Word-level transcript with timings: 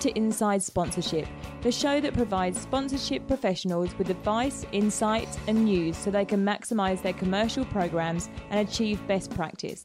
to 0.00 0.10
Inside 0.16 0.62
Sponsorship, 0.62 1.26
the 1.62 1.70
show 1.70 2.00
that 2.00 2.14
provides 2.14 2.60
sponsorship 2.60 3.26
professionals 3.26 3.96
with 3.98 4.10
advice, 4.10 4.66
insights, 4.72 5.38
and 5.46 5.64
news 5.64 5.96
so 5.96 6.10
they 6.10 6.24
can 6.24 6.44
maximise 6.44 7.02
their 7.02 7.12
commercial 7.12 7.64
programs 7.66 8.28
and 8.50 8.66
achieve 8.66 9.06
best 9.06 9.30
practice. 9.34 9.84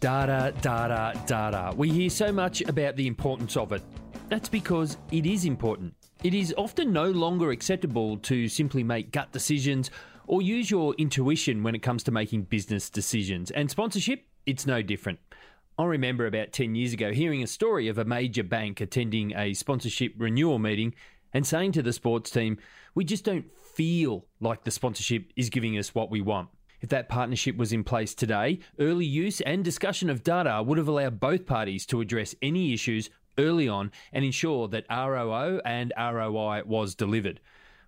Data, 0.00 0.54
data, 0.60 1.20
data. 1.26 1.72
We 1.76 1.90
hear 1.90 2.10
so 2.10 2.30
much 2.30 2.60
about 2.62 2.96
the 2.96 3.06
importance 3.06 3.56
of 3.56 3.72
it. 3.72 3.82
That's 4.28 4.48
because 4.48 4.96
it 5.10 5.26
is 5.26 5.44
important. 5.44 5.94
It 6.22 6.34
is 6.34 6.54
often 6.56 6.92
no 6.92 7.10
longer 7.10 7.50
acceptable 7.50 8.16
to 8.18 8.48
simply 8.48 8.82
make 8.82 9.12
gut 9.12 9.32
decisions 9.32 9.90
or 10.26 10.40
use 10.42 10.70
your 10.70 10.94
intuition 10.94 11.62
when 11.62 11.74
it 11.74 11.80
comes 11.80 12.02
to 12.04 12.10
making 12.10 12.44
business 12.44 12.88
decisions. 12.88 13.50
And 13.50 13.70
sponsorship, 13.70 14.24
it's 14.46 14.66
no 14.66 14.82
different. 14.82 15.18
I 15.76 15.86
remember 15.86 16.26
about 16.26 16.52
10 16.52 16.76
years 16.76 16.92
ago 16.92 17.12
hearing 17.12 17.42
a 17.42 17.48
story 17.48 17.88
of 17.88 17.98
a 17.98 18.04
major 18.04 18.44
bank 18.44 18.80
attending 18.80 19.34
a 19.36 19.54
sponsorship 19.54 20.14
renewal 20.16 20.60
meeting 20.60 20.94
and 21.32 21.44
saying 21.44 21.72
to 21.72 21.82
the 21.82 21.92
sports 21.92 22.30
team, 22.30 22.58
We 22.94 23.04
just 23.04 23.24
don't 23.24 23.50
feel 23.74 24.24
like 24.38 24.62
the 24.62 24.70
sponsorship 24.70 25.32
is 25.34 25.50
giving 25.50 25.76
us 25.76 25.92
what 25.92 26.12
we 26.12 26.20
want. 26.20 26.50
If 26.80 26.90
that 26.90 27.08
partnership 27.08 27.56
was 27.56 27.72
in 27.72 27.82
place 27.82 28.14
today, 28.14 28.60
early 28.78 29.04
use 29.04 29.40
and 29.40 29.64
discussion 29.64 30.10
of 30.10 30.22
data 30.22 30.62
would 30.62 30.78
have 30.78 30.86
allowed 30.86 31.18
both 31.18 31.44
parties 31.44 31.86
to 31.86 32.00
address 32.00 32.36
any 32.40 32.72
issues 32.72 33.10
early 33.36 33.66
on 33.66 33.90
and 34.12 34.24
ensure 34.24 34.68
that 34.68 34.86
ROO 34.88 35.60
and 35.64 35.92
ROI 35.98 36.62
was 36.66 36.94
delivered. 36.94 37.40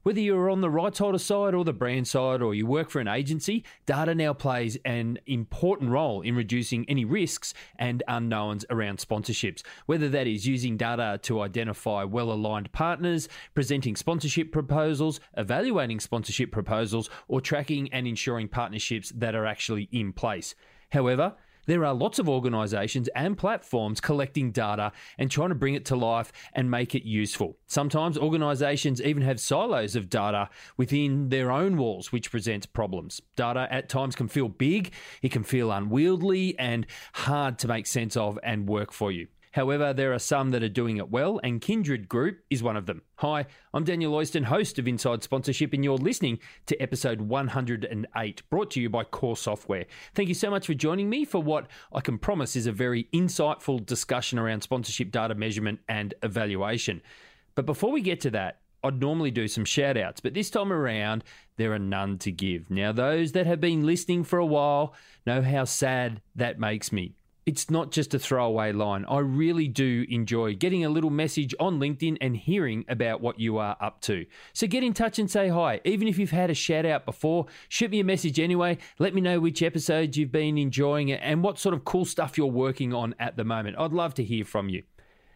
Whether 0.07 0.21
you're 0.21 0.51
on 0.51 0.61
the 0.61 0.71
right 0.71 0.95
side 0.95 1.17
of 1.17 1.21
side 1.21 1.53
or 1.53 1.65
the 1.65 1.73
brand 1.73 2.07
side 2.07 2.41
or 2.41 2.55
you 2.55 2.65
work 2.65 2.91
for 2.91 3.01
an 3.01 3.09
agency, 3.09 3.65
data 3.87 4.15
now 4.15 4.35
plays 4.35 4.79
an 4.85 5.19
important 5.27 5.91
role 5.91 6.21
in 6.21 6.37
reducing 6.37 6.89
any 6.89 7.05
risks 7.05 7.53
and 7.77 8.05
unknowns 8.07 8.65
around 8.71 8.99
sponsorships. 8.99 9.65
Whether 9.87 10.09
that 10.11 10.29
is 10.29 10.47
using 10.47 10.77
data 10.77 11.19
to 11.25 11.41
identify 11.41 12.05
well 12.05 12.31
aligned 12.31 12.71
partners, 12.71 13.29
presenting 13.53 13.97
sponsorship 13.97 14.53
proposals, 14.53 15.19
evaluating 15.37 15.99
sponsorship 15.99 16.53
proposals, 16.53 17.11
or 17.27 17.41
tracking 17.41 17.93
and 17.93 18.07
ensuring 18.07 18.47
partnerships 18.47 19.11
that 19.17 19.35
are 19.35 19.45
actually 19.45 19.89
in 19.91 20.13
place. 20.13 20.55
However, 20.93 21.35
there 21.67 21.85
are 21.85 21.95
lots 21.95 22.19
of 22.19 22.29
organisations 22.29 23.09
and 23.15 23.37
platforms 23.37 24.01
collecting 24.01 24.53
data 24.53 24.93
and 25.19 25.31
trying 25.31 25.51
to 25.51 25.55
bring 25.55 25.75
it 25.75 25.85
to 25.87 25.97
life 25.97 26.33
and 26.55 26.71
make 26.71 26.95
it 26.95 27.07
useful. 27.07 27.59
Sometimes 27.67 28.17
organisations 28.17 29.03
even 29.03 29.23
have 29.23 29.41
silos 29.41 29.97
of 29.97 30.09
data 30.09 30.49
within 30.77 31.29
their 31.29 31.51
own 31.51 31.77
walls, 31.77 32.13
which 32.13 32.31
presents 32.31 32.67
problems. 32.67 33.21
Data 33.37 33.69
at 33.71 33.89
times 33.89 34.17
can 34.17 34.29
feel 34.29 34.49
big, 34.49 34.93
it 35.23 35.33
can 35.33 35.45
feel 35.45 35.71
unwieldy 35.71 36.59
and 36.59 36.87
hard 37.13 37.59
to 37.59 37.69
make 37.69 37.87
sense 37.87 38.17
of 38.17 38.39
and 38.43 38.69
work 38.69 38.93
for 38.93 39.13
you. 39.13 39.27
However, 39.57 39.95
there 39.95 40.13
are 40.13 40.19
some 40.19 40.51
that 40.51 40.63
are 40.63 40.69
doing 40.69 40.99
it 40.99 41.11
well, 41.11 41.41
and 41.43 41.63
Kindred 41.63 42.11
Group 42.11 42.41
is 42.51 42.63
one 42.63 42.77
of 42.77 42.85
them. 42.85 43.01
Hi, 43.21 43.47
I'm 43.73 43.85
Daniel 43.85 44.13
Oyston, 44.13 44.45
host 44.45 44.79
of 44.79 44.87
Inside 44.87 45.23
Sponsorship, 45.23 45.73
and 45.73 45.83
you're 45.83 45.97
listening 45.97 46.41
to 46.67 46.77
episode 46.77 47.23
108, 47.23 48.43
brought 48.51 48.71
to 48.73 48.83
you 48.83 48.91
by 48.91 49.03
Core 49.05 49.35
Software. 49.35 49.87
Thank 50.15 50.29
you 50.29 50.35
so 50.35 50.51
much 50.51 50.67
for 50.67 50.75
joining 50.75 51.09
me 51.09 51.25
for 51.25 51.43
what 51.43 51.69
I 51.91 52.03
can 52.03 52.19
promise 52.19 52.55
is 52.55 52.67
a 52.67 52.73
very 52.73 53.09
insightful 53.15 53.87
discussion 53.87 54.39
around 54.39 54.61
sponsorship 54.61 55.11
data 55.11 55.35
measurement 55.35 55.81
and 55.89 56.13
evaluation. 56.23 57.01
But 57.55 57.65
before 57.65 57.93
we 57.93 58.03
get 58.03 58.21
to 58.21 58.31
that, 58.33 58.61
I'd 58.85 59.01
normally 59.01 59.31
do 59.31 59.49
some 59.49 59.65
shout 59.65 59.97
outs, 59.97 60.21
but 60.21 60.35
this 60.35 60.51
time 60.51 60.71
around, 60.71 61.25
there 61.57 61.73
are 61.73 61.79
none 61.79 62.19
to 62.19 62.31
give. 62.31 62.71
Now, 62.71 62.93
those 62.93 63.33
that 63.33 63.47
have 63.47 63.63
been 63.63 63.87
listening 63.87 64.23
for 64.23 64.39
a 64.39 64.45
while 64.45 64.95
know 65.25 65.41
how 65.41 65.65
sad 65.65 66.21
that 66.35 66.61
makes 66.61 66.93
me 66.93 67.15
it's 67.47 67.71
not 67.71 67.93
just 67.93 68.13
a 68.13 68.19
throwaway 68.19 68.73
line. 68.73 69.05
I 69.09 69.21
really 69.21 69.69
do 69.69 70.05
enjoy 70.09 70.57
getting 70.57 70.85
a 70.85 70.89
little 70.89 71.11
message 71.11 71.55
on 71.61 71.79
LinkedIn 71.79 72.19
and 72.21 72.37
hearing 72.37 72.85
about 72.89 73.21
what 73.21 73.39
you 73.39 73.59
are 73.59 73.77
up 73.81 74.01
to. 74.03 74.27
So 74.53 74.67
get 74.67 74.83
in 74.83 74.93
touch 74.93 75.21
and 75.21 75.31
say 75.31 75.49
hi. 75.49 75.81
Even 75.85 76.09
if 76.09 76.19
you've 76.19 76.33
had 76.33 76.51
a 76.51 76.55
shout 76.55 76.85
out 76.85 77.07
before, 77.07 77.47
shoot 77.69 77.93
me 77.93 78.01
a 78.01 78.05
message 78.05 78.41
anyway. 78.41 78.79
Let 78.99 79.15
me 79.15 79.21
know 79.21 79.39
which 79.39 79.63
episodes 79.63 80.17
you've 80.17 80.33
been 80.33 80.59
enjoying 80.59 81.13
and 81.13 81.45
what 81.45 81.61
sort 81.61 81.75
of 81.75 81.85
cool 81.85 82.05
stuff 82.05 82.37
you're 82.37 82.49
working 82.49 82.93
on 82.93 83.15
at 83.21 83.37
the 83.37 83.45
moment. 83.45 83.77
I'd 83.79 83.93
love 83.93 84.15
to 84.15 84.25
hear 84.25 84.45
from 84.45 84.69
you. 84.69 84.83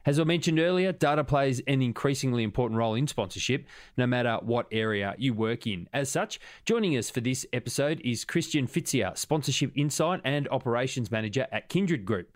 As 0.06 0.18
I 0.18 0.24
mentioned 0.24 0.58
earlier, 0.58 0.92
data 0.92 1.22
plays 1.24 1.60
an 1.66 1.82
increasingly 1.82 2.42
important 2.42 2.78
role 2.78 2.94
in 2.94 3.06
sponsorship, 3.06 3.66
no 3.98 4.06
matter 4.06 4.38
what 4.40 4.66
area 4.72 5.14
you 5.18 5.34
work 5.34 5.66
in. 5.66 5.88
As 5.92 6.08
such, 6.08 6.40
joining 6.64 6.96
us 6.96 7.10
for 7.10 7.20
this 7.20 7.44
episode 7.52 8.00
is 8.02 8.24
Christian 8.24 8.66
Fitzia, 8.66 9.16
Sponsorship 9.18 9.76
Insight 9.76 10.22
and 10.24 10.48
Operations 10.48 11.10
Manager 11.10 11.46
at 11.52 11.68
Kindred 11.68 12.06
Group. 12.06 12.34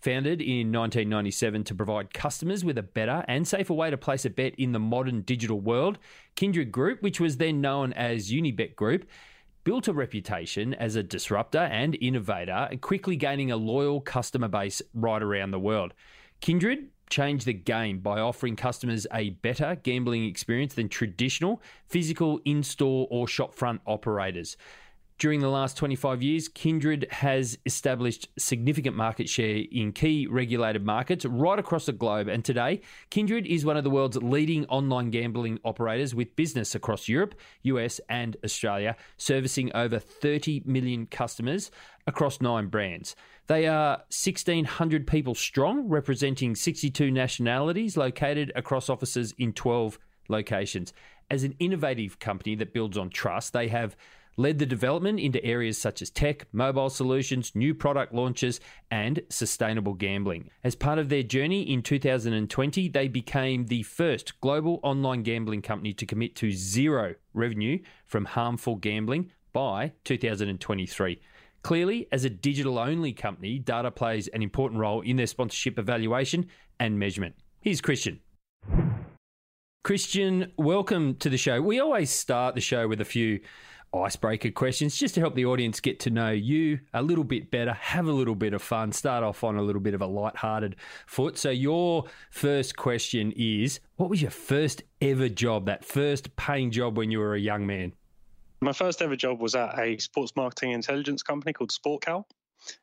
Founded 0.00 0.42
in 0.42 0.70
1997 0.70 1.64
to 1.64 1.74
provide 1.74 2.12
customers 2.12 2.62
with 2.66 2.76
a 2.76 2.82
better 2.82 3.24
and 3.26 3.48
safer 3.48 3.72
way 3.72 3.88
to 3.88 3.96
place 3.96 4.26
a 4.26 4.30
bet 4.30 4.54
in 4.56 4.72
the 4.72 4.78
modern 4.78 5.22
digital 5.22 5.58
world, 5.58 5.98
Kindred 6.34 6.70
Group, 6.70 7.02
which 7.02 7.18
was 7.18 7.38
then 7.38 7.62
known 7.62 7.94
as 7.94 8.30
Unibet 8.30 8.76
Group, 8.76 9.06
built 9.64 9.88
a 9.88 9.94
reputation 9.94 10.74
as 10.74 10.96
a 10.96 11.02
disruptor 11.02 11.60
and 11.60 11.96
innovator, 11.98 12.68
quickly 12.82 13.16
gaining 13.16 13.50
a 13.50 13.56
loyal 13.56 14.02
customer 14.02 14.48
base 14.48 14.82
right 14.92 15.22
around 15.22 15.50
the 15.50 15.58
world. 15.58 15.94
Kindred 16.40 16.90
change 17.08 17.44
the 17.44 17.52
game 17.52 17.98
by 17.98 18.20
offering 18.20 18.56
customers 18.56 19.06
a 19.12 19.30
better 19.30 19.76
gambling 19.82 20.24
experience 20.24 20.74
than 20.74 20.88
traditional 20.88 21.60
physical 21.86 22.40
in 22.44 22.62
store 22.62 23.06
or 23.10 23.26
shopfront 23.26 23.80
operators. 23.86 24.56
During 25.18 25.40
the 25.40 25.48
last 25.48 25.78
25 25.78 26.22
years, 26.22 26.46
Kindred 26.46 27.06
has 27.10 27.56
established 27.64 28.28
significant 28.38 28.94
market 28.94 29.30
share 29.30 29.62
in 29.72 29.92
key 29.92 30.26
regulated 30.26 30.84
markets 30.84 31.24
right 31.24 31.58
across 31.58 31.86
the 31.86 31.92
globe. 31.92 32.28
And 32.28 32.44
today, 32.44 32.82
Kindred 33.08 33.46
is 33.46 33.64
one 33.64 33.78
of 33.78 33.84
the 33.84 33.88
world's 33.88 34.18
leading 34.18 34.66
online 34.66 35.08
gambling 35.08 35.58
operators 35.64 36.14
with 36.14 36.36
business 36.36 36.74
across 36.74 37.08
Europe, 37.08 37.34
US, 37.62 37.98
and 38.10 38.36
Australia, 38.44 38.94
servicing 39.16 39.72
over 39.74 39.98
30 39.98 40.64
million 40.66 41.06
customers 41.06 41.70
across 42.06 42.42
nine 42.42 42.66
brands. 42.66 43.16
They 43.46 43.66
are 43.66 44.02
1,600 44.10 45.06
people 45.06 45.34
strong, 45.34 45.88
representing 45.88 46.54
62 46.54 47.10
nationalities 47.10 47.96
located 47.96 48.52
across 48.54 48.90
offices 48.90 49.34
in 49.38 49.54
12 49.54 49.98
locations. 50.28 50.92
As 51.30 51.42
an 51.42 51.54
innovative 51.58 52.18
company 52.18 52.54
that 52.56 52.74
builds 52.74 52.98
on 52.98 53.08
trust, 53.08 53.54
they 53.54 53.68
have 53.68 53.96
led 54.36 54.58
the 54.58 54.66
development 54.66 55.18
into 55.18 55.44
areas 55.44 55.78
such 55.78 56.02
as 56.02 56.10
tech, 56.10 56.46
mobile 56.52 56.90
solutions, 56.90 57.54
new 57.54 57.74
product 57.74 58.12
launches, 58.12 58.60
and 58.90 59.20
sustainable 59.28 59.94
gambling. 59.94 60.50
As 60.62 60.74
part 60.74 60.98
of 60.98 61.08
their 61.08 61.22
journey 61.22 61.62
in 61.62 61.82
2020, 61.82 62.88
they 62.88 63.08
became 63.08 63.66
the 63.66 63.82
first 63.82 64.40
global 64.40 64.80
online 64.82 65.22
gambling 65.22 65.62
company 65.62 65.92
to 65.94 66.06
commit 66.06 66.36
to 66.36 66.52
zero 66.52 67.14
revenue 67.34 67.78
from 68.04 68.24
harmful 68.24 68.76
gambling 68.76 69.30
by 69.52 69.92
2023. 70.04 71.20
Clearly, 71.62 72.06
as 72.12 72.24
a 72.24 72.30
digital 72.30 72.78
only 72.78 73.12
company, 73.12 73.58
data 73.58 73.90
plays 73.90 74.28
an 74.28 74.42
important 74.42 74.80
role 74.80 75.00
in 75.00 75.16
their 75.16 75.26
sponsorship 75.26 75.78
evaluation 75.78 76.46
and 76.78 76.98
measurement. 76.98 77.34
Here's 77.60 77.80
Christian. 77.80 78.20
Christian, 79.82 80.52
welcome 80.56 81.14
to 81.16 81.30
the 81.30 81.36
show. 81.36 81.62
We 81.62 81.80
always 81.80 82.10
start 82.10 82.54
the 82.54 82.60
show 82.60 82.86
with 82.88 83.00
a 83.00 83.04
few 83.04 83.40
icebreaker 83.94 84.50
questions 84.50 84.96
just 84.96 85.14
to 85.14 85.20
help 85.20 85.34
the 85.34 85.46
audience 85.46 85.80
get 85.80 86.00
to 86.00 86.10
know 86.10 86.30
you 86.30 86.80
a 86.92 87.02
little 87.02 87.24
bit 87.24 87.50
better, 87.50 87.72
have 87.72 88.06
a 88.06 88.12
little 88.12 88.34
bit 88.34 88.52
of 88.52 88.62
fun, 88.62 88.92
start 88.92 89.24
off 89.24 89.42
on 89.44 89.56
a 89.56 89.62
little 89.62 89.80
bit 89.80 89.94
of 89.94 90.02
a 90.02 90.06
light-hearted 90.06 90.76
foot. 91.06 91.38
So 91.38 91.50
your 91.50 92.04
first 92.30 92.76
question 92.76 93.32
is, 93.36 93.80
what 93.96 94.10
was 94.10 94.20
your 94.20 94.30
first 94.30 94.82
ever 95.00 95.28
job, 95.28 95.66
that 95.66 95.84
first 95.84 96.34
paying 96.36 96.70
job 96.70 96.96
when 96.98 97.10
you 97.10 97.18
were 97.18 97.34
a 97.34 97.40
young 97.40 97.66
man? 97.66 97.92
My 98.60 98.72
first 98.72 99.02
ever 99.02 99.16
job 99.16 99.40
was 99.40 99.54
at 99.54 99.78
a 99.78 99.98
sports 99.98 100.32
marketing 100.36 100.72
intelligence 100.72 101.22
company 101.22 101.52
called 101.52 101.70
SportCal. 101.70 102.24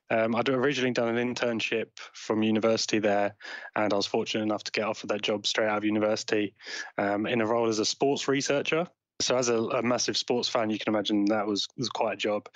Um, 0.09 0.35
I'd 0.35 0.49
originally 0.49 0.91
done 0.91 1.17
an 1.17 1.35
internship 1.35 1.87
from 2.13 2.43
university 2.43 2.99
there, 2.99 3.35
and 3.75 3.91
I 3.91 3.95
was 3.95 4.05
fortunate 4.05 4.43
enough 4.43 4.63
to 4.65 4.71
get 4.71 4.85
offered 4.85 5.09
that 5.09 5.23
job 5.23 5.47
straight 5.47 5.67
out 5.67 5.79
of 5.79 5.83
university 5.83 6.53
um, 6.97 7.25
in 7.25 7.41
a 7.41 7.45
role 7.45 7.67
as 7.67 7.79
a 7.79 7.85
sports 7.85 8.27
researcher. 8.27 8.87
So, 9.23 9.37
as 9.37 9.49
a, 9.49 9.57
a, 9.57 9.81
massive 9.81 10.17
sports 10.17 10.49
fan, 10.49 10.69
you 10.69 10.77
can 10.77 10.93
imagine 10.93 11.25
that 11.25 11.47
was, 11.47 11.67
was 11.77 11.89
quite 11.89 12.13
a 12.13 12.17
job 12.17 12.47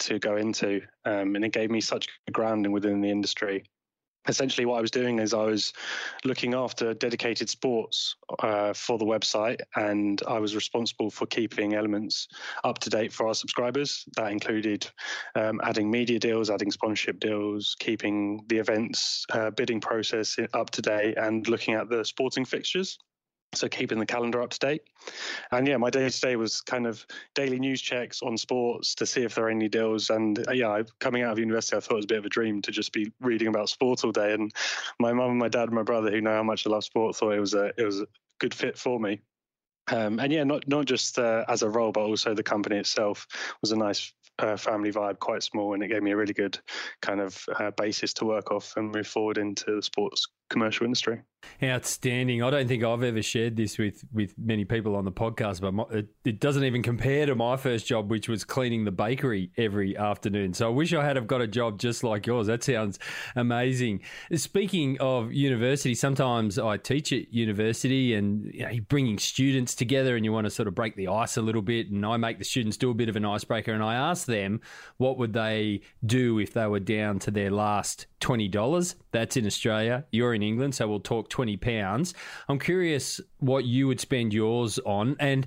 to 0.00 0.18
go 0.18 0.36
into, 0.36 0.80
um, 1.04 1.34
and 1.36 1.44
it 1.44 1.52
gave 1.52 1.70
me 1.70 1.80
such 1.80 2.08
a 2.28 2.30
grounding 2.30 2.72
within 2.72 3.00
the 3.00 3.10
industry 3.10 3.64
essentially 4.28 4.64
what 4.64 4.78
I 4.78 4.80
was 4.80 4.90
doing 4.90 5.18
is 5.18 5.34
I 5.34 5.44
was 5.44 5.72
looking 6.24 6.54
after 6.54 6.94
dedicated 6.94 7.50
sports 7.50 8.16
uh, 8.40 8.72
for 8.72 8.98
the 8.98 9.04
website, 9.04 9.60
and 9.76 10.22
I 10.26 10.38
was 10.38 10.54
responsible 10.54 11.10
for 11.10 11.26
keeping 11.26 11.74
elements 11.74 12.28
up 12.64 12.78
to 12.80 12.90
date 12.90 13.12
for 13.12 13.26
our 13.28 13.34
subscribers. 13.34 14.04
That 14.16 14.32
included 14.32 14.90
um, 15.34 15.60
adding 15.62 15.90
media 15.90 16.18
deals, 16.18 16.50
adding 16.50 16.70
sponsorship 16.70 17.20
deals, 17.20 17.76
keeping 17.78 18.44
the 18.48 18.58
events 18.58 19.24
uh, 19.32 19.50
bidding 19.50 19.80
process 19.80 20.36
up 20.54 20.70
to 20.70 20.82
date, 20.82 21.16
and 21.18 21.46
looking 21.48 21.74
at 21.74 21.88
the 21.88 22.04
sporting 22.04 22.44
fixtures. 22.44 22.98
So 23.56 23.68
keeping 23.68 23.98
the 23.98 24.06
calendar 24.06 24.42
up 24.42 24.50
to 24.50 24.58
date. 24.58 24.82
And 25.52 25.66
yeah, 25.66 25.76
my 25.76 25.90
day 25.90 26.08
to 26.08 26.20
day 26.20 26.36
was 26.36 26.60
kind 26.60 26.86
of 26.86 27.06
daily 27.34 27.58
news 27.58 27.80
checks 27.80 28.22
on 28.22 28.36
sports 28.36 28.94
to 28.96 29.06
see 29.06 29.22
if 29.22 29.34
there 29.34 29.46
are 29.46 29.50
any 29.50 29.68
deals. 29.68 30.10
And 30.10 30.46
uh, 30.48 30.52
yeah, 30.52 30.82
coming 31.00 31.22
out 31.22 31.32
of 31.32 31.38
university, 31.38 31.76
I 31.76 31.80
thought 31.80 31.94
it 31.94 31.96
was 31.96 32.04
a 32.04 32.08
bit 32.08 32.18
of 32.18 32.26
a 32.26 32.30
dream 32.30 32.62
to 32.62 32.70
just 32.70 32.92
be 32.92 33.12
reading 33.20 33.48
about 33.48 33.68
sports 33.68 34.04
all 34.04 34.12
day. 34.12 34.32
And 34.32 34.52
my 34.98 35.12
mum 35.12 35.30
and 35.30 35.38
my 35.38 35.48
dad 35.48 35.64
and 35.64 35.72
my 35.74 35.82
brother, 35.82 36.10
who 36.10 36.20
know 36.20 36.34
how 36.34 36.42
much 36.42 36.66
I 36.66 36.70
love 36.70 36.84
sport, 36.84 37.16
thought 37.16 37.34
it 37.34 37.40
was 37.40 37.54
a 37.54 37.72
it 37.76 37.84
was 37.84 38.00
a 38.00 38.06
good 38.38 38.54
fit 38.54 38.78
for 38.78 38.98
me. 38.98 39.20
Um, 39.88 40.18
and 40.18 40.32
yeah, 40.32 40.44
not 40.44 40.66
not 40.66 40.86
just 40.86 41.18
uh, 41.18 41.44
as 41.48 41.62
a 41.62 41.68
role, 41.68 41.92
but 41.92 42.00
also 42.00 42.34
the 42.34 42.42
company 42.42 42.76
itself 42.76 43.26
was 43.60 43.72
a 43.72 43.76
nice 43.76 44.12
uh, 44.38 44.56
family 44.56 44.90
vibe, 44.90 45.18
quite 45.18 45.42
small, 45.42 45.74
and 45.74 45.82
it 45.82 45.88
gave 45.88 46.02
me 46.02 46.12
a 46.12 46.16
really 46.16 46.32
good 46.32 46.58
kind 47.02 47.20
of 47.20 47.44
uh, 47.58 47.70
basis 47.72 48.14
to 48.14 48.24
work 48.24 48.50
off 48.50 48.74
and 48.76 48.94
move 48.94 49.06
forward 49.06 49.38
into 49.38 49.76
the 49.76 49.82
sports 49.82 50.26
commercial 50.50 50.84
industry. 50.84 51.22
Outstanding. 51.62 52.42
I 52.42 52.50
don't 52.50 52.68
think 52.68 52.84
I've 52.84 53.02
ever 53.02 53.22
shared 53.22 53.56
this 53.56 53.78
with, 53.78 54.04
with 54.12 54.34
many 54.38 54.64
people 54.64 54.96
on 54.96 55.04
the 55.04 55.12
podcast, 55.12 55.60
but 55.60 55.72
my, 55.72 55.84
it, 55.90 56.08
it, 56.24 56.40
doesn't 56.40 56.64
even 56.64 56.82
compare 56.82 57.26
to 57.26 57.34
my 57.34 57.56
first 57.56 57.86
job, 57.86 58.10
which 58.10 58.28
was 58.28 58.44
cleaning 58.44 58.84
the 58.84 58.90
bakery 58.90 59.50
every 59.56 59.96
afternoon. 59.96 60.52
So 60.52 60.66
I 60.66 60.70
wish 60.70 60.92
I 60.92 61.04
had 61.04 61.16
have 61.16 61.26
got 61.26 61.40
a 61.40 61.46
job 61.46 61.78
just 61.78 62.02
like 62.02 62.26
yours. 62.26 62.48
That 62.48 62.62
sounds 62.64 62.98
amazing. 63.36 64.00
Speaking 64.34 64.98
of 65.00 65.32
university, 65.32 65.94
sometimes 65.94 66.58
I 66.58 66.76
teach 66.76 67.12
at 67.12 67.32
university 67.32 68.14
and 68.14 68.44
you 68.52 68.64
know, 68.64 68.70
you're 68.70 68.84
bringing 68.84 69.18
students 69.18 69.74
together 69.74 70.16
and 70.16 70.24
you 70.24 70.32
want 70.32 70.46
to 70.46 70.50
sort 70.50 70.68
of 70.68 70.74
break 70.74 70.96
the 70.96 71.08
ice 71.08 71.36
a 71.36 71.42
little 71.42 71.62
bit. 71.62 71.90
And 71.90 72.04
I 72.04 72.16
make 72.16 72.38
the 72.38 72.44
students 72.44 72.76
do 72.76 72.90
a 72.90 72.94
bit 72.94 73.08
of 73.08 73.16
an 73.16 73.24
icebreaker 73.24 73.72
and 73.72 73.82
I 73.82 73.94
ask 73.94 74.26
them 74.26 74.60
what 74.96 75.18
would 75.18 75.32
they 75.32 75.82
do 76.04 76.38
if 76.38 76.52
they 76.52 76.66
were 76.66 76.80
down 76.80 77.18
to 77.20 77.30
their 77.30 77.50
last 77.50 78.06
$20. 78.24 78.94
That's 79.12 79.36
in 79.36 79.46
Australia. 79.46 80.06
You're 80.10 80.34
in 80.34 80.42
England, 80.42 80.74
so 80.74 80.88
we'll 80.88 81.00
talk 81.00 81.28
20 81.28 81.58
pounds. 81.58 82.14
I'm 82.48 82.58
curious 82.58 83.20
what 83.38 83.66
you 83.66 83.86
would 83.86 84.00
spend 84.00 84.32
yours 84.32 84.78
on. 84.86 85.16
And 85.20 85.46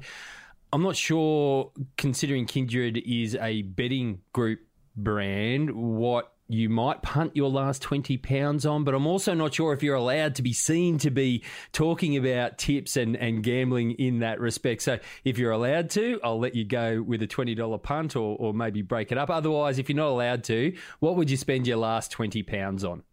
I'm 0.72 0.84
not 0.84 0.96
sure, 0.96 1.72
considering 1.98 2.46
Kindred 2.46 2.98
is 2.98 3.36
a 3.36 3.64
betting 3.64 4.20
group 4.32 4.60
brand, 4.96 5.72
what 5.72 6.34
you 6.48 6.70
might 6.70 7.02
punt 7.02 7.36
your 7.36 7.50
last 7.50 7.82
20 7.82 8.18
pounds 8.18 8.66
on, 8.66 8.84
but 8.84 8.94
I'm 8.94 9.06
also 9.06 9.34
not 9.34 9.54
sure 9.54 9.74
if 9.74 9.84
you're 9.84 9.96
allowed 9.96 10.36
to 10.36 10.42
be 10.42 10.54
seen 10.54 10.98
to 11.00 11.12
be 11.12 11.44
talking 11.74 12.16
about 12.16 12.58
tips 12.58 12.96
and, 12.96 13.16
and 13.18 13.44
gambling 13.44 13.92
in 13.92 14.20
that 14.20 14.40
respect. 14.40 14.82
So 14.82 15.00
if 15.26 15.38
you're 15.38 15.52
allowed 15.52 15.90
to, 15.92 16.20
I'll 16.24 16.40
let 16.40 16.56
you 16.56 16.64
go 16.64 17.02
with 17.02 17.22
a 17.22 17.28
$20 17.28 17.84
punt 17.84 18.16
or, 18.16 18.38
or 18.38 18.54
maybe 18.54 18.82
break 18.82 19.12
it 19.12 19.18
up. 19.18 19.30
Otherwise, 19.30 19.80
if 19.80 19.90
you're 19.90 19.98
not 19.98 20.10
allowed 20.10 20.44
to, 20.46 20.76
what 21.00 21.16
would 21.18 21.30
you 21.30 21.38
spend 21.38 21.68
your 21.68 21.78
last 21.78 22.12
20 22.12 22.44
pounds 22.44 22.84
on? 22.84 23.04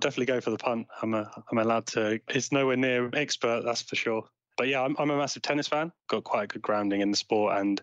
Definitely 0.00 0.26
go 0.26 0.40
for 0.40 0.50
the 0.50 0.58
punt. 0.58 0.88
I'm 1.00 1.14
a, 1.14 1.30
I'm 1.50 1.58
allowed 1.58 1.86
to. 1.88 2.20
It's 2.28 2.50
nowhere 2.50 2.76
near 2.76 3.08
expert, 3.14 3.62
that's 3.64 3.82
for 3.82 3.94
sure 3.94 4.24
but 4.56 4.68
yeah, 4.68 4.82
I'm, 4.82 4.96
I'm, 4.98 5.10
a 5.10 5.16
massive 5.16 5.42
tennis 5.42 5.68
fan. 5.68 5.92
Got 6.08 6.24
quite 6.24 6.44
a 6.44 6.46
good 6.46 6.62
grounding 6.62 7.00
in 7.00 7.10
the 7.10 7.16
sport, 7.16 7.58
and 7.58 7.80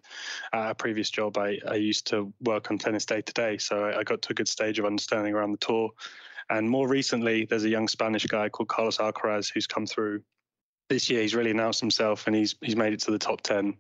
at 0.53 0.71
a 0.71 0.75
previous 0.75 1.09
job, 1.09 1.37
I, 1.37 1.59
I 1.67 1.75
used 1.75 2.07
to 2.07 2.33
work 2.41 2.69
on 2.71 2.77
tennis 2.77 3.05
day 3.05 3.21
to 3.21 3.33
day, 3.33 3.57
so 3.57 3.85
I, 3.85 4.03
got 4.03 4.21
to 4.23 4.31
a 4.31 4.35
good 4.35 4.47
stage 4.47 4.79
of 4.79 4.85
understanding 4.85 5.33
around 5.33 5.51
the 5.51 5.57
tour. 5.57 5.91
And 6.49 6.69
more 6.69 6.87
recently, 6.87 7.45
there's 7.45 7.65
a 7.65 7.69
young 7.69 7.87
Spanish 7.87 8.25
guy 8.25 8.49
called 8.49 8.69
Carlos 8.69 8.97
Alcaraz 8.97 9.51
who's 9.53 9.67
come 9.67 9.85
through 9.85 10.21
this 10.89 11.09
year. 11.09 11.21
He's 11.21 11.35
really 11.35 11.51
announced 11.51 11.79
himself, 11.79 12.27
and 12.27 12.35
he's 12.35 12.55
he's 12.61 12.75
made 12.75 12.93
it 12.93 13.01
to 13.01 13.11
the 13.11 13.19
top 13.19 13.41
ten. 13.41 13.77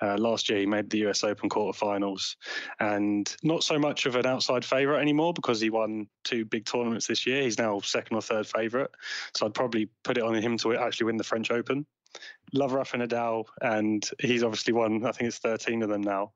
Uh, 0.00 0.16
last 0.16 0.48
year, 0.48 0.60
he 0.60 0.66
made 0.66 0.88
the 0.90 1.08
US 1.08 1.24
Open 1.24 1.48
quarterfinals, 1.48 2.36
and 2.78 3.34
not 3.42 3.64
so 3.64 3.78
much 3.78 4.06
of 4.06 4.14
an 4.14 4.26
outside 4.26 4.64
favourite 4.64 5.00
anymore 5.00 5.32
because 5.34 5.60
he 5.60 5.70
won 5.70 6.08
two 6.22 6.44
big 6.44 6.64
tournaments 6.64 7.08
this 7.08 7.26
year. 7.26 7.42
He's 7.42 7.58
now 7.58 7.80
second 7.80 8.16
or 8.16 8.22
third 8.22 8.46
favourite, 8.46 8.90
so 9.34 9.46
I'd 9.46 9.54
probably 9.54 9.88
put 10.04 10.18
it 10.18 10.22
on 10.22 10.34
him 10.34 10.56
to 10.58 10.76
actually 10.76 11.06
win 11.06 11.16
the 11.16 11.24
French 11.24 11.50
Open 11.50 11.84
love 12.52 12.72
Rafa 12.72 12.98
Nadal, 12.98 13.44
and 13.60 14.08
he's 14.20 14.42
obviously 14.42 14.72
won. 14.72 15.04
I 15.04 15.12
think 15.12 15.28
it's 15.28 15.38
13 15.38 15.82
of 15.82 15.88
them 15.88 16.02
now. 16.02 16.32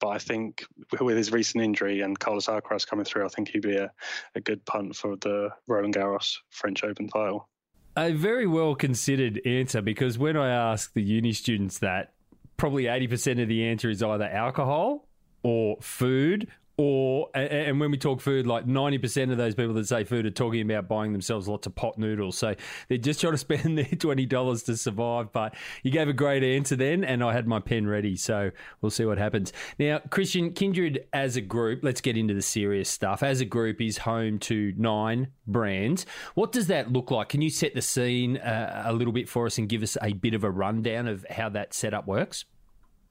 But 0.00 0.08
I 0.08 0.18
think 0.18 0.64
with 1.00 1.16
his 1.16 1.32
recent 1.32 1.62
injury 1.62 2.00
and 2.00 2.18
Carlos 2.18 2.46
Alcaraz 2.46 2.86
coming 2.86 3.04
through, 3.04 3.24
I 3.24 3.28
think 3.28 3.48
he'd 3.48 3.62
be 3.62 3.76
a, 3.76 3.90
a 4.34 4.40
good 4.40 4.64
punt 4.64 4.96
for 4.96 5.16
the 5.16 5.50
Roland 5.66 5.94
Garros 5.94 6.36
French 6.50 6.84
Open 6.84 7.08
title. 7.08 7.48
A 7.96 8.12
very 8.12 8.46
well 8.46 8.74
considered 8.74 9.40
answer 9.44 9.82
because 9.82 10.18
when 10.18 10.36
I 10.36 10.48
ask 10.48 10.92
the 10.94 11.02
uni 11.02 11.32
students 11.32 11.78
that, 11.78 12.14
probably 12.56 12.84
80% 12.84 13.42
of 13.42 13.48
the 13.48 13.66
answer 13.66 13.90
is 13.90 14.02
either 14.02 14.24
alcohol 14.24 15.08
or 15.42 15.76
food 15.80 16.48
or 16.76 17.28
and 17.34 17.78
when 17.80 17.90
we 17.90 17.98
talk 17.98 18.20
food, 18.20 18.46
like 18.46 18.66
ninety 18.66 18.98
percent 18.98 19.30
of 19.30 19.36
those 19.36 19.54
people 19.54 19.74
that 19.74 19.86
say 19.86 20.04
food 20.04 20.26
are 20.26 20.30
talking 20.30 20.62
about 20.62 20.88
buying 20.88 21.12
themselves 21.12 21.48
lots 21.48 21.66
of 21.66 21.74
pot 21.74 21.98
noodles. 21.98 22.38
So 22.38 22.54
they're 22.88 22.98
just 22.98 23.20
trying 23.20 23.34
to 23.34 23.38
spend 23.38 23.76
their 23.78 23.84
twenty 23.84 24.26
dollars 24.26 24.62
to 24.64 24.76
survive. 24.76 25.32
But 25.32 25.54
you 25.82 25.90
gave 25.90 26.08
a 26.08 26.12
great 26.12 26.42
answer 26.42 26.76
then, 26.76 27.04
and 27.04 27.22
I 27.22 27.32
had 27.32 27.46
my 27.46 27.60
pen 27.60 27.86
ready. 27.86 28.16
So 28.16 28.50
we'll 28.80 28.90
see 28.90 29.04
what 29.04 29.18
happens. 29.18 29.52
Now, 29.78 30.00
Christian 30.10 30.52
Kindred 30.52 31.06
as 31.12 31.36
a 31.36 31.40
group, 31.40 31.80
let's 31.82 32.00
get 32.00 32.16
into 32.16 32.34
the 32.34 32.42
serious 32.42 32.88
stuff. 32.88 33.22
As 33.22 33.40
a 33.40 33.44
group, 33.44 33.80
is 33.80 33.98
home 33.98 34.38
to 34.40 34.72
nine 34.76 35.28
brands. 35.46 36.06
What 36.34 36.52
does 36.52 36.68
that 36.68 36.92
look 36.92 37.10
like? 37.10 37.28
Can 37.30 37.42
you 37.42 37.50
set 37.50 37.74
the 37.74 37.82
scene 37.82 38.38
uh, 38.38 38.84
a 38.86 38.92
little 38.92 39.12
bit 39.12 39.28
for 39.28 39.46
us 39.46 39.58
and 39.58 39.68
give 39.68 39.82
us 39.82 39.96
a 40.02 40.12
bit 40.12 40.34
of 40.34 40.44
a 40.44 40.50
rundown 40.50 41.08
of 41.08 41.26
how 41.30 41.48
that 41.50 41.74
setup 41.74 42.06
works? 42.06 42.44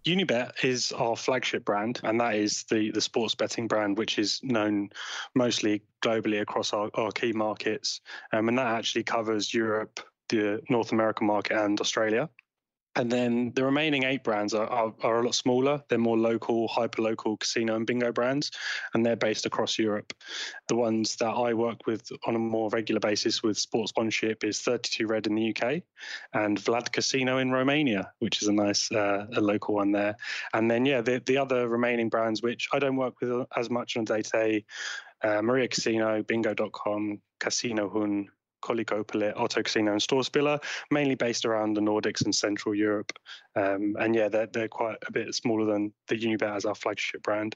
Unibet 0.05 0.63
is 0.63 0.91
our 0.91 1.15
flagship 1.15 1.63
brand, 1.63 1.99
and 2.03 2.19
that 2.19 2.35
is 2.35 2.63
the, 2.63 2.91
the 2.91 3.01
sports 3.01 3.35
betting 3.35 3.67
brand, 3.67 3.97
which 3.97 4.17
is 4.17 4.39
known 4.43 4.89
mostly 5.35 5.83
globally 6.01 6.41
across 6.41 6.73
our, 6.73 6.89
our 6.95 7.11
key 7.11 7.33
markets. 7.33 8.01
Um, 8.33 8.49
and 8.49 8.57
that 8.57 8.67
actually 8.67 9.03
covers 9.03 9.53
Europe, 9.53 9.99
the 10.29 10.61
North 10.69 10.91
American 10.91 11.27
market, 11.27 11.57
and 11.57 11.79
Australia. 11.79 12.29
And 12.95 13.09
then 13.09 13.53
the 13.55 13.63
remaining 13.63 14.03
eight 14.03 14.23
brands 14.23 14.53
are, 14.53 14.67
are, 14.67 14.93
are, 15.01 15.21
a 15.21 15.23
lot 15.23 15.35
smaller. 15.35 15.81
They're 15.87 15.97
more 15.97 16.17
local, 16.17 16.67
hyper 16.67 17.01
local 17.01 17.37
casino 17.37 17.75
and 17.75 17.87
bingo 17.87 18.11
brands, 18.11 18.51
and 18.93 19.05
they're 19.05 19.15
based 19.15 19.45
across 19.45 19.79
Europe. 19.79 20.13
The 20.67 20.75
ones 20.75 21.15
that 21.17 21.29
I 21.29 21.53
work 21.53 21.87
with 21.87 22.11
on 22.27 22.35
a 22.35 22.39
more 22.39 22.69
regular 22.69 22.99
basis 22.99 23.41
with 23.41 23.57
sports 23.57 23.91
sponsorship 23.91 24.43
is 24.43 24.59
32 24.59 25.07
Red 25.07 25.27
in 25.27 25.35
the 25.35 25.55
UK 25.55 25.83
and 26.33 26.59
Vlad 26.59 26.91
Casino 26.91 27.37
in 27.37 27.51
Romania, 27.51 28.11
which 28.19 28.41
is 28.41 28.49
a 28.49 28.53
nice 28.53 28.91
uh, 28.91 29.25
a 29.35 29.39
local 29.39 29.75
one 29.75 29.93
there. 29.93 30.17
And 30.53 30.69
then, 30.69 30.85
yeah, 30.85 30.99
the, 30.99 31.21
the 31.25 31.37
other 31.37 31.69
remaining 31.69 32.09
brands, 32.09 32.41
which 32.41 32.67
I 32.73 32.79
don't 32.79 32.97
work 32.97 33.21
with 33.21 33.47
as 33.55 33.69
much 33.69 33.95
on 33.95 34.03
a 34.03 34.05
day 34.05 34.21
to 34.21 34.29
day, 34.29 34.65
Maria 35.23 35.67
Casino, 35.67 36.23
Bingo.com, 36.23 37.21
Casinohuone, 37.39 38.27
Kolikkopelit, 38.61 39.33
Otto 39.35 39.63
Casino, 39.63 39.91
and 39.91 40.01
Storspiller, 40.01 40.63
mainly 40.89 41.15
based 41.15 41.45
around 41.45 41.75
the 41.75 41.81
Nordics 41.81 42.23
and 42.23 42.33
Central 42.33 42.75
Europe. 42.75 43.11
Um, 43.55 43.95
and 43.99 44.15
yeah, 44.15 44.29
they're, 44.29 44.47
they're 44.47 44.67
quite 44.67 44.97
a 45.07 45.11
bit 45.11 45.33
smaller 45.35 45.65
than 45.65 45.93
the 46.07 46.15
Unibet 46.15 46.55
as 46.55 46.65
our 46.65 46.75
flagship 46.75 47.23
brand. 47.23 47.55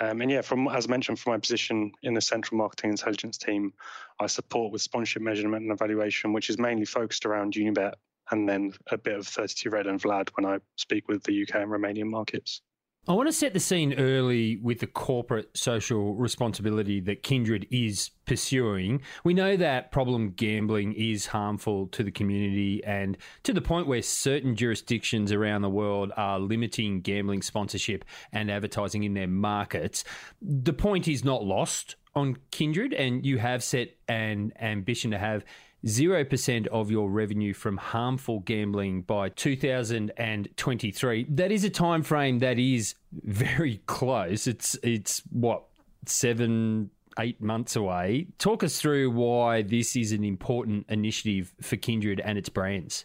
Um, 0.00 0.20
and 0.20 0.30
yeah, 0.30 0.42
from 0.42 0.68
as 0.68 0.88
mentioned, 0.88 1.18
from 1.18 1.32
my 1.32 1.38
position 1.38 1.92
in 2.02 2.14
the 2.14 2.20
central 2.20 2.58
marketing 2.58 2.90
intelligence 2.90 3.38
team, 3.38 3.72
I 4.20 4.26
support 4.26 4.72
with 4.72 4.82
sponsorship 4.82 5.22
measurement 5.22 5.62
and 5.62 5.72
evaluation, 5.72 6.32
which 6.32 6.50
is 6.50 6.58
mainly 6.58 6.84
focused 6.84 7.26
around 7.26 7.54
Unibet 7.54 7.94
and 8.30 8.48
then 8.48 8.72
a 8.90 8.98
bit 8.98 9.18
of 9.18 9.26
32 9.26 9.70
Red 9.70 9.86
and 9.86 10.00
Vlad 10.00 10.30
when 10.34 10.46
I 10.46 10.58
speak 10.76 11.08
with 11.08 11.22
the 11.22 11.42
UK 11.42 11.56
and 11.56 11.70
Romanian 11.70 12.10
markets. 12.10 12.62
I 13.08 13.14
want 13.14 13.26
to 13.28 13.32
set 13.32 13.52
the 13.52 13.58
scene 13.58 13.94
early 13.94 14.58
with 14.58 14.78
the 14.78 14.86
corporate 14.86 15.56
social 15.56 16.14
responsibility 16.14 17.00
that 17.00 17.24
Kindred 17.24 17.66
is 17.68 18.12
pursuing. 18.26 19.02
We 19.24 19.34
know 19.34 19.56
that 19.56 19.90
problem 19.90 20.30
gambling 20.30 20.92
is 20.92 21.26
harmful 21.26 21.88
to 21.88 22.04
the 22.04 22.12
community 22.12 22.80
and 22.84 23.18
to 23.42 23.52
the 23.52 23.60
point 23.60 23.88
where 23.88 24.02
certain 24.02 24.54
jurisdictions 24.54 25.32
around 25.32 25.62
the 25.62 25.68
world 25.68 26.12
are 26.16 26.38
limiting 26.38 27.00
gambling 27.00 27.42
sponsorship 27.42 28.04
and 28.30 28.48
advertising 28.48 29.02
in 29.02 29.14
their 29.14 29.26
markets. 29.26 30.04
The 30.40 30.72
point 30.72 31.08
is 31.08 31.24
not 31.24 31.42
lost 31.42 31.96
on 32.14 32.36
Kindred, 32.52 32.92
and 32.92 33.26
you 33.26 33.38
have 33.38 33.64
set 33.64 33.96
an 34.06 34.52
ambition 34.60 35.10
to 35.10 35.18
have 35.18 35.44
0% 35.84 36.66
of 36.68 36.90
your 36.90 37.10
revenue 37.10 37.52
from 37.52 37.76
harmful 37.76 38.40
gambling 38.40 39.02
by 39.02 39.28
2023. 39.30 41.26
That 41.30 41.52
is 41.52 41.64
a 41.64 41.70
time 41.70 42.02
frame 42.02 42.38
that 42.38 42.58
is 42.58 42.94
very 43.12 43.80
close. 43.86 44.46
It's 44.46 44.76
it's 44.82 45.22
what 45.30 45.64
7 46.06 46.90
8 47.18 47.40
months 47.40 47.76
away. 47.76 48.28
Talk 48.38 48.62
us 48.62 48.80
through 48.80 49.10
why 49.10 49.62
this 49.62 49.96
is 49.96 50.12
an 50.12 50.24
important 50.24 50.86
initiative 50.88 51.52
for 51.60 51.76
Kindred 51.76 52.20
and 52.20 52.38
its 52.38 52.48
brands. 52.48 53.04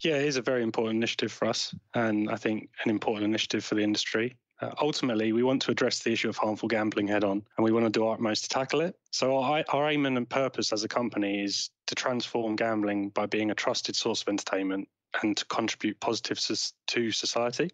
Yeah, 0.00 0.16
it 0.16 0.26
is 0.26 0.36
a 0.36 0.42
very 0.42 0.62
important 0.62 0.96
initiative 0.96 1.30
for 1.30 1.46
us, 1.46 1.74
and 1.94 2.30
I 2.30 2.36
think 2.36 2.70
an 2.84 2.90
important 2.90 3.26
initiative 3.26 3.64
for 3.64 3.74
the 3.74 3.82
industry. 3.82 4.36
Uh, 4.60 4.72
ultimately, 4.80 5.32
we 5.32 5.42
want 5.42 5.62
to 5.62 5.70
address 5.70 6.00
the 6.00 6.12
issue 6.12 6.28
of 6.28 6.36
harmful 6.36 6.68
gambling 6.68 7.08
head 7.08 7.24
on, 7.24 7.42
and 7.56 7.64
we 7.64 7.72
want 7.72 7.86
to 7.86 7.90
do 7.90 8.04
our 8.06 8.14
utmost 8.14 8.44
to 8.44 8.48
tackle 8.50 8.80
it. 8.80 8.94
So, 9.10 9.38
our, 9.38 9.64
our 9.70 9.90
aim 9.90 10.06
and 10.06 10.28
purpose 10.28 10.72
as 10.72 10.84
a 10.84 10.88
company 10.88 11.42
is 11.42 11.70
to 11.86 11.94
transform 11.94 12.56
gambling 12.56 13.10
by 13.10 13.26
being 13.26 13.50
a 13.50 13.54
trusted 13.54 13.96
source 13.96 14.22
of 14.22 14.28
entertainment 14.28 14.88
and 15.22 15.36
to 15.36 15.44
contribute 15.46 15.98
positive 16.00 16.38
to 16.88 17.10
society. 17.10 17.70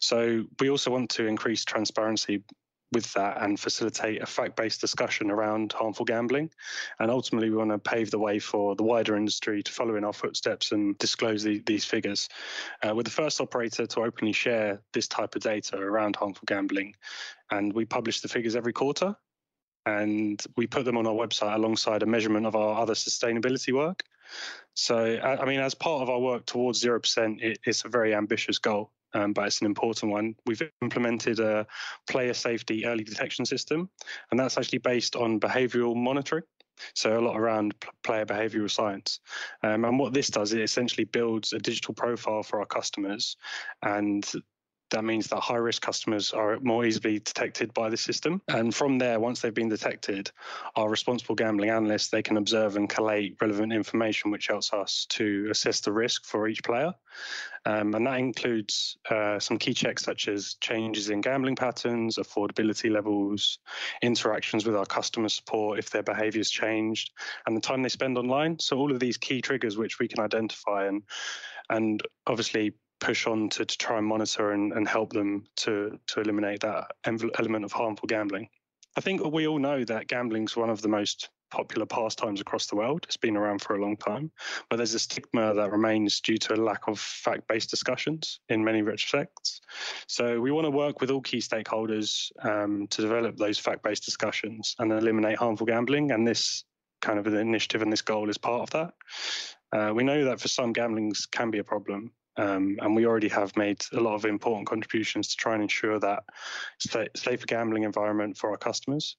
So, 0.00 0.44
we 0.60 0.70
also 0.70 0.90
want 0.90 1.10
to 1.10 1.26
increase 1.26 1.64
transparency 1.64 2.42
with 2.92 3.12
that 3.14 3.42
and 3.42 3.58
facilitate 3.58 4.22
a 4.22 4.26
fact 4.26 4.56
based 4.56 4.80
discussion 4.80 5.30
around 5.30 5.72
harmful 5.72 6.04
gambling. 6.04 6.50
And 6.98 7.10
ultimately, 7.10 7.50
we 7.50 7.56
want 7.56 7.70
to 7.70 7.78
pave 7.78 8.10
the 8.10 8.18
way 8.18 8.38
for 8.38 8.76
the 8.76 8.82
wider 8.82 9.16
industry 9.16 9.62
to 9.62 9.72
follow 9.72 9.96
in 9.96 10.04
our 10.04 10.12
footsteps 10.12 10.72
and 10.72 10.96
disclose 10.98 11.42
the, 11.42 11.62
these 11.66 11.84
figures. 11.84 12.28
Uh, 12.82 12.94
we're 12.94 13.02
the 13.02 13.10
first 13.10 13.40
operator 13.40 13.86
to 13.86 14.00
openly 14.00 14.32
share 14.32 14.80
this 14.92 15.08
type 15.08 15.34
of 15.34 15.42
data 15.42 15.76
around 15.76 16.16
harmful 16.16 16.44
gambling. 16.46 16.94
And 17.50 17.72
we 17.72 17.84
publish 17.84 18.20
the 18.20 18.28
figures 18.28 18.56
every 18.56 18.72
quarter 18.72 19.16
and 19.86 20.42
we 20.56 20.66
put 20.66 20.84
them 20.84 20.96
on 20.96 21.06
our 21.06 21.14
website 21.14 21.54
alongside 21.54 22.02
a 22.02 22.06
measurement 22.06 22.46
of 22.46 22.54
our 22.54 22.80
other 22.80 22.94
sustainability 22.94 23.72
work. 23.72 24.04
So, 24.74 25.18
I 25.18 25.44
mean, 25.44 25.60
as 25.60 25.74
part 25.74 26.02
of 26.02 26.08
our 26.08 26.20
work 26.20 26.46
towards 26.46 26.82
0%, 26.82 27.42
it, 27.42 27.58
it's 27.66 27.84
a 27.84 27.88
very 27.88 28.14
ambitious 28.14 28.58
goal 28.58 28.90
um, 29.14 29.32
but 29.32 29.46
it's 29.46 29.60
an 29.60 29.66
important 29.66 30.12
one. 30.12 30.34
We've 30.46 30.62
implemented 30.80 31.40
a 31.40 31.66
player 32.08 32.34
safety 32.34 32.86
early 32.86 33.04
detection 33.04 33.44
system, 33.44 33.90
and 34.30 34.38
that's 34.38 34.58
actually 34.58 34.78
based 34.78 35.16
on 35.16 35.40
behavioral 35.40 35.96
monitoring. 35.96 36.44
So, 36.94 37.18
a 37.18 37.20
lot 37.20 37.38
around 37.38 37.74
player 38.02 38.24
behavioral 38.24 38.70
science. 38.70 39.20
Um, 39.62 39.84
and 39.84 39.98
what 39.98 40.14
this 40.14 40.28
does, 40.28 40.52
it 40.52 40.60
essentially 40.60 41.04
builds 41.04 41.52
a 41.52 41.58
digital 41.58 41.94
profile 41.94 42.42
for 42.42 42.60
our 42.60 42.66
customers 42.66 43.36
and 43.82 44.28
that 44.92 45.04
means 45.04 45.26
that 45.26 45.40
high 45.40 45.56
risk 45.56 45.82
customers 45.82 46.32
are 46.32 46.58
more 46.60 46.84
easily 46.84 47.18
detected 47.18 47.74
by 47.74 47.88
the 47.88 47.96
system. 47.96 48.40
And 48.48 48.74
from 48.74 48.98
there, 48.98 49.18
once 49.18 49.40
they've 49.40 49.52
been 49.52 49.68
detected, 49.68 50.30
our 50.76 50.88
responsible 50.88 51.34
gambling 51.34 51.70
analysts, 51.70 52.08
they 52.08 52.22
can 52.22 52.36
observe 52.36 52.76
and 52.76 52.88
collate 52.88 53.36
relevant 53.40 53.72
information, 53.72 54.30
which 54.30 54.46
helps 54.46 54.72
us 54.72 55.06
to 55.10 55.48
assess 55.50 55.80
the 55.80 55.92
risk 55.92 56.24
for 56.24 56.46
each 56.46 56.62
player. 56.62 56.92
Um, 57.64 57.94
and 57.94 58.06
that 58.06 58.18
includes 58.18 58.96
uh, 59.10 59.38
some 59.38 59.56
key 59.56 59.72
checks 59.72 60.04
such 60.04 60.28
as 60.28 60.54
changes 60.60 61.10
in 61.10 61.20
gambling 61.20 61.56
patterns, 61.56 62.16
affordability 62.16 62.90
levels, 62.90 63.58
interactions 64.02 64.66
with 64.66 64.76
our 64.76 64.86
customer 64.86 65.28
support 65.28 65.78
if 65.78 65.90
their 65.90 66.02
behavior's 66.02 66.50
changed, 66.50 67.12
and 67.46 67.56
the 67.56 67.60
time 67.60 67.82
they 67.82 67.88
spend 67.88 68.18
online. 68.18 68.58
So 68.58 68.78
all 68.78 68.92
of 68.92 69.00
these 69.00 69.16
key 69.16 69.40
triggers 69.40 69.76
which 69.76 69.98
we 69.98 70.08
can 70.08 70.20
identify 70.20 70.86
and 70.86 71.02
and 71.70 72.02
obviously 72.26 72.74
push 73.02 73.26
on 73.26 73.48
to, 73.50 73.64
to 73.64 73.78
try 73.78 73.98
and 73.98 74.06
monitor 74.06 74.52
and, 74.52 74.72
and 74.72 74.88
help 74.88 75.12
them 75.12 75.44
to 75.56 75.98
to 76.06 76.20
eliminate 76.20 76.60
that 76.60 76.92
element 77.04 77.64
of 77.64 77.72
harmful 77.72 78.06
gambling. 78.06 78.48
I 78.96 79.00
think 79.00 79.24
we 79.24 79.46
all 79.46 79.58
know 79.58 79.84
that 79.84 80.06
gambling 80.06 80.44
is 80.44 80.56
one 80.56 80.70
of 80.70 80.82
the 80.82 80.88
most 80.88 81.30
popular 81.50 81.84
pastimes 81.84 82.40
across 82.40 82.66
the 82.66 82.76
world. 82.76 83.04
It's 83.04 83.16
been 83.16 83.36
around 83.36 83.60
for 83.60 83.74
a 83.74 83.80
long 83.80 83.96
time, 83.96 84.30
but 84.70 84.76
there's 84.76 84.94
a 84.94 84.98
stigma 84.98 85.52
that 85.54 85.72
remains 85.72 86.20
due 86.20 86.38
to 86.38 86.54
a 86.54 86.56
lack 86.56 86.88
of 86.88 86.98
fact 86.98 87.48
based 87.48 87.70
discussions 87.70 88.40
in 88.48 88.64
many 88.64 88.82
respects. 88.82 89.60
So 90.06 90.40
we 90.40 90.50
want 90.50 90.66
to 90.66 90.70
work 90.70 91.00
with 91.00 91.10
all 91.10 91.20
key 91.20 91.38
stakeholders 91.38 92.30
um, 92.42 92.86
to 92.88 93.02
develop 93.02 93.36
those 93.36 93.58
fact 93.58 93.82
based 93.82 94.04
discussions 94.04 94.76
and 94.78 94.92
eliminate 94.92 95.38
harmful 95.38 95.66
gambling. 95.66 96.12
And 96.12 96.26
this 96.26 96.64
kind 97.00 97.18
of 97.18 97.26
an 97.26 97.36
initiative 97.36 97.82
and 97.82 97.92
this 97.92 98.02
goal 98.02 98.30
is 98.30 98.38
part 98.38 98.62
of 98.62 98.70
that. 98.70 98.94
Uh, 99.72 99.92
we 99.94 100.04
know 100.04 100.24
that 100.26 100.40
for 100.40 100.48
some, 100.48 100.72
gambling 100.72 101.12
can 101.32 101.50
be 101.50 101.58
a 101.58 101.64
problem, 101.64 102.12
um, 102.36 102.76
and 102.80 102.96
we 102.96 103.06
already 103.06 103.28
have 103.28 103.56
made 103.56 103.84
a 103.92 104.00
lot 104.00 104.14
of 104.14 104.24
important 104.24 104.66
contributions 104.66 105.28
to 105.28 105.36
try 105.36 105.54
and 105.54 105.62
ensure 105.62 105.98
that 105.98 106.24
safer 107.16 107.46
gambling 107.46 107.82
environment 107.82 108.36
for 108.36 108.50
our 108.50 108.56
customers. 108.56 109.16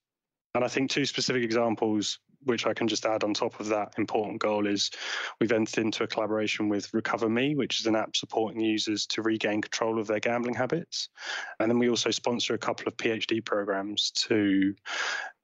And 0.54 0.64
I 0.64 0.68
think 0.68 0.90
two 0.90 1.04
specific 1.04 1.42
examples, 1.42 2.18
which 2.44 2.66
I 2.66 2.74
can 2.74 2.86
just 2.86 3.06
add 3.06 3.24
on 3.24 3.34
top 3.34 3.58
of 3.58 3.68
that 3.68 3.94
important 3.98 4.40
goal, 4.40 4.66
is 4.66 4.90
we've 5.40 5.50
entered 5.50 5.84
into 5.84 6.04
a 6.04 6.06
collaboration 6.06 6.68
with 6.68 6.92
Recover 6.94 7.28
Me, 7.28 7.56
which 7.56 7.80
is 7.80 7.86
an 7.86 7.96
app 7.96 8.14
supporting 8.14 8.60
users 8.60 9.06
to 9.06 9.22
regain 9.22 9.62
control 9.62 9.98
of 9.98 10.06
their 10.06 10.20
gambling 10.20 10.54
habits. 10.54 11.08
And 11.58 11.70
then 11.70 11.78
we 11.78 11.88
also 11.88 12.10
sponsor 12.10 12.54
a 12.54 12.58
couple 12.58 12.86
of 12.86 12.96
PhD 12.96 13.44
programs 13.44 14.12
to 14.28 14.74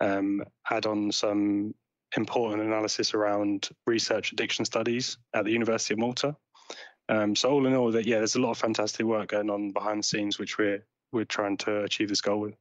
um, 0.01 0.45
add 0.71 0.87
on 0.87 1.11
some 1.11 1.75
important 2.17 2.63
analysis 2.63 3.15
around 3.15 3.69
research 3.87 4.33
addiction 4.33 4.65
studies 4.65 5.19
at 5.35 5.45
the 5.45 5.53
University 5.53 5.95
of 5.95 5.99
Malta. 5.99 6.37
Um, 7.11 7.35
so 7.35 7.51
all 7.51 7.67
in 7.67 7.75
all, 7.75 7.91
that 7.91 8.07
yeah, 8.07 8.19
there's 8.19 8.37
a 8.37 8.41
lot 8.41 8.53
of 8.53 8.59
fantastic 8.59 9.05
work 9.05 9.31
going 9.31 9.51
on 9.51 9.73
behind 9.73 9.99
the 9.99 10.05
scenes, 10.05 10.39
which 10.39 10.59
we're 10.59 10.85
we're 11.13 11.25
trying 11.25 11.57
to 11.59 11.83
achieve 11.83 12.09
this 12.09 12.21
goal 12.21 12.39
with. 12.39 12.55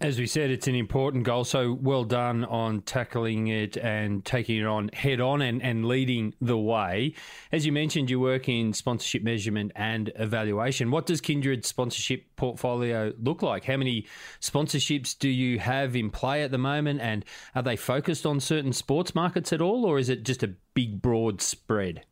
As 0.00 0.16
we 0.16 0.28
said, 0.28 0.50
it's 0.50 0.68
an 0.68 0.76
important 0.76 1.24
goal. 1.24 1.42
So 1.42 1.72
well 1.72 2.04
done 2.04 2.44
on 2.44 2.82
tackling 2.82 3.48
it 3.48 3.76
and 3.76 4.24
taking 4.24 4.58
it 4.58 4.64
on 4.64 4.90
head 4.92 5.20
on 5.20 5.42
and, 5.42 5.60
and 5.60 5.86
leading 5.86 6.34
the 6.40 6.56
way. 6.56 7.14
As 7.50 7.66
you 7.66 7.72
mentioned, 7.72 8.08
you 8.08 8.20
work 8.20 8.48
in 8.48 8.72
sponsorship 8.72 9.24
measurement 9.24 9.72
and 9.74 10.12
evaluation. 10.14 10.92
What 10.92 11.06
does 11.06 11.20
Kindred's 11.20 11.66
sponsorship 11.66 12.36
portfolio 12.36 13.12
look 13.20 13.42
like? 13.42 13.64
How 13.64 13.76
many 13.76 14.06
sponsorships 14.40 15.18
do 15.18 15.28
you 15.28 15.58
have 15.58 15.96
in 15.96 16.10
play 16.10 16.44
at 16.44 16.52
the 16.52 16.58
moment? 16.58 17.00
And 17.00 17.24
are 17.56 17.62
they 17.62 17.74
focused 17.74 18.24
on 18.24 18.38
certain 18.38 18.72
sports 18.72 19.16
markets 19.16 19.52
at 19.52 19.60
all, 19.60 19.84
or 19.84 19.98
is 19.98 20.08
it 20.08 20.22
just 20.22 20.44
a 20.44 20.54
big, 20.74 21.02
broad 21.02 21.40
spread? 21.42 22.04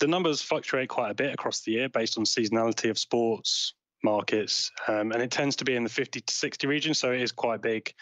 The 0.00 0.06
numbers 0.06 0.42
fluctuate 0.42 0.88
quite 0.88 1.10
a 1.10 1.14
bit 1.14 1.32
across 1.32 1.60
the 1.60 1.72
year 1.72 1.88
based 1.88 2.18
on 2.18 2.24
seasonality 2.24 2.90
of 2.90 2.98
sports 2.98 3.74
markets, 4.02 4.70
um, 4.88 5.12
and 5.12 5.22
it 5.22 5.30
tends 5.30 5.54
to 5.56 5.64
be 5.64 5.76
in 5.76 5.84
the 5.84 5.90
50 5.90 6.22
to 6.22 6.34
60 6.34 6.66
region, 6.66 6.94
so 6.94 7.12
it 7.12 7.20
is 7.20 7.32
quite 7.32 7.60
big. 7.60 7.92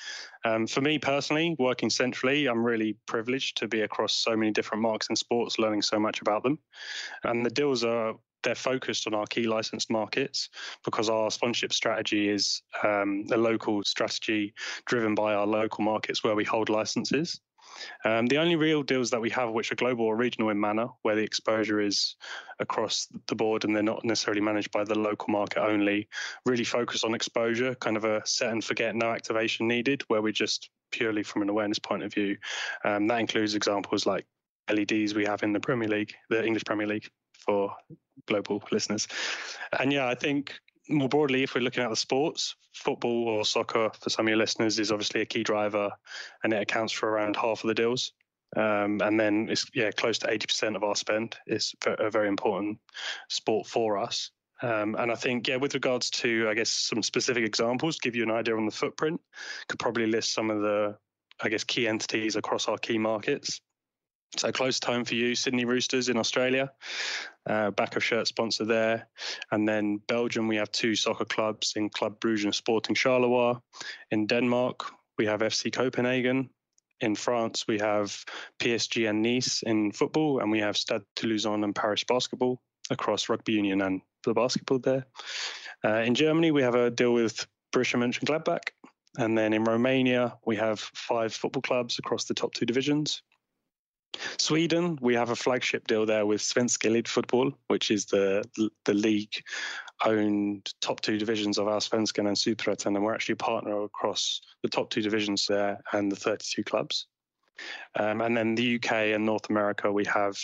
Um, 0.44 0.66
for 0.66 0.80
me 0.80 0.98
personally, 0.98 1.56
working 1.58 1.90
centrally, 1.90 2.46
I'm 2.46 2.64
really 2.64 2.96
privileged 3.06 3.56
to 3.58 3.68
be 3.68 3.82
across 3.82 4.14
so 4.14 4.36
many 4.36 4.52
different 4.52 4.82
markets 4.82 5.08
and 5.08 5.18
sports, 5.18 5.58
learning 5.58 5.82
so 5.82 5.98
much 5.98 6.20
about 6.20 6.44
them. 6.44 6.58
And 7.24 7.44
the 7.44 7.50
deals 7.50 7.84
are 7.84 8.14
they're 8.44 8.54
focused 8.54 9.08
on 9.08 9.14
our 9.14 9.26
key 9.26 9.48
licensed 9.48 9.90
markets 9.90 10.48
because 10.84 11.08
our 11.08 11.28
sponsorship 11.30 11.72
strategy 11.72 12.28
is 12.28 12.62
um, 12.84 13.26
a 13.32 13.36
local 13.36 13.82
strategy 13.82 14.54
driven 14.86 15.14
by 15.14 15.34
our 15.34 15.46
local 15.46 15.82
markets 15.82 16.22
where 16.22 16.36
we 16.36 16.44
hold 16.44 16.68
licenses. 16.68 17.40
Um, 18.04 18.26
the 18.26 18.38
only 18.38 18.56
real 18.56 18.82
deals 18.82 19.10
that 19.10 19.20
we 19.20 19.30
have, 19.30 19.50
which 19.50 19.72
are 19.72 19.76
global 19.76 20.04
or 20.06 20.16
regional 20.16 20.50
in 20.50 20.60
manner, 20.60 20.88
where 21.02 21.16
the 21.16 21.22
exposure 21.22 21.80
is 21.80 22.16
across 22.58 23.08
the 23.26 23.34
board 23.34 23.64
and 23.64 23.74
they're 23.74 23.82
not 23.82 24.04
necessarily 24.04 24.40
managed 24.40 24.70
by 24.70 24.84
the 24.84 24.98
local 24.98 25.32
market 25.32 25.60
only, 25.60 26.08
really 26.46 26.64
focus 26.64 27.04
on 27.04 27.14
exposure, 27.14 27.74
kind 27.76 27.96
of 27.96 28.04
a 28.04 28.22
set 28.26 28.52
and 28.52 28.64
forget, 28.64 28.94
no 28.94 29.10
activation 29.10 29.68
needed, 29.68 30.02
where 30.08 30.22
we 30.22 30.32
just 30.32 30.70
purely 30.90 31.22
from 31.22 31.42
an 31.42 31.48
awareness 31.48 31.78
point 31.78 32.02
of 32.02 32.12
view. 32.12 32.36
Um, 32.84 33.06
that 33.08 33.20
includes 33.20 33.54
examples 33.54 34.06
like 34.06 34.26
LEDs 34.70 35.14
we 35.14 35.24
have 35.24 35.42
in 35.42 35.52
the 35.52 35.60
Premier 35.60 35.88
League, 35.88 36.14
the 36.30 36.44
English 36.44 36.64
Premier 36.64 36.86
League 36.86 37.08
for 37.38 37.74
global 38.26 38.62
listeners. 38.70 39.08
And 39.78 39.92
yeah, 39.92 40.08
I 40.08 40.14
think 40.14 40.54
more 40.88 41.08
broadly, 41.08 41.42
if 41.42 41.54
we're 41.54 41.60
looking 41.60 41.82
at 41.82 41.90
the 41.90 41.96
sports, 41.96 42.56
football 42.74 43.28
or 43.28 43.44
soccer 43.44 43.90
for 44.00 44.10
some 44.10 44.26
of 44.26 44.30
your 44.30 44.38
listeners 44.38 44.78
is 44.78 44.92
obviously 44.92 45.20
a 45.20 45.26
key 45.26 45.42
driver, 45.42 45.90
and 46.42 46.52
it 46.52 46.62
accounts 46.62 46.92
for 46.92 47.08
around 47.08 47.36
half 47.36 47.64
of 47.64 47.68
the 47.68 47.74
deals. 47.74 48.12
Um, 48.56 49.00
and 49.02 49.20
then 49.20 49.48
it's 49.50 49.66
yeah 49.74 49.90
close 49.90 50.18
to 50.20 50.30
eighty 50.30 50.46
percent 50.46 50.74
of 50.74 50.82
our 50.82 50.96
spend 50.96 51.36
is 51.46 51.74
a 51.86 52.10
very 52.10 52.28
important 52.28 52.78
sport 53.28 53.66
for 53.66 53.98
us. 53.98 54.30
Um, 54.62 54.96
and 54.98 55.12
I 55.12 55.14
think 55.14 55.48
yeah, 55.48 55.56
with 55.56 55.74
regards 55.74 56.10
to 56.10 56.48
I 56.48 56.54
guess 56.54 56.70
some 56.70 57.02
specific 57.02 57.44
examples, 57.44 57.98
give 57.98 58.16
you 58.16 58.22
an 58.22 58.30
idea 58.30 58.56
on 58.56 58.64
the 58.64 58.72
footprint, 58.72 59.20
could 59.68 59.78
probably 59.78 60.06
list 60.06 60.32
some 60.32 60.50
of 60.50 60.62
the 60.62 60.96
I 61.42 61.50
guess 61.50 61.64
key 61.64 61.86
entities 61.86 62.36
across 62.36 62.68
our 62.68 62.78
key 62.78 62.98
markets. 62.98 63.60
So 64.36 64.52
close 64.52 64.78
to 64.80 64.86
home 64.86 65.04
for 65.04 65.14
you, 65.14 65.34
Sydney 65.34 65.64
Roosters 65.64 66.08
in 66.08 66.18
Australia, 66.18 66.70
uh, 67.46 67.70
back 67.70 67.96
of 67.96 68.04
shirt 68.04 68.28
sponsor 68.28 68.64
there. 68.64 69.08
And 69.50 69.66
then 69.66 70.00
Belgium, 70.06 70.48
we 70.48 70.56
have 70.56 70.70
two 70.70 70.94
soccer 70.94 71.24
clubs 71.24 71.72
in 71.76 71.88
Club 71.88 72.20
Bruges 72.20 72.44
and 72.44 72.54
Sporting 72.54 72.94
Charleroi. 72.94 73.60
In 74.10 74.26
Denmark, 74.26 74.84
we 75.16 75.26
have 75.26 75.40
FC 75.40 75.72
Copenhagen. 75.72 76.50
In 77.00 77.14
France, 77.14 77.66
we 77.66 77.78
have 77.78 78.24
PSG 78.58 79.08
and 79.08 79.22
Nice 79.22 79.62
in 79.62 79.92
football, 79.92 80.40
and 80.40 80.50
we 80.50 80.58
have 80.60 80.76
Stade 80.76 81.02
Toulousain 81.16 81.64
and 81.64 81.74
Paris 81.74 82.04
basketball 82.04 82.60
across 82.90 83.28
rugby 83.28 83.52
union 83.52 83.80
and 83.82 84.00
the 84.24 84.34
basketball 84.34 84.78
there. 84.78 85.06
Uh, 85.84 86.02
in 86.02 86.14
Germany, 86.14 86.50
we 86.50 86.62
have 86.62 86.74
a 86.74 86.90
deal 86.90 87.14
with 87.14 87.46
Borussia 87.72 87.96
Mönchengladbach. 87.96 88.70
And 89.16 89.36
then 89.36 89.52
in 89.52 89.64
Romania, 89.64 90.36
we 90.44 90.56
have 90.56 90.80
five 90.80 91.32
football 91.32 91.62
clubs 91.62 91.98
across 91.98 92.24
the 92.24 92.34
top 92.34 92.52
two 92.52 92.66
divisions. 92.66 93.22
Sweden, 94.38 94.98
we 95.00 95.14
have 95.14 95.30
a 95.30 95.36
flagship 95.36 95.86
deal 95.86 96.06
there 96.06 96.26
with 96.26 96.40
Svenska 96.40 96.88
Elitfotboll, 96.88 97.52
which 97.68 97.90
is 97.90 98.06
the 98.06 98.44
the 98.84 98.94
league 98.94 99.42
owned 100.04 100.72
top 100.80 101.00
two 101.00 101.18
divisions 101.18 101.58
of 101.58 101.68
our 101.68 101.78
Allsvenskan 101.78 102.26
and 102.26 102.36
Superettan, 102.36 102.94
and 102.96 103.02
we're 103.02 103.14
actually 103.14 103.34
partner 103.34 103.82
across 103.82 104.40
the 104.62 104.68
top 104.68 104.90
two 104.90 105.02
divisions 105.02 105.46
there 105.46 105.80
and 105.92 106.10
the 106.10 106.16
32 106.16 106.62
clubs. 106.64 107.06
Um, 107.96 108.20
and 108.20 108.36
then 108.36 108.54
the 108.54 108.76
UK 108.76 108.92
and 109.14 109.26
North 109.26 109.50
America, 109.50 109.90
we 109.92 110.04
have 110.04 110.38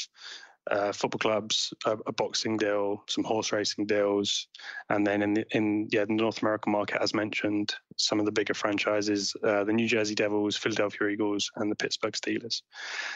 uh, 0.70 0.92
football 0.92 1.18
clubs, 1.18 1.72
a, 1.84 1.96
a, 2.06 2.12
boxing 2.12 2.56
deal, 2.56 3.02
some 3.08 3.24
horse 3.24 3.52
racing 3.52 3.86
deals, 3.86 4.48
and 4.88 5.06
then 5.06 5.22
in 5.22 5.34
the, 5.34 5.44
in 5.50 5.88
yeah 5.90 6.04
the 6.04 6.12
North 6.12 6.42
American 6.42 6.72
market, 6.72 7.02
as 7.02 7.14
mentioned, 7.14 7.74
some 7.96 8.18
of 8.18 8.24
the 8.24 8.32
bigger 8.32 8.54
franchises, 8.54 9.34
uh, 9.44 9.64
the 9.64 9.72
New 9.72 9.86
Jersey 9.86 10.14
Devils, 10.14 10.56
Philadelphia 10.56 11.08
Eagles, 11.08 11.50
and 11.56 11.70
the 11.70 11.76
Pittsburgh 11.76 12.14
Steelers. 12.14 12.62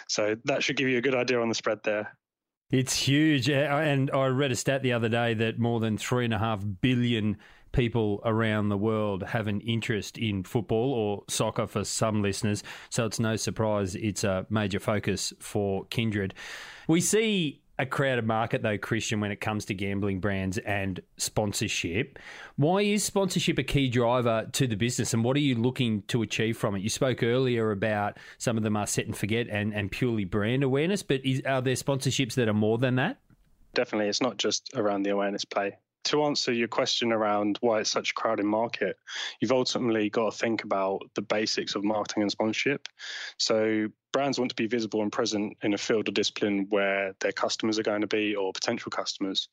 So 0.08 0.36
that 0.44 0.62
should 0.62 0.76
give 0.76 0.88
you 0.88 0.98
a 0.98 1.02
good 1.02 1.14
idea 1.14 1.40
on 1.40 1.48
the 1.48 1.54
spread 1.54 1.78
there. 1.84 2.16
It's 2.70 2.94
huge, 2.94 3.48
and 3.48 4.10
I 4.10 4.26
read 4.26 4.52
a 4.52 4.56
stat 4.56 4.82
the 4.82 4.92
other 4.92 5.08
day 5.08 5.32
that 5.34 5.58
more 5.58 5.80
than 5.80 5.96
three 5.96 6.26
and 6.26 6.34
a 6.34 6.38
half 6.38 6.62
billion 6.82 7.38
people 7.72 8.20
around 8.24 8.68
the 8.68 8.76
world 8.76 9.22
have 9.22 9.46
an 9.46 9.60
interest 9.60 10.18
in 10.18 10.44
football 10.44 10.92
or 10.92 11.24
soccer 11.28 11.66
for 11.66 11.84
some 11.84 12.22
listeners, 12.22 12.62
so 12.90 13.06
it's 13.06 13.20
no 13.20 13.36
surprise 13.36 13.94
it's 13.94 14.24
a 14.24 14.46
major 14.50 14.80
focus 14.80 15.32
for 15.38 15.84
Kindred. 15.86 16.34
We 16.86 17.00
see 17.00 17.60
a 17.78 17.86
crowded 17.86 18.26
market, 18.26 18.62
though, 18.62 18.76
Christian, 18.76 19.20
when 19.20 19.30
it 19.30 19.40
comes 19.40 19.64
to 19.66 19.74
gambling 19.74 20.18
brands 20.18 20.58
and 20.58 21.00
sponsorship. 21.16 22.18
Why 22.56 22.80
is 22.80 23.04
sponsorship 23.04 23.58
a 23.58 23.62
key 23.62 23.88
driver 23.88 24.48
to 24.52 24.66
the 24.66 24.74
business, 24.74 25.14
and 25.14 25.22
what 25.22 25.36
are 25.36 25.40
you 25.40 25.54
looking 25.54 26.02
to 26.08 26.22
achieve 26.22 26.56
from 26.56 26.74
it? 26.74 26.82
You 26.82 26.88
spoke 26.88 27.22
earlier 27.22 27.70
about 27.70 28.18
some 28.38 28.56
of 28.56 28.64
them 28.64 28.76
are 28.76 28.86
set 28.86 29.06
and 29.06 29.16
forget 29.16 29.46
and, 29.48 29.72
and 29.72 29.90
purely 29.90 30.24
brand 30.24 30.64
awareness, 30.64 31.02
but 31.02 31.24
is, 31.24 31.40
are 31.46 31.62
there 31.62 31.74
sponsorships 31.74 32.34
that 32.34 32.48
are 32.48 32.54
more 32.54 32.78
than 32.78 32.96
that? 32.96 33.18
Definitely. 33.74 34.08
It's 34.08 34.22
not 34.22 34.38
just 34.38 34.70
around 34.74 35.04
the 35.04 35.10
awareness 35.10 35.44
play 35.44 35.76
to 36.04 36.24
answer 36.24 36.52
your 36.52 36.68
question 36.68 37.12
around 37.12 37.58
why 37.60 37.80
it's 37.80 37.90
such 37.90 38.10
a 38.10 38.14
crowded 38.14 38.46
market, 38.46 38.96
you've 39.40 39.52
ultimately 39.52 40.08
got 40.10 40.32
to 40.32 40.38
think 40.38 40.64
about 40.64 41.02
the 41.14 41.22
basics 41.22 41.74
of 41.74 41.84
marketing 41.84 42.22
and 42.22 42.32
sponsorship. 42.32 42.88
So 43.38 43.88
brands 44.12 44.38
want 44.38 44.50
to 44.50 44.56
be 44.56 44.66
visible 44.66 45.02
and 45.02 45.12
present 45.12 45.56
in 45.62 45.74
a 45.74 45.78
field 45.78 46.08
or 46.08 46.12
discipline 46.12 46.66
where 46.70 47.14
their 47.20 47.32
customers 47.32 47.78
are 47.78 47.82
going 47.82 48.00
to 48.00 48.06
be 48.06 48.34
or 48.34 48.52
potential 48.52 48.90
customers. 48.90 49.48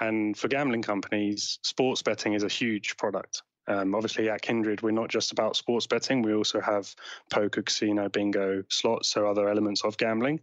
And 0.00 0.36
for 0.36 0.48
gambling 0.48 0.82
companies, 0.82 1.58
sports 1.62 2.02
betting 2.02 2.34
is 2.34 2.42
a 2.42 2.48
huge 2.48 2.96
product. 2.96 3.42
Um, 3.68 3.94
obviously, 3.94 4.28
at 4.30 4.42
Kindred, 4.42 4.82
we're 4.82 4.90
not 4.90 5.08
just 5.08 5.30
about 5.30 5.56
sports 5.56 5.86
betting. 5.86 6.22
We 6.22 6.34
also 6.34 6.60
have 6.60 6.94
poker, 7.30 7.62
casino, 7.62 8.08
bingo, 8.08 8.64
slots, 8.68 9.10
so 9.10 9.28
other 9.28 9.48
elements 9.48 9.84
of 9.84 9.96
gambling. 9.98 10.40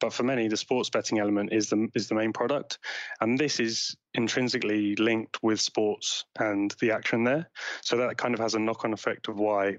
But 0.00 0.12
for 0.12 0.22
many, 0.22 0.48
the 0.48 0.56
sports 0.56 0.88
betting 0.88 1.18
element 1.18 1.52
is 1.52 1.68
the 1.68 1.88
is 1.94 2.08
the 2.08 2.14
main 2.14 2.32
product, 2.32 2.78
and 3.20 3.36
this 3.36 3.60
is 3.60 3.96
intrinsically 4.14 4.96
linked 4.96 5.42
with 5.42 5.60
sports 5.60 6.24
and 6.38 6.74
the 6.80 6.92
action 6.92 7.24
there. 7.24 7.50
So 7.82 7.96
that 7.98 8.16
kind 8.16 8.34
of 8.34 8.40
has 8.40 8.54
a 8.54 8.58
knock-on 8.58 8.92
effect 8.92 9.28
of 9.28 9.38
why 9.38 9.78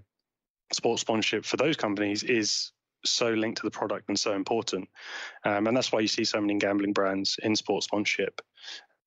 sports 0.74 1.02
sponsorship 1.02 1.46
for 1.46 1.58
those 1.58 1.76
companies 1.76 2.24
is 2.24 2.72
so 3.06 3.30
linked 3.30 3.58
to 3.58 3.64
the 3.64 3.72
product 3.72 4.10
and 4.10 4.20
so 4.20 4.34
important. 4.34 4.88
Um, 5.46 5.68
and 5.68 5.76
that's 5.76 5.92
why 5.92 6.02
you 6.02 6.08
see 6.08 6.26
so 6.26 6.42
many 6.42 6.58
gambling 6.60 6.94
brands 6.94 7.38
in 7.42 7.56
sports 7.56 7.86
sponsorship. 7.86 8.42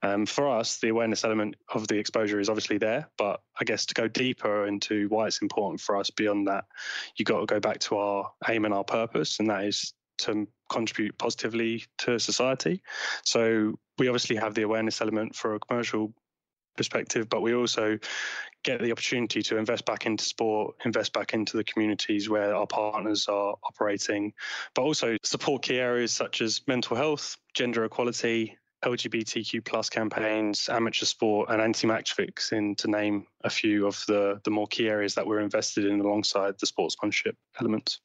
Um, 0.02 0.26
for 0.26 0.48
us, 0.48 0.78
the 0.78 0.88
awareness 0.88 1.24
element 1.24 1.54
of 1.72 1.86
the 1.86 1.98
exposure 1.98 2.40
is 2.40 2.48
obviously 2.48 2.78
there, 2.78 3.08
but 3.16 3.40
I 3.60 3.64
guess 3.64 3.86
to 3.86 3.94
go 3.94 4.08
deeper 4.08 4.66
into 4.66 5.08
why 5.08 5.28
it's 5.28 5.42
important 5.42 5.80
for 5.80 5.96
us 5.96 6.10
beyond 6.10 6.48
that, 6.48 6.64
you've 7.16 7.26
got 7.26 7.40
to 7.40 7.46
go 7.46 7.60
back 7.60 7.78
to 7.80 7.96
our 7.96 8.32
aim 8.48 8.64
and 8.64 8.74
our 8.74 8.84
purpose, 8.84 9.38
and 9.38 9.48
that 9.50 9.64
is 9.64 9.92
to 10.18 10.48
contribute 10.70 11.16
positively 11.18 11.84
to 11.98 12.18
society. 12.18 12.82
So 13.24 13.78
we 13.98 14.08
obviously 14.08 14.36
have 14.36 14.54
the 14.54 14.62
awareness 14.62 15.00
element 15.00 15.36
for 15.36 15.54
a 15.54 15.60
commercial 15.60 16.12
perspective, 16.76 17.28
but 17.28 17.42
we 17.42 17.54
also 17.54 17.98
get 18.64 18.80
the 18.80 18.92
opportunity 18.92 19.42
to 19.42 19.56
invest 19.58 19.84
back 19.84 20.06
into 20.06 20.24
sport, 20.24 20.76
invest 20.84 21.12
back 21.12 21.34
into 21.34 21.56
the 21.56 21.64
communities 21.64 22.28
where 22.28 22.54
our 22.54 22.66
partners 22.66 23.26
are 23.28 23.56
operating, 23.64 24.32
but 24.74 24.82
also 24.82 25.16
support 25.22 25.62
key 25.62 25.78
areas 25.78 26.12
such 26.12 26.40
as 26.40 26.60
mental 26.66 26.96
health, 26.96 27.36
gender 27.54 27.84
equality, 27.84 28.56
LGBTQ 28.84 29.64
plus 29.64 29.88
campaigns, 29.88 30.68
amateur 30.68 31.06
sport, 31.06 31.50
and 31.50 31.60
anti-match 31.60 32.14
fixing, 32.14 32.74
to 32.76 32.88
name 32.88 33.26
a 33.44 33.50
few 33.50 33.86
of 33.86 34.02
the 34.06 34.40
the 34.44 34.50
more 34.50 34.66
key 34.66 34.88
areas 34.88 35.14
that 35.14 35.26
we're 35.26 35.40
invested 35.40 35.86
in 35.86 36.00
alongside 36.00 36.54
the 36.58 36.66
sports 36.66 36.94
sponsorship 36.94 37.36
elements. 37.60 38.00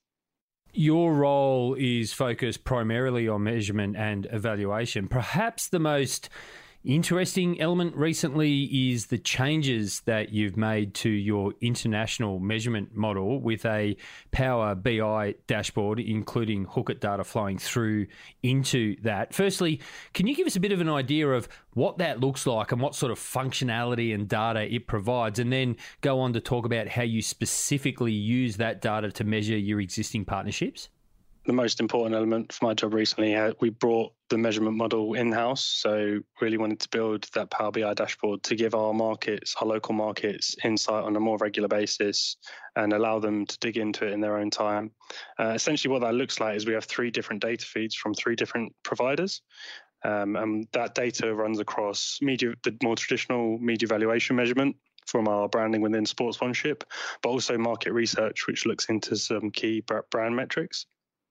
Your 0.74 1.14
role 1.14 1.76
is 1.80 2.14
focused 2.14 2.64
primarily 2.64 3.28
on 3.28 3.44
measurement 3.44 3.96
and 3.98 4.28
evaluation. 4.32 5.08
Perhaps 5.08 5.70
the 5.70 5.80
most 5.80 6.30
interesting 6.84 7.60
element 7.60 7.96
recently 7.96 8.64
is 8.92 9.08
the 9.08 9.18
changes 9.18 10.02
that 10.02 10.32
you've 10.32 10.58
made 10.58 10.94
to 10.96 11.10
your 11.10 11.54
international 11.62 12.40
measurement 12.40 12.96
model 12.96 13.42
with 13.42 13.66
a 13.66 13.98
Power 14.32 14.76
BI 14.76 15.36
dashboard, 15.48 16.00
including 16.00 16.66
Hookit 16.66 17.00
data 17.00 17.24
flowing 17.24 17.58
through 17.58 18.08
into 18.44 18.96
that. 19.02 19.34
Firstly, 19.34 19.82
can 20.14 20.28
you 20.28 20.36
give 20.36 20.48
us 20.48 20.56
a 20.56 20.60
bit 20.60 20.72
of 20.72 20.82
an 20.82 20.90
idea 20.90 21.30
of 21.30 21.48
what 21.74 21.98
that 21.98 22.20
looks 22.20 22.48
like 22.48 22.72
and 22.72 22.82
what 22.82 22.96
sort 22.96 23.12
of 23.12 23.20
functionality 23.20 24.14
and 24.14 24.28
data 24.28 24.74
it 24.74 24.88
provides, 24.88 25.40
and 25.40 25.52
then 25.52 25.76
go 26.02 26.20
on 26.20 26.34
to 26.34 26.40
talk 26.40 26.66
about 26.66 26.88
how 26.88 27.04
you 27.04 27.22
specifically 27.22 28.14
use 28.14 28.58
that 28.58 28.82
data 28.82 29.12
to 29.12 29.24
measure 29.24 29.58
your 29.58 29.80
existing 29.82 30.26
partnerships? 30.26 30.90
The 31.48 31.54
most 31.54 31.80
important 31.80 32.14
element 32.14 32.52
for 32.52 32.66
my 32.66 32.74
job 32.74 32.94
recently. 32.94 33.34
Uh, 33.34 33.54
we 33.62 33.70
brought 33.70 34.14
the 34.30 34.38
measurement 34.38 34.76
model 34.76 35.14
in 35.14 35.32
house, 35.32 35.64
so 35.64 36.20
really 36.42 36.58
wanted 36.58 36.80
to 36.82 36.90
build 36.90 37.26
that 37.34 37.50
Power 37.50 37.72
BI 37.72 37.94
dashboard 37.94 38.44
to 38.44 38.56
give 38.56 38.76
our 38.76 38.94
markets, 38.94 39.56
our 39.60 39.68
local 39.68 39.94
markets, 39.94 40.56
insight 40.66 41.06
on 41.06 41.16
a 41.16 41.20
more 41.20 41.38
regular 41.38 41.70
basis 41.70 42.36
and 42.76 42.92
allow 42.92 43.18
them 43.18 43.46
to 43.46 43.58
dig 43.60 43.78
into 43.78 44.06
it 44.06 44.12
in 44.12 44.20
their 44.20 44.38
own 44.38 44.50
time. 44.50 44.92
Uh, 45.40 45.54
essentially, 45.56 45.92
what 45.92 46.02
that 46.02 46.14
looks 46.14 46.42
like 46.42 46.58
is 46.58 46.68
we 46.68 46.74
have 46.74 46.86
three 46.86 47.10
different 47.10 47.42
data 47.42 47.66
feeds 47.66 47.96
from 47.96 48.14
three 48.14 48.36
different 48.36 48.76
providers. 48.84 49.42
Um, 50.04 50.36
and 50.36 50.68
that 50.74 50.94
data 50.94 51.34
runs 51.34 51.60
across 51.60 52.20
media, 52.22 52.54
the 52.64 52.78
more 52.84 52.96
traditional 52.96 53.58
media 53.58 53.88
valuation 53.88 54.36
measurement, 54.36 54.76
from 55.08 55.28
our 55.30 55.48
branding 55.48 55.82
within 55.82 56.06
sports 56.06 56.38
sponsorship, 56.38 56.84
but 57.24 57.30
also 57.30 57.58
market 57.58 57.94
research, 57.94 58.46
which 58.46 58.66
looks 58.66 58.90
into 58.90 59.16
some 59.16 59.50
key 59.50 59.82
brand 60.12 60.36
metrics. 60.36 60.86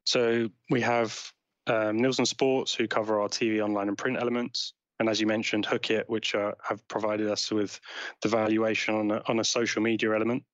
So 0.07 0.49
we 0.71 0.81
have 0.83 1.21
um, 1.67 1.99
Nielsen 1.99 2.27
Sports, 2.27 2.73
who 2.73 2.87
cover 2.87 3.21
our 3.21 3.29
TV, 3.29 3.63
online, 3.63 3.89
and 3.89 3.99
print 3.99 4.19
elements. 4.21 4.73
And 4.99 5.09
as 5.09 5.21
you 5.21 5.27
mentioned, 5.27 5.67
Hookit, 5.67 6.05
which 6.09 6.35
uh, 6.35 6.53
have 6.63 6.87
provided 6.89 7.29
us 7.29 7.51
with 7.51 7.79
the 8.23 8.29
valuation 8.29 8.95
on 8.95 9.11
a, 9.11 9.23
on 9.27 9.41
a 9.41 9.45
social 9.45 9.83
media 9.83 10.15
element. 10.15 10.45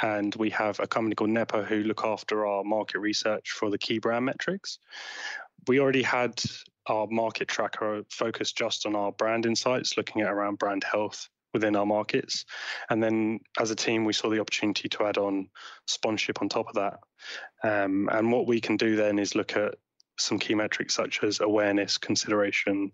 And 0.00 0.32
we 0.36 0.50
have 0.50 0.78
a 0.78 0.86
company 0.86 1.16
called 1.16 1.30
Nepa 1.30 1.64
who 1.64 1.82
look 1.82 2.04
after 2.04 2.46
our 2.46 2.62
market 2.62 3.00
research 3.00 3.50
for 3.50 3.70
the 3.70 3.78
key 3.78 3.98
brand 3.98 4.26
metrics. 4.26 4.78
We 5.66 5.80
already 5.80 6.02
had 6.02 6.40
our 6.86 7.06
market 7.08 7.48
tracker 7.48 8.02
focused 8.10 8.56
just 8.56 8.86
on 8.86 8.94
our 8.94 9.10
brand 9.10 9.46
insights, 9.46 9.96
looking 9.96 10.22
at 10.22 10.30
around 10.30 10.58
brand 10.58 10.84
health 10.84 11.28
within 11.52 11.76
our 11.76 11.86
markets. 11.86 12.44
And 12.90 13.02
then 13.02 13.40
as 13.58 13.70
a 13.70 13.76
team, 13.76 14.04
we 14.04 14.12
saw 14.12 14.28
the 14.28 14.40
opportunity 14.40 14.88
to 14.90 15.04
add 15.04 15.18
on 15.18 15.48
sponsorship 15.86 16.42
on 16.42 16.48
top 16.48 16.68
of 16.68 16.74
that. 16.74 17.00
Um, 17.62 18.08
and 18.12 18.30
what 18.30 18.46
we 18.46 18.60
can 18.60 18.76
do 18.76 18.96
then 18.96 19.18
is 19.18 19.34
look 19.34 19.56
at 19.56 19.74
some 20.18 20.38
key 20.38 20.54
metrics 20.54 20.94
such 20.94 21.22
as 21.22 21.40
awareness, 21.40 21.96
consideration, 21.96 22.92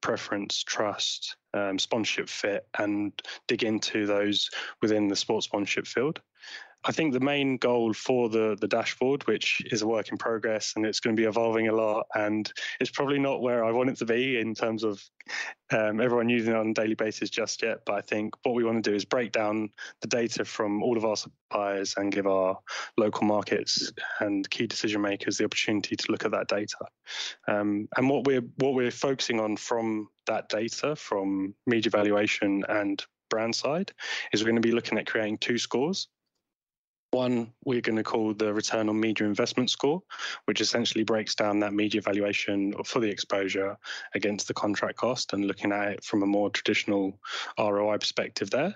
preference, 0.00 0.62
trust, 0.64 1.36
um, 1.54 1.78
sponsorship 1.78 2.28
fit, 2.28 2.66
and 2.78 3.12
dig 3.46 3.62
into 3.62 4.06
those 4.06 4.50
within 4.82 5.08
the 5.08 5.16
sports 5.16 5.46
sponsorship 5.46 5.86
field. 5.86 6.20
I 6.84 6.92
think 6.92 7.12
the 7.12 7.20
main 7.20 7.56
goal 7.56 7.92
for 7.92 8.28
the 8.28 8.56
the 8.60 8.68
dashboard, 8.68 9.26
which 9.26 9.62
is 9.72 9.82
a 9.82 9.86
work 9.86 10.10
in 10.10 10.18
progress 10.18 10.74
and 10.76 10.84
it's 10.84 11.00
going 11.00 11.16
to 11.16 11.20
be 11.20 11.26
evolving 11.26 11.68
a 11.68 11.74
lot, 11.74 12.06
and 12.14 12.50
it's 12.80 12.90
probably 12.90 13.18
not 13.18 13.40
where 13.40 13.64
I 13.64 13.70
want 13.70 13.90
it 13.90 13.96
to 13.98 14.04
be 14.04 14.38
in 14.38 14.54
terms 14.54 14.84
of 14.84 15.02
um, 15.72 16.00
everyone 16.00 16.28
using 16.28 16.52
it 16.52 16.58
on 16.58 16.68
a 16.68 16.74
daily 16.74 16.94
basis 16.94 17.30
just 17.30 17.62
yet. 17.62 17.78
But 17.86 17.94
I 17.94 18.00
think 18.02 18.34
what 18.44 18.54
we 18.54 18.64
want 18.64 18.84
to 18.84 18.90
do 18.90 18.94
is 18.94 19.04
break 19.04 19.32
down 19.32 19.70
the 20.02 20.08
data 20.08 20.44
from 20.44 20.82
all 20.82 20.96
of 20.96 21.04
our 21.04 21.16
suppliers 21.16 21.94
and 21.96 22.12
give 22.12 22.26
our 22.26 22.58
local 22.98 23.26
markets 23.26 23.92
and 24.20 24.48
key 24.50 24.66
decision 24.66 25.00
makers 25.00 25.38
the 25.38 25.44
opportunity 25.44 25.96
to 25.96 26.12
look 26.12 26.24
at 26.24 26.32
that 26.32 26.48
data. 26.48 26.86
Um, 27.48 27.88
and 27.96 28.10
what 28.10 28.24
we're 28.24 28.44
what 28.58 28.74
we're 28.74 28.90
focusing 28.90 29.40
on 29.40 29.56
from 29.56 30.08
that 30.26 30.48
data, 30.48 30.96
from 30.96 31.54
media 31.66 31.90
valuation 31.90 32.64
and 32.68 33.04
brand 33.30 33.54
side, 33.54 33.92
is 34.32 34.42
we're 34.42 34.50
going 34.50 34.62
to 34.62 34.68
be 34.68 34.74
looking 34.74 34.98
at 34.98 35.06
creating 35.06 35.38
two 35.38 35.58
scores. 35.58 36.08
One 37.14 37.52
we're 37.64 37.80
going 37.80 37.94
to 37.94 38.02
call 38.02 38.34
the 38.34 38.52
return 38.52 38.88
on 38.88 38.98
media 38.98 39.24
investment 39.24 39.70
score, 39.70 40.02
which 40.46 40.60
essentially 40.60 41.04
breaks 41.04 41.36
down 41.36 41.60
that 41.60 41.72
media 41.72 42.00
valuation 42.00 42.74
for 42.84 42.98
the 42.98 43.08
exposure 43.08 43.78
against 44.16 44.48
the 44.48 44.54
contract 44.54 44.96
cost 44.96 45.32
and 45.32 45.46
looking 45.46 45.70
at 45.70 45.92
it 45.92 46.04
from 46.04 46.24
a 46.24 46.26
more 46.26 46.50
traditional 46.50 47.20
ROI 47.56 47.98
perspective 47.98 48.50
there. 48.50 48.74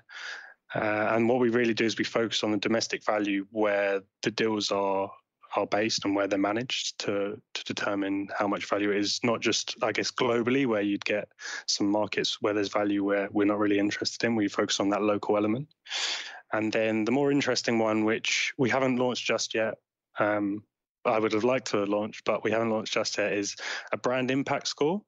Uh, 0.73 1.09
and 1.15 1.29
what 1.29 1.41
we 1.41 1.49
really 1.49 1.75
do 1.75 1.85
is 1.85 1.99
we 1.99 2.05
focus 2.05 2.45
on 2.45 2.53
the 2.53 2.59
domestic 2.59 3.05
value 3.05 3.45
where 3.51 4.03
the 4.23 4.31
deals 4.31 4.71
are 4.71 5.11
are 5.57 5.67
based 5.67 6.05
and 6.05 6.15
where 6.15 6.29
they're 6.29 6.39
managed 6.39 6.99
to 6.99 7.41
to 7.55 7.65
determine 7.65 8.29
how 8.39 8.47
much 8.47 8.67
value 8.67 8.91
it 8.91 8.99
is 8.99 9.19
not 9.25 9.41
just 9.41 9.75
i 9.83 9.91
guess 9.91 10.11
globally 10.11 10.67
where 10.67 10.83
you'd 10.83 11.05
get 11.07 11.27
some 11.67 11.91
markets 11.91 12.43
where 12.43 12.53
there's 12.53 12.69
value 12.69 13.03
where 13.03 13.31
we're 13.33 13.47
not 13.47 13.59
really 13.59 13.79
interested 13.79 14.27
in 14.27 14.37
we 14.37 14.47
focus 14.47 14.79
on 14.79 14.91
that 14.91 15.01
local 15.01 15.39
element 15.39 15.67
and 16.53 16.73
then 16.73 17.05
the 17.05 17.13
more 17.13 17.31
interesting 17.31 17.79
one, 17.79 18.05
which 18.05 18.53
we 18.59 18.71
haven't 18.71 18.97
launched 18.97 19.27
just 19.27 19.55
yet, 19.55 19.75
um, 20.19 20.63
I 21.05 21.19
would 21.19 21.33
have 21.33 21.45
liked 21.45 21.69
to 21.69 21.85
launch, 21.85 22.23
but 22.25 22.45
we 22.45 22.51
haven't 22.51 22.71
launched 22.71 22.93
just 22.93 23.19
yet, 23.19 23.33
is 23.33 23.57
a 23.93 23.97
brand 23.97 24.31
impact 24.31 24.69
score, 24.69 25.03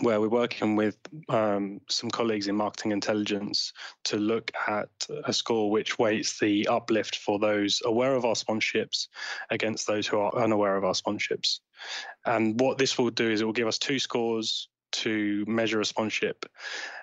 where 0.00 0.20
we're 0.20 0.28
working 0.28 0.74
with 0.74 0.98
um, 1.28 1.80
some 1.88 2.10
colleagues 2.10 2.48
in 2.48 2.56
marketing 2.56 2.90
intelligence 2.90 3.72
to 4.04 4.16
look 4.16 4.50
at 4.66 4.88
a 5.24 5.32
score 5.32 5.70
which 5.70 5.98
weights 5.98 6.38
the 6.40 6.66
uplift 6.66 7.16
for 7.16 7.38
those 7.38 7.80
aware 7.84 8.14
of 8.14 8.24
our 8.24 8.34
sponsorships 8.34 9.06
against 9.50 9.86
those 9.86 10.06
who 10.06 10.18
are 10.18 10.34
unaware 10.36 10.76
of 10.76 10.84
our 10.84 10.94
sponsorships. 10.94 11.60
And 12.26 12.60
what 12.60 12.78
this 12.78 12.98
will 12.98 13.10
do 13.10 13.30
is 13.30 13.40
it 13.40 13.44
will 13.44 13.52
give 13.52 13.68
us 13.68 13.78
two 13.78 14.00
scores 14.00 14.68
to 14.92 15.44
measure 15.46 15.80
a 15.80 15.84
sponsorship 15.84 16.44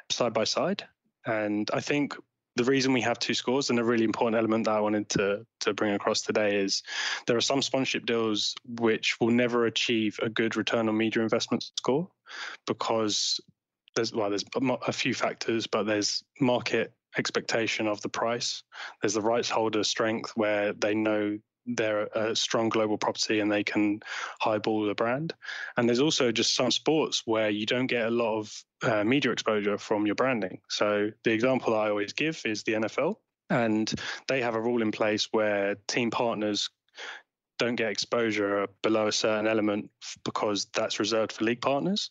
side 0.09 0.33
by 0.33 0.43
side. 0.43 0.83
And 1.25 1.69
I 1.73 1.79
think 1.79 2.15
the 2.55 2.63
reason 2.63 2.93
we 2.93 3.01
have 3.01 3.19
two 3.19 3.33
scores 3.33 3.69
and 3.69 3.79
a 3.79 3.83
really 3.83 4.03
important 4.03 4.37
element 4.37 4.65
that 4.65 4.75
I 4.75 4.79
wanted 4.79 5.09
to 5.09 5.45
to 5.61 5.73
bring 5.73 5.93
across 5.93 6.21
today 6.21 6.57
is 6.57 6.83
there 7.27 7.37
are 7.37 7.41
some 7.41 7.61
sponsorship 7.61 8.05
deals 8.05 8.55
which 8.79 9.19
will 9.19 9.31
never 9.31 9.65
achieve 9.65 10.19
a 10.21 10.29
good 10.29 10.55
return 10.55 10.89
on 10.89 10.97
media 10.97 11.23
investment 11.23 11.63
score 11.77 12.09
because 12.67 13.39
there's 13.95 14.13
well 14.13 14.29
there's 14.29 14.45
a 14.87 14.93
few 14.93 15.13
factors 15.13 15.67
but 15.67 15.83
there's 15.83 16.23
market 16.39 16.93
expectation 17.17 17.87
of 17.87 18.01
the 18.01 18.09
price. 18.09 18.63
There's 19.01 19.13
the 19.13 19.21
rights 19.21 19.49
holder 19.49 19.83
strength 19.83 20.31
where 20.35 20.73
they 20.73 20.95
know 20.95 21.37
they're 21.65 22.07
a 22.15 22.35
strong 22.35 22.69
global 22.69 22.97
property 22.97 23.39
and 23.39 23.51
they 23.51 23.63
can 23.63 24.01
highball 24.39 24.85
the 24.85 24.95
brand. 24.95 25.33
And 25.77 25.87
there's 25.87 25.99
also 25.99 26.31
just 26.31 26.55
some 26.55 26.71
sports 26.71 27.23
where 27.25 27.49
you 27.49 27.65
don't 27.65 27.87
get 27.87 28.07
a 28.07 28.11
lot 28.11 28.39
of 28.39 28.63
uh, 28.83 29.03
media 29.03 29.31
exposure 29.31 29.77
from 29.77 30.05
your 30.05 30.15
branding. 30.15 30.59
So 30.69 31.11
the 31.23 31.31
example 31.31 31.75
I 31.75 31.89
always 31.89 32.13
give 32.13 32.41
is 32.45 32.63
the 32.63 32.73
NFL, 32.73 33.15
and 33.49 33.93
they 34.27 34.41
have 34.41 34.55
a 34.55 34.61
rule 34.61 34.81
in 34.81 34.91
place 34.91 35.27
where 35.31 35.75
team 35.87 36.09
partners 36.09 36.69
don't 37.59 37.75
get 37.75 37.91
exposure 37.91 38.67
below 38.81 39.07
a 39.07 39.11
certain 39.11 39.45
element 39.45 39.89
because 40.25 40.65
that's 40.73 40.99
reserved 40.99 41.31
for 41.31 41.43
league 41.43 41.61
partners. 41.61 42.09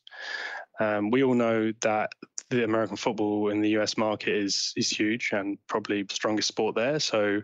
Um, 0.78 1.10
we 1.10 1.24
all 1.24 1.34
know 1.34 1.72
that 1.80 2.10
the 2.50 2.64
American 2.64 2.96
football 2.96 3.48
in 3.48 3.60
the 3.60 3.70
US 3.78 3.96
market 3.96 4.34
is 4.34 4.72
is 4.76 4.90
huge 4.90 5.30
and 5.32 5.58
probably 5.66 6.02
the 6.02 6.14
strongest 6.14 6.48
sport 6.48 6.74
there. 6.74 7.00
So 7.00 7.42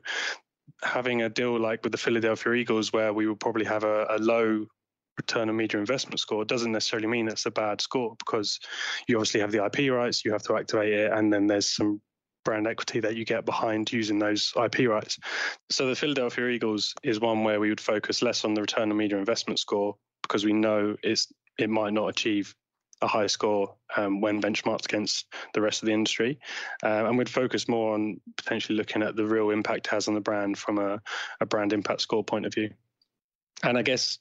having 0.82 1.22
a 1.22 1.28
deal 1.28 1.58
like 1.58 1.82
with 1.82 1.92
the 1.92 1.98
Philadelphia 1.98 2.52
Eagles, 2.52 2.92
where 2.92 3.12
we 3.12 3.26
would 3.26 3.40
probably 3.40 3.64
have 3.64 3.84
a, 3.84 4.06
a 4.10 4.18
low 4.18 4.66
return 5.16 5.48
on 5.48 5.56
media 5.56 5.80
investment 5.80 6.20
score, 6.20 6.44
doesn't 6.44 6.72
necessarily 6.72 7.08
mean 7.08 7.28
it's 7.28 7.46
a 7.46 7.50
bad 7.50 7.80
score 7.80 8.14
because 8.18 8.60
you 9.08 9.16
obviously 9.16 9.40
have 9.40 9.52
the 9.52 9.64
IP 9.64 9.90
rights, 9.90 10.24
you 10.24 10.32
have 10.32 10.42
to 10.42 10.56
activate 10.56 10.92
it, 10.92 11.12
and 11.12 11.32
then 11.32 11.46
there's 11.46 11.68
some 11.68 12.00
brand 12.44 12.66
equity 12.66 13.00
that 13.00 13.16
you 13.16 13.24
get 13.24 13.44
behind 13.44 13.92
using 13.92 14.18
those 14.18 14.52
IP 14.62 14.88
rights. 14.88 15.18
So 15.70 15.88
the 15.88 15.96
Philadelphia 15.96 16.46
Eagles 16.48 16.94
is 17.02 17.18
one 17.18 17.42
where 17.42 17.58
we 17.58 17.70
would 17.70 17.80
focus 17.80 18.22
less 18.22 18.44
on 18.44 18.54
the 18.54 18.60
return 18.60 18.90
on 18.90 18.96
media 18.96 19.18
investment 19.18 19.58
score 19.58 19.96
because 20.22 20.44
we 20.44 20.52
know 20.52 20.96
it's 21.02 21.26
it 21.58 21.70
might 21.70 21.92
not 21.92 22.08
achieve 22.08 22.54
a 23.02 23.06
high 23.06 23.26
score 23.26 23.74
um, 23.96 24.20
when 24.20 24.40
benchmarked 24.40 24.86
against 24.86 25.26
the 25.54 25.60
rest 25.60 25.82
of 25.82 25.86
the 25.86 25.92
industry. 25.92 26.38
Uh, 26.82 27.04
and 27.06 27.18
we'd 27.18 27.28
focus 27.28 27.68
more 27.68 27.94
on 27.94 28.20
potentially 28.36 28.76
looking 28.76 29.02
at 29.02 29.16
the 29.16 29.26
real 29.26 29.50
impact 29.50 29.86
it 29.86 29.90
has 29.90 30.08
on 30.08 30.14
the 30.14 30.20
brand 30.20 30.56
from 30.56 30.78
a, 30.78 31.00
a 31.40 31.46
brand 31.46 31.72
impact 31.72 32.00
score 32.00 32.24
point 32.24 32.46
of 32.46 32.54
view. 32.54 32.70
And 33.62 33.76
I 33.76 33.82
guess 33.82 34.18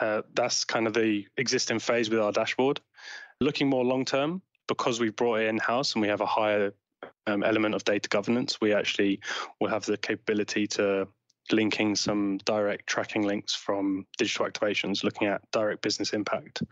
uh, 0.00 0.22
that's 0.34 0.64
kind 0.64 0.86
of 0.86 0.94
the 0.94 1.26
existing 1.36 1.78
phase 1.78 2.10
with 2.10 2.20
our 2.20 2.32
dashboard. 2.32 2.80
Looking 3.40 3.68
more 3.68 3.84
long 3.84 4.04
term, 4.04 4.42
because 4.66 5.00
we've 5.00 5.16
brought 5.16 5.40
it 5.40 5.46
in 5.46 5.58
house 5.58 5.94
and 5.94 6.02
we 6.02 6.08
have 6.08 6.20
a 6.20 6.26
higher 6.26 6.72
um, 7.26 7.42
element 7.42 7.74
of 7.74 7.84
data 7.84 8.08
governance, 8.08 8.60
we 8.60 8.72
actually 8.74 9.20
will 9.60 9.68
have 9.68 9.84
the 9.84 9.96
capability 9.96 10.66
to 10.66 11.08
linking 11.52 11.96
some 11.96 12.38
direct 12.38 12.86
tracking 12.86 13.22
links 13.26 13.54
from 13.54 14.06
digital 14.16 14.46
activations, 14.46 15.04
looking 15.04 15.28
at 15.28 15.42
direct 15.50 15.82
business 15.82 16.12
impact. 16.12 16.62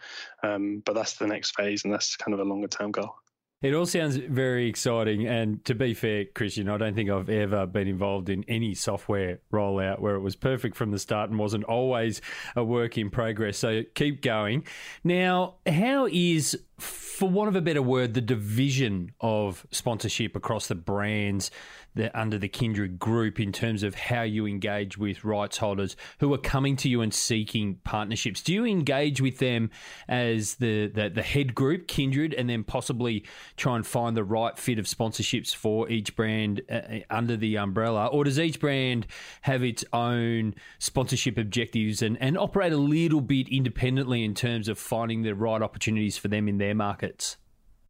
Um, 0.43 0.83
but 0.85 0.95
that's 0.95 1.15
the 1.15 1.27
next 1.27 1.57
phase, 1.57 1.85
and 1.85 1.93
that's 1.93 2.17
kind 2.17 2.35
of 2.35 2.41
a 2.41 2.45
longer 2.45 2.69
term 2.69 2.91
goal. 2.91 3.15
It 3.63 3.73
all 3.73 3.87
sounds 3.87 4.17
very 4.17 4.69
exciting. 4.69 5.27
And 5.27 5.65
to 5.65 5.75
be 5.75 5.95
fair, 5.95 6.27
Christian, 6.27 6.69
I 6.69 6.77
don't 6.77 6.95
think 6.95 7.09
I've 7.09 7.31
ever 7.31 7.67
been 7.67 7.89
involved 7.89 8.29
in 8.29 8.45
any 8.49 8.75
software 8.75 9.41
rollout 9.51 9.99
where 9.99 10.15
it 10.15 10.21
was 10.21 10.37
perfect 10.37 10.77
from 10.77 10.91
the 10.91 10.99
start 10.99 11.31
and 11.31 11.39
wasn't 11.39 11.65
always 11.65 12.21
a 12.55 12.63
work 12.63 12.99
in 12.99 13.09
progress. 13.09 13.57
So 13.57 13.83
keep 13.95 14.21
going. 14.21 14.65
Now, 15.03 15.55
how 15.67 16.07
is 16.13 16.59
for 16.79 17.31
want 17.31 17.49
of 17.49 17.57
a 17.57 17.63
better 17.63 17.81
word, 17.81 18.13
the 18.13 18.21
division 18.21 19.13
of 19.23 19.67
sponsorship 19.71 20.37
across 20.37 20.67
the 20.67 20.75
brands 20.75 21.51
that 21.97 22.17
under 22.19 22.39
the 22.39 22.49
Kindred 22.49 22.99
group 22.99 23.41
in 23.41 23.53
terms 23.53 23.83
of 23.83 23.95
how 23.95 24.23
you 24.23 24.47
engage 24.47 24.97
with 24.97 25.25
rights 25.25 25.59
holders 25.59 25.97
who 26.19 26.33
are 26.33 26.39
coming 26.39 26.77
to 26.77 26.89
you 26.89 27.01
and 27.03 27.13
seeking 27.13 27.77
partnerships. 27.85 28.43
Do 28.43 28.55
you 28.55 28.65
engage 28.65 29.21
with 29.21 29.39
them 29.39 29.71
as 30.09 30.55
the, 30.57 30.87
the, 30.87 31.09
the 31.09 31.23
head 31.23 31.55
group, 31.55 31.89
Kindred, 31.89 32.35
and 32.35 32.49
then 32.49 32.65
possibly 32.65 33.25
try 33.57 33.77
and 33.77 33.87
find 33.87 34.17
the 34.17 34.25
right 34.25 34.57
fit 34.59 34.79
of 34.79 34.87
sponsorships 34.87 35.55
for 35.55 35.89
each 35.91 36.15
brand 36.15 36.63
uh, 36.71 36.75
uh 36.75 36.99
under 37.11 37.37
the 37.37 37.59
umbrella? 37.59 38.07
Or 38.07 38.25
does 38.25 38.39
each 38.39 38.61
brand 38.61 39.07
have 39.43 39.63
its 39.63 39.85
own 39.93 40.55
sponsorship 40.79 41.39
objectives 41.39 42.03
and, 42.03 42.17
and 42.21 42.39
operate 42.39 42.73
a 42.73 42.79
little 42.79 43.21
bit 43.21 43.49
independently 43.49 44.25
in 44.25 44.35
terms 44.35 44.69
of 44.69 44.79
finding 44.79 45.23
the 45.23 45.35
right 45.35 45.63
opportunities 45.63 46.17
for 46.17 46.29
them 46.29 46.49
in 46.49 46.59
their 46.59 46.75
markets? 46.75 47.37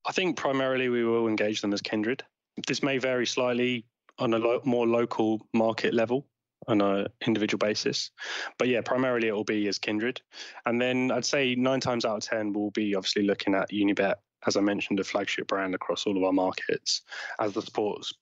I 0.06 0.12
think 0.12 0.36
primarily 0.36 0.88
we 0.88 1.04
will 1.04 1.26
engage 1.26 1.60
them 1.60 1.72
as 1.72 1.82
kindred. 1.82 2.22
This 2.66 2.82
may 2.82 2.98
vary 2.98 3.26
slightly 3.26 3.84
on 4.18 4.34
a 4.34 4.38
lo- 4.38 4.62
more 4.64 4.86
local 4.86 5.46
market 5.52 5.94
level 5.94 6.26
on 6.68 6.80
an 6.80 7.06
individual 7.26 7.58
basis. 7.58 8.10
But 8.58 8.68
yeah, 8.68 8.80
primarily 8.80 9.28
it 9.28 9.34
will 9.34 9.44
be 9.44 9.68
as 9.68 9.78
kindred. 9.78 10.20
And 10.64 10.80
then 10.80 11.10
I'd 11.10 11.24
say 11.24 11.54
nine 11.54 11.80
times 11.80 12.04
out 12.04 12.16
of 12.16 12.24
10, 12.24 12.52
we'll 12.52 12.70
be 12.70 12.94
obviously 12.94 13.22
looking 13.22 13.54
at 13.54 13.70
Unibet, 13.70 14.16
as 14.46 14.56
I 14.56 14.60
mentioned, 14.60 15.00
a 15.00 15.04
flagship 15.04 15.46
brand 15.48 15.74
across 15.74 16.06
all 16.06 16.16
of 16.16 16.24
our 16.24 16.32
markets. 16.32 17.02
As 17.38 17.52
the 17.52 17.62
sports 17.62 18.12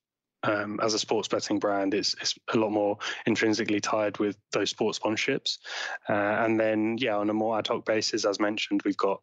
um, 0.44 0.78
as 0.82 0.94
a 0.94 0.98
sports 0.98 1.28
betting 1.28 1.58
brand, 1.58 1.94
it's, 1.94 2.14
it's 2.20 2.34
a 2.52 2.56
lot 2.56 2.70
more 2.70 2.98
intrinsically 3.26 3.80
tied 3.80 4.18
with 4.18 4.36
those 4.52 4.70
sports 4.70 4.98
sponsorships. 4.98 5.58
Uh, 6.08 6.12
and 6.12 6.60
then, 6.60 6.96
yeah, 6.98 7.16
on 7.16 7.30
a 7.30 7.34
more 7.34 7.58
ad 7.58 7.66
hoc 7.66 7.86
basis, 7.86 8.24
as 8.24 8.38
mentioned, 8.38 8.82
we've 8.84 8.96
got 8.96 9.22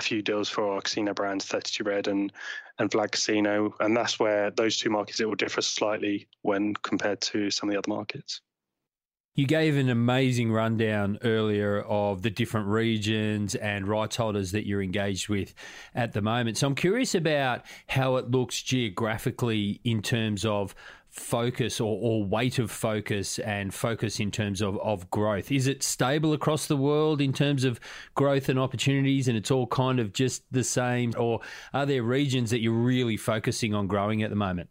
a 0.00 0.02
few 0.02 0.22
deals 0.22 0.48
for 0.48 0.72
our 0.72 0.80
casino 0.80 1.14
brands, 1.14 1.44
32 1.44 1.84
Red 1.84 2.08
and 2.08 2.32
and 2.78 2.90
Vlad 2.90 3.12
Casino, 3.12 3.74
and 3.80 3.94
that's 3.94 4.18
where 4.18 4.50
those 4.50 4.78
two 4.78 4.88
markets 4.88 5.20
it 5.20 5.26
will 5.26 5.34
differ 5.34 5.60
slightly 5.60 6.26
when 6.42 6.72
compared 6.74 7.20
to 7.20 7.50
some 7.50 7.68
of 7.68 7.74
the 7.74 7.78
other 7.78 7.90
markets. 7.90 8.40
You 9.34 9.46
gave 9.46 9.76
an 9.76 9.90
amazing 9.90 10.50
rundown 10.50 11.18
earlier 11.22 11.82
of 11.82 12.22
the 12.22 12.30
different 12.30 12.66
regions 12.66 13.54
and 13.54 13.86
rights 13.86 14.16
holders 14.16 14.52
that 14.52 14.66
you're 14.66 14.82
engaged 14.82 15.28
with 15.28 15.54
at 15.94 16.12
the 16.12 16.22
moment. 16.22 16.56
So 16.56 16.66
I'm 16.66 16.74
curious 16.74 17.14
about 17.14 17.62
how 17.86 18.16
it 18.16 18.30
looks 18.30 18.60
geographically 18.60 19.80
in 19.84 20.02
terms 20.02 20.44
of 20.44 20.74
focus 21.10 21.80
or, 21.80 21.98
or 22.00 22.24
weight 22.24 22.58
of 22.58 22.70
focus 22.70 23.38
and 23.40 23.74
focus 23.74 24.20
in 24.20 24.30
terms 24.30 24.60
of, 24.60 24.78
of 24.80 25.10
growth? 25.10 25.50
Is 25.50 25.66
it 25.66 25.82
stable 25.82 26.32
across 26.32 26.66
the 26.66 26.76
world 26.76 27.20
in 27.20 27.32
terms 27.32 27.64
of 27.64 27.80
growth 28.14 28.48
and 28.48 28.58
opportunities 28.58 29.28
and 29.28 29.36
it's 29.36 29.50
all 29.50 29.66
kind 29.66 30.00
of 30.00 30.12
just 30.12 30.42
the 30.50 30.64
same? 30.64 31.12
Or 31.18 31.40
are 31.74 31.86
there 31.86 32.02
regions 32.02 32.50
that 32.50 32.60
you're 32.60 32.72
really 32.72 33.16
focusing 33.16 33.74
on 33.74 33.86
growing 33.86 34.22
at 34.22 34.30
the 34.30 34.36
moment? 34.36 34.70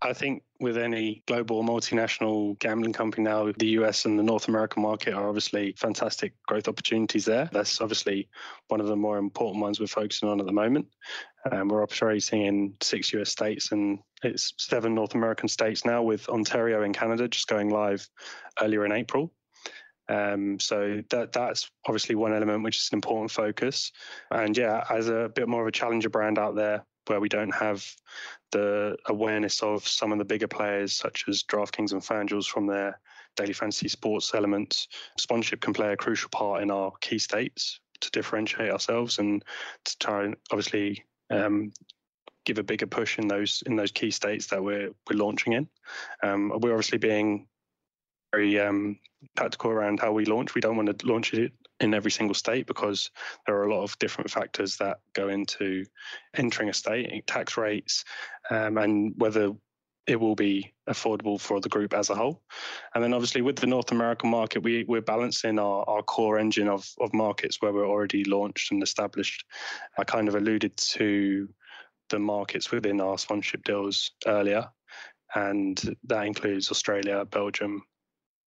I 0.00 0.12
think 0.12 0.44
with 0.60 0.76
any 0.76 1.22
global 1.26 1.62
multinational 1.64 2.58
gambling 2.60 2.92
company 2.92 3.24
now, 3.24 3.52
the 3.58 3.70
US 3.80 4.04
and 4.04 4.18
the 4.18 4.22
North 4.22 4.48
American 4.48 4.82
market 4.82 5.14
are 5.14 5.28
obviously 5.28 5.74
fantastic 5.76 6.34
growth 6.46 6.68
opportunities 6.68 7.24
there. 7.24 7.48
That's 7.52 7.80
obviously 7.80 8.28
one 8.68 8.80
of 8.80 8.86
the 8.86 8.96
more 8.96 9.18
important 9.18 9.60
ones 9.60 9.80
we're 9.80 9.88
focusing 9.88 10.28
on 10.28 10.38
at 10.40 10.46
the 10.46 10.52
moment. 10.52 10.86
Um, 11.50 11.68
we're 11.68 11.82
operating 11.82 12.42
in 12.42 12.74
six 12.80 13.12
US 13.12 13.30
states 13.30 13.72
and 13.72 13.98
it's 14.22 14.54
seven 14.58 14.94
North 14.94 15.14
American 15.14 15.48
states 15.48 15.84
now, 15.84 16.02
with 16.02 16.28
Ontario 16.28 16.82
in 16.82 16.92
Canada 16.92 17.26
just 17.26 17.48
going 17.48 17.70
live 17.70 18.08
earlier 18.60 18.84
in 18.84 18.92
April. 18.92 19.32
Um, 20.08 20.58
so 20.58 21.02
that 21.10 21.32
that's 21.32 21.70
obviously 21.86 22.14
one 22.14 22.32
element 22.32 22.64
which 22.64 22.78
is 22.78 22.88
an 22.92 22.96
important 22.96 23.30
focus. 23.30 23.92
And 24.30 24.56
yeah, 24.56 24.84
as 24.88 25.08
a 25.08 25.30
bit 25.34 25.48
more 25.48 25.62
of 25.62 25.68
a 25.68 25.72
challenger 25.72 26.08
brand 26.08 26.38
out 26.38 26.54
there, 26.54 26.84
where 27.08 27.20
we 27.20 27.28
don't 27.28 27.54
have 27.54 27.84
the 28.52 28.96
awareness 29.06 29.62
of 29.62 29.86
some 29.86 30.12
of 30.12 30.18
the 30.18 30.24
bigger 30.24 30.48
players 30.48 30.92
such 30.92 31.24
as 31.28 31.42
DraftKings 31.42 31.92
and 31.92 32.02
FanDuel 32.02 32.46
from 32.46 32.66
their 32.66 32.98
daily 33.36 33.52
fantasy 33.52 33.88
sports 33.88 34.34
elements. 34.34 34.88
Sponsorship 35.16 35.60
can 35.60 35.72
play 35.72 35.92
a 35.92 35.96
crucial 35.96 36.30
part 36.30 36.62
in 36.62 36.70
our 36.70 36.92
key 37.00 37.18
states 37.18 37.80
to 38.00 38.10
differentiate 38.10 38.70
ourselves 38.70 39.18
and 39.18 39.44
to 39.84 39.98
try 39.98 40.24
and 40.24 40.36
obviously 40.50 41.04
um, 41.30 41.72
give 42.44 42.58
a 42.58 42.62
bigger 42.62 42.86
push 42.86 43.18
in 43.18 43.28
those 43.28 43.62
in 43.66 43.76
those 43.76 43.92
key 43.92 44.10
states 44.10 44.46
that 44.46 44.62
we're 44.62 44.90
we're 45.08 45.18
launching 45.18 45.52
in. 45.52 45.68
Um, 46.22 46.52
we're 46.60 46.72
obviously 46.72 46.98
being 46.98 47.46
very 48.32 48.58
um, 48.60 48.98
tactical 49.36 49.70
around 49.70 50.00
how 50.00 50.12
we 50.12 50.24
launch. 50.24 50.54
We 50.54 50.60
don't 50.60 50.76
want 50.76 50.98
to 50.98 51.06
launch 51.06 51.34
it 51.34 51.52
in 51.80 51.94
every 51.94 52.10
single 52.10 52.34
state 52.34 52.66
because 52.66 53.10
there 53.46 53.56
are 53.56 53.64
a 53.64 53.74
lot 53.74 53.84
of 53.84 53.98
different 53.98 54.30
factors 54.30 54.76
that 54.76 54.98
go 55.14 55.28
into 55.28 55.84
entering 56.34 56.68
a 56.68 56.74
state, 56.74 57.26
tax 57.26 57.56
rates, 57.56 58.04
um, 58.50 58.78
and 58.78 59.14
whether 59.16 59.52
it 60.08 60.18
will 60.18 60.34
be 60.34 60.72
affordable 60.88 61.38
for 61.38 61.60
the 61.60 61.68
group 61.68 61.92
as 61.92 62.08
a 62.08 62.14
whole. 62.14 62.42
And 62.94 63.04
then 63.04 63.12
obviously 63.12 63.42
with 63.42 63.56
the 63.56 63.66
North 63.66 63.92
American 63.92 64.30
market, 64.30 64.62
we, 64.62 64.84
we're 64.88 65.02
balancing 65.02 65.58
our, 65.58 65.84
our 65.88 66.02
core 66.02 66.38
engine 66.38 66.66
of, 66.66 66.88
of 66.98 67.12
markets 67.12 67.58
where 67.60 67.72
we're 67.72 67.86
already 67.86 68.24
launched 68.24 68.72
and 68.72 68.82
established. 68.82 69.44
I 69.98 70.04
kind 70.04 70.26
of 70.26 70.34
alluded 70.34 70.76
to 70.78 71.48
the 72.08 72.18
markets 72.18 72.70
within 72.70 73.02
our 73.02 73.18
sponsorship 73.18 73.64
deals 73.64 74.12
earlier, 74.26 74.70
and 75.34 75.78
that 76.04 76.26
includes 76.26 76.70
Australia, 76.70 77.26
Belgium, 77.26 77.82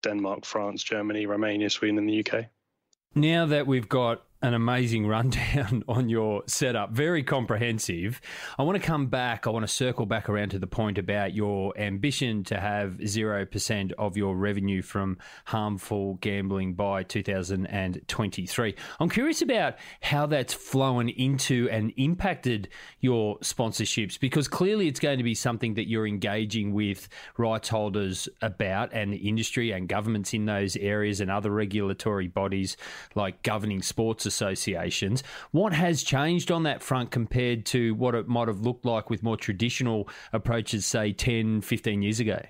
Denmark, 0.02 0.46
France, 0.46 0.82
Germany, 0.82 1.28
Romania, 1.28 1.70
Sweden, 1.70 2.00
and 2.00 2.10
the 2.10 2.26
UK. 2.26 2.46
Now 3.14 3.46
that 3.46 3.68
we've 3.68 3.90
got 3.90 4.24
an 4.42 4.54
amazing 4.54 5.06
rundown 5.12 5.84
on 5.88 6.10
your 6.10 6.44
setup, 6.48 6.92
very 6.92 7.24
comprehensive. 7.24 8.22
I 8.58 8.64
want 8.64 8.82
to 8.82 8.86
come 8.86 9.08
back, 9.08 9.46
I 9.46 9.50
want 9.52 9.64
to 9.64 9.74
circle 9.74 10.06
back 10.06 10.30
around 10.30 10.50
to 10.50 10.60
the 10.60 10.68
point 10.68 10.98
about 10.98 11.34
your 11.34 11.78
ambition 11.78 12.44
to 12.46 12.60
have 12.60 12.94
0% 13.02 13.92
of 13.94 14.18
your 14.18 14.36
revenue 14.36 14.82
from 14.82 15.18
harmful 15.46 16.16
gambling 16.16 16.74
by 16.74 17.04
2023. 17.04 18.76
I'm 19.00 19.10
curious 19.10 19.42
about 19.42 19.76
how 20.02 20.26
that's 20.26 20.54
flown 20.54 21.10
into 21.10 21.70
and 21.72 21.94
impacted 21.98 22.70
your 23.00 23.38
sponsorships 23.40 24.20
because 24.20 24.48
clearly 24.48 24.88
it's 24.88 25.00
going 25.00 25.18
to 25.18 25.24
be 25.24 25.36
something 25.36 25.76
that 25.76 25.88
you're 25.88 26.08
engaging 26.08 26.74
with 26.74 27.08
rights 27.38 27.70
holders 27.70 28.28
about 28.42 28.94
and 28.94 29.14
the 29.14 29.18
industry 29.18 29.72
and 29.72 29.88
governments 29.88 30.34
in 30.34 30.46
those 30.46 30.76
areas 30.78 31.22
and 31.22 31.30
other 31.30 31.52
regulatory 31.52 32.28
bodies 32.28 32.78
like 33.16 33.44
governing 33.44 33.82
sports 33.82 34.26
associations. 34.32 35.24
What 35.52 35.74
has 35.74 36.04
changed 36.04 36.52
on 36.52 36.64
that 36.64 36.82
front 36.82 37.12
compared 37.12 37.66
to 37.68 37.94
what 37.96 38.16
it 38.16 38.28
might 38.28 38.48
have 38.48 38.62
looked 38.62 38.86
like 38.86 39.10
with 39.10 39.24
more 39.24 39.38
traditional 39.38 40.08
approaches, 40.32 40.86
say 40.86 41.12
10, 41.12 41.62
15 41.62 42.02
years 42.02 42.20
ago? 42.20 42.42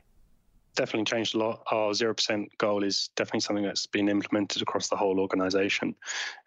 definitely 0.75 1.05
changed 1.05 1.35
a 1.35 1.37
lot. 1.37 1.63
Our 1.71 1.91
0% 1.91 2.47
goal 2.57 2.83
is 2.83 3.09
definitely 3.15 3.41
something 3.41 3.65
that's 3.65 3.87
been 3.87 4.09
implemented 4.09 4.61
across 4.61 4.89
the 4.89 4.95
whole 4.95 5.19
organization. 5.19 5.95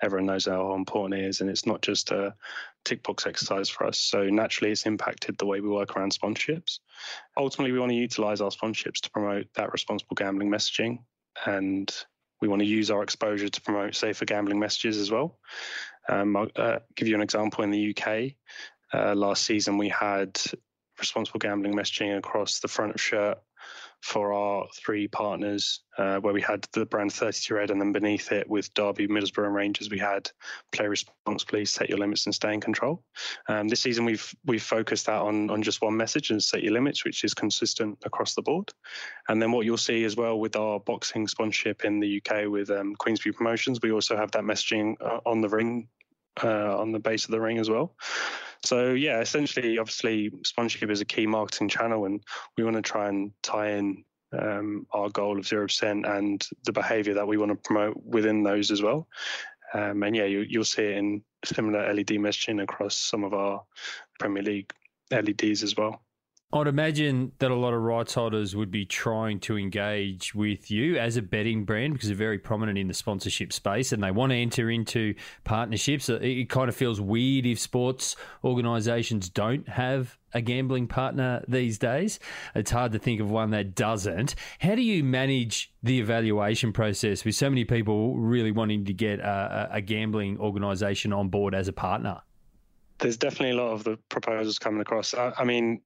Everyone 0.03 0.27
knows 0.27 0.47
how 0.47 0.75
important 0.75 1.21
it 1.21 1.27
is, 1.27 1.41
and 1.41 1.51
it's 1.51 1.67
not 1.67 1.83
just 1.83 2.11
a 2.11 2.35
tick 2.85 3.03
box 3.03 3.27
exercise 3.27 3.69
for 3.69 3.87
us. 3.87 3.99
So 3.99 4.25
naturally, 4.25 4.73
it's 4.73 4.87
impacted 4.87 5.39
the 5.39 5.47
way 5.47 5.61
we 5.61 5.69
work 5.69 5.97
around 5.97 6.13
sponsorships. 6.13 6.81
Ultimately, 7.37 7.73
we 7.73 7.79
want 7.79 7.91
to 7.91 7.97
utilize 7.97 8.41
our 8.41 8.51
sponsorships 8.51 9.01
to 9.03 9.11
promote 9.11 9.47
that 9.55 9.73
responsible 9.73 10.15
gambling 10.15 10.51
messaging, 10.51 10.99
and 11.47 11.95
we 12.45 12.49
want 12.49 12.61
to 12.61 12.67
use 12.67 12.91
our 12.91 13.03
exposure 13.03 13.49
to 13.49 13.61
promote 13.63 13.95
safer 13.95 14.27
gambling 14.27 14.59
messages 14.59 14.99
as 14.99 15.11
well. 15.11 15.39
Um, 16.11 16.37
I'll 16.37 16.49
uh, 16.57 16.79
give 16.95 17.09
you 17.09 17.15
an 17.15 17.23
example 17.23 17.65
in 17.65 17.71
the 17.71 17.97
UK. 17.97 18.33
Uh, 18.93 19.15
last 19.15 19.47
season, 19.47 19.79
we 19.79 19.89
had 19.89 20.39
responsible 20.99 21.39
gambling 21.39 21.75
messaging 21.75 22.19
across 22.19 22.61
the 22.61 22.69
front 22.69 22.95
of 22.95 23.01
shirt 23.01 23.39
for 24.05 24.35
our 24.35 24.67
three 24.75 25.09
partners, 25.09 25.81
uh, 25.97 26.19
where 26.19 26.35
we 26.35 26.43
had 26.43 26.69
the 26.75 26.85
brand 26.85 27.11
32 27.11 27.55
Red, 27.55 27.71
and 27.71 27.81
then 27.81 27.91
beneath 27.91 28.33
it 28.33 28.47
with 28.47 28.73
Derby, 28.75 29.09
Middlesbrough, 29.09 29.47
and 29.47 29.55
Rangers, 29.55 29.89
we 29.89 29.99
had 29.99 30.31
play 30.73 30.87
responsibly, 30.87 31.65
set 31.65 31.89
your 31.89 31.97
limits, 31.97 32.27
and 32.27 32.35
stay 32.35 32.53
in 32.53 32.61
control. 32.61 33.03
Um, 33.49 33.67
this 33.67 33.81
season, 33.81 34.05
we've 34.05 34.35
we've 34.45 34.63
focused 34.63 35.07
that 35.07 35.23
on 35.23 35.49
on 35.49 35.63
just 35.63 35.81
one 35.81 35.97
message 35.97 36.31
and 36.31 36.43
set 36.43 36.63
your 36.63 36.75
limits, 36.75 37.03
which 37.03 37.25
is 37.25 37.33
consistent 37.33 37.97
across 38.05 38.35
the 38.35 38.43
board. 38.43 38.71
And 39.31 39.41
then 39.41 39.53
what 39.53 39.65
you'll 39.65 39.79
see 39.79 40.05
as 40.05 40.17
well 40.17 40.39
with 40.39 40.55
our 40.55 40.81
boxing 40.81 41.27
sponsorship 41.27 41.87
in 41.87 41.99
the 41.99 42.21
UK 42.21 42.47
with 42.47 42.71
um, 42.71 42.95
Queensberry 42.97 43.33
Promotions, 43.33 43.81
we 43.83 43.91
also 43.91 44.19
have 44.19 44.33
that 44.33 44.45
messaging 44.45 44.97
uh, 45.01 45.21
on 45.25 45.41
the 45.41 45.49
ring, 45.49 45.89
uh, 46.43 46.79
on 46.79 46.93
the 46.93 46.99
base 46.99 47.25
of 47.25 47.31
the 47.31 47.41
ring 47.41 47.59
as 47.59 47.71
well. 47.71 47.95
So 48.65 48.93
yeah, 48.93 49.21
essentially, 49.21 49.79
obviously, 49.79 50.31
sponsorship 50.43 50.91
is 50.91 51.01
a 51.01 51.05
key 51.05 51.27
marketing 51.27 51.69
channel, 51.69 52.07
and 52.07 52.23
we 52.57 52.65
want 52.65 52.77
to 52.77 52.83
try 52.83 53.09
and 53.09 53.31
tie 53.43 53.73
in 53.73 54.05
um, 54.39 54.87
our 54.93 55.11
goal 55.11 55.39
of 55.39 55.47
zero 55.47 55.67
percent 55.67 56.07
and 56.07 56.47
the 56.65 56.73
behaviour 56.73 57.15
that 57.15 57.29
we 57.29 57.37
want 57.37 57.51
to 57.51 57.57
promote 57.57 58.03
within 58.05 58.43
those 58.43 58.71
as 58.71 58.83
well. 58.83 59.07
Um, 59.75 60.03
and 60.03 60.15
yeah, 60.15 60.25
you, 60.25 60.47
will 60.59 60.65
see 60.65 60.85
it 60.85 60.97
in 60.97 61.23
similar 61.45 61.93
LED 61.93 62.09
messaging 62.09 62.63
across 62.63 62.97
some 62.97 63.25
of 63.25 63.35
our 63.35 63.63
Premier 64.19 64.43
League 64.43 64.73
LEDs 65.11 65.63
as 65.63 65.77
well. 65.77 66.01
I'd 66.55 66.69
imagine 66.69 67.33
that 67.41 67.51
a 67.51 67.55
lot 67.57 67.75
of 67.75 67.83
rights 67.83 68.15
holders 68.15 68.55
would 68.55 68.71
be 68.71 68.87
trying 68.87 69.41
to 69.41 69.59
engage 69.59 70.37
with 70.37 70.71
you 70.71 70.97
as 70.97 71.17
a 71.17 71.23
betting 71.23 71.65
brand 71.65 71.95
because 71.95 72.09
they're 72.09 72.17
very 72.17 72.39
prominent 72.39 72.79
in 72.79 72.87
the 72.87 72.95
sponsorship 72.95 73.53
space 73.53 73.91
and 73.91 74.01
they 74.01 74.13
want 74.13 74.31
to 74.31 74.37
enter 74.37 74.71
into 74.71 75.17
partnerships. 75.43 76.09
It 76.09 76.49
kind 76.49 76.69
of 76.69 76.77
feels 76.77 77.01
weird 77.01 77.45
if 77.45 77.59
sports 77.59 78.15
organisations 78.45 79.29
don't 79.29 79.69
have 79.69 80.17
a 80.33 80.41
gambling 80.41 80.87
partner 80.87 81.45
these 81.49 81.77
days. 81.77 82.21
It's 82.55 82.71
hard 82.71 82.93
to 82.93 83.01
think 83.01 83.21
of 83.21 83.33
one 83.33 83.51
that 83.51 83.75
doesn't. 83.75 84.37
How 84.61 84.77
do 84.77 84.83
you 84.83 85.03
manage 85.03 85.73
the 85.83 85.99
evaluation 85.99 86.73
process 86.73 87.25
with 87.25 87.35
so 87.35 87.51
many 87.51 87.65
people 87.65 88.17
really 88.17 88.53
wanting 88.53 88.85
to 88.85 88.93
get 88.93 89.19
a, 89.19 89.71
a 89.73 89.81
gambling 89.81 90.39
organisation 90.39 91.13
on 91.13 91.31
board 91.31 91.53
as 91.53 91.67
a 91.67 91.73
partner? 91.73 92.21
There's 92.99 93.17
definitely 93.17 93.59
a 93.59 93.61
lot 93.61 93.73
of 93.73 93.83
the 93.83 93.99
proposals 94.09 94.61
coming 94.61 94.81
across. 94.81 95.15
I, 95.15 95.33
I 95.37 95.43
mean, 95.43 95.81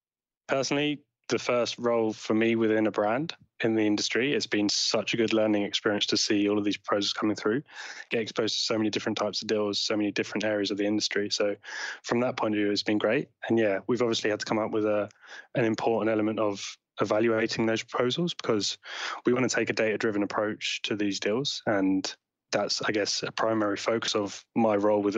personally, 0.49 1.01
the 1.29 1.39
first 1.39 1.79
role 1.79 2.13
for 2.13 2.35
me 2.35 2.57
within 2.57 2.87
a 2.87 2.91
brand 2.91 3.35
in 3.63 3.75
the 3.75 3.87
industry, 3.87 4.33
it's 4.33 4.47
been 4.47 4.69
such 4.69 5.13
a 5.13 5.17
good 5.17 5.33
learning 5.33 5.63
experience 5.63 6.07
to 6.07 6.17
see 6.17 6.49
all 6.49 6.59
of 6.59 6.65
these 6.65 6.77
proposals 6.77 7.13
coming 7.13 7.37
through, 7.37 7.63
get 8.11 8.23
exposed 8.23 8.55
to 8.55 8.61
so 8.63 8.79
many 8.79 8.89
different 8.89 9.19
types 9.19 9.43
of 9.43 9.49
deals, 9.49 9.79
so 9.79 9.97
many 9.97 10.11
different 10.11 10.45
areas 10.45 10.71
of 10.71 10.79
the 10.79 10.87
industry. 10.87 11.29
So 11.31 11.55
from 12.03 12.21
that 12.21 12.37
point 12.37 12.55
of 12.55 12.59
view, 12.59 12.71
it's 12.71 12.83
been 12.83 12.99
great. 12.99 13.29
And 13.49 13.59
yeah, 13.59 13.81
we've 13.87 14.01
obviously 14.01 14.31
had 14.31 14.41
to 14.41 14.47
come 14.47 14.59
up 14.59 14.71
with 14.71 14.87
a 14.87 15.11
an 15.55 15.65
important 15.65 16.11
element 16.11 16.39
of 16.39 16.79
evaluating 17.01 17.67
those 17.67 17.83
proposals 17.83 18.35
because 18.35 18.79
we 19.25 19.33
want 19.33 19.49
to 19.49 19.55
take 19.55 19.71
a 19.71 19.75
data 19.75 19.99
driven 19.99 20.23
approach 20.23 20.83
to 20.83 20.97
these 20.97 21.21
deals 21.21 21.63
and 21.67 22.17
that's 22.51 22.83
i 22.83 22.91
guess 22.91 23.23
a 23.23 23.31
primary 23.31 23.77
focus 23.77 24.15
of 24.15 24.45
my 24.57 24.75
role 24.75 25.03
with 25.03 25.17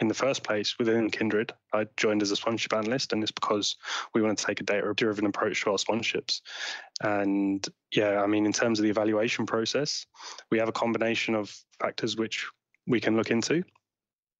in 0.00 0.08
the 0.08 0.14
first 0.14 0.42
place 0.42 0.78
within 0.78 1.10
Kindred. 1.10 1.52
I 1.72 1.86
joined 1.96 2.22
as 2.22 2.30
a 2.30 2.36
sponsorship 2.36 2.74
analyst, 2.74 3.12
and 3.12 3.22
it's 3.22 3.32
because 3.32 3.76
we 4.14 4.22
wanted 4.22 4.38
to 4.38 4.46
take 4.46 4.60
a 4.60 4.64
data 4.64 4.92
driven 4.94 5.26
approach 5.26 5.62
to 5.62 5.70
our 5.70 5.76
sponsorships. 5.76 6.40
And 7.02 7.66
yeah, 7.92 8.22
I 8.22 8.26
mean, 8.26 8.46
in 8.46 8.52
terms 8.52 8.78
of 8.78 8.84
the 8.84 8.90
evaluation 8.90 9.46
process, 9.46 10.06
we 10.50 10.58
have 10.58 10.68
a 10.68 10.72
combination 10.72 11.34
of 11.34 11.54
factors 11.80 12.16
which 12.16 12.48
we 12.86 13.00
can 13.00 13.16
look 13.16 13.30
into. 13.30 13.64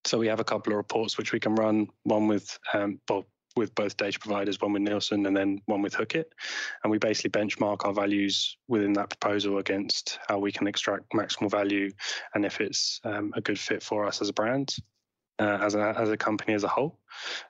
So 0.04 0.18
we 0.18 0.28
have 0.28 0.40
a 0.40 0.44
couple 0.44 0.72
of 0.72 0.76
reports 0.76 1.16
which 1.16 1.32
we 1.32 1.40
can 1.40 1.54
run, 1.54 1.88
one 2.02 2.28
with 2.28 2.58
um, 2.74 3.00
well, 3.08 3.24
with 3.56 3.74
both 3.74 3.96
data 3.96 4.18
providers, 4.18 4.60
one 4.60 4.72
with 4.72 4.82
Nielsen 4.82 5.26
and 5.26 5.36
then 5.36 5.60
one 5.66 5.82
with 5.82 5.94
Hookit. 5.94 6.24
And 6.82 6.90
we 6.90 6.98
basically 6.98 7.30
benchmark 7.30 7.84
our 7.84 7.92
values 7.92 8.56
within 8.68 8.92
that 8.94 9.10
proposal 9.10 9.58
against 9.58 10.18
how 10.28 10.38
we 10.38 10.52
can 10.52 10.66
extract 10.66 11.10
maximal 11.12 11.50
value 11.50 11.90
and 12.34 12.44
if 12.44 12.60
it's 12.60 13.00
um, 13.04 13.32
a 13.36 13.40
good 13.40 13.58
fit 13.58 13.82
for 13.82 14.06
us 14.06 14.20
as 14.20 14.28
a 14.28 14.32
brand 14.32 14.74
uh, 15.38 15.58
as 15.60 15.74
a 15.74 15.94
as 15.98 16.10
a 16.10 16.16
company 16.16 16.54
as 16.54 16.64
a 16.64 16.68
whole. 16.68 16.98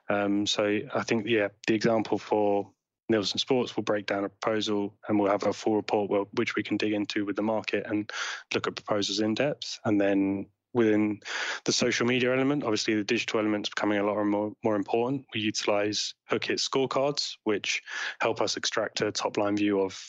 Um, 0.09 0.45
so 0.45 0.79
I 0.93 1.03
think 1.03 1.27
yeah, 1.27 1.49
the 1.67 1.75
example 1.75 2.17
for 2.17 2.71
Nielsen 3.09 3.39
Sports 3.39 3.75
will 3.75 3.83
break 3.83 4.07
down 4.07 4.25
a 4.25 4.29
proposal 4.29 4.95
and 5.07 5.19
we'll 5.19 5.31
have 5.31 5.43
a 5.43 5.53
full 5.53 5.75
report 5.75 6.27
which 6.33 6.55
we 6.55 6.63
can 6.63 6.77
dig 6.77 6.93
into 6.93 7.25
with 7.25 7.35
the 7.35 7.41
market 7.41 7.85
and 7.87 8.09
look 8.53 8.67
at 8.67 8.75
proposals 8.75 9.19
in 9.19 9.35
depth. 9.35 9.79
And 9.85 10.01
then 10.01 10.47
within 10.73 11.19
the 11.63 11.71
social 11.71 12.05
media 12.07 12.33
element, 12.33 12.63
obviously 12.63 12.95
the 12.95 13.03
digital 13.03 13.39
element 13.39 13.67
is 13.67 13.69
becoming 13.69 13.99
a 13.99 14.03
lot 14.03 14.23
more, 14.25 14.53
more 14.63 14.75
important. 14.75 15.25
We 15.33 15.41
utilize 15.41 16.15
Hookit 16.31 16.59
scorecards, 16.59 17.33
which 17.43 17.81
help 18.19 18.41
us 18.41 18.57
extract 18.57 19.01
a 19.01 19.11
top 19.11 19.37
line 19.37 19.57
view 19.57 19.81
of 19.81 19.99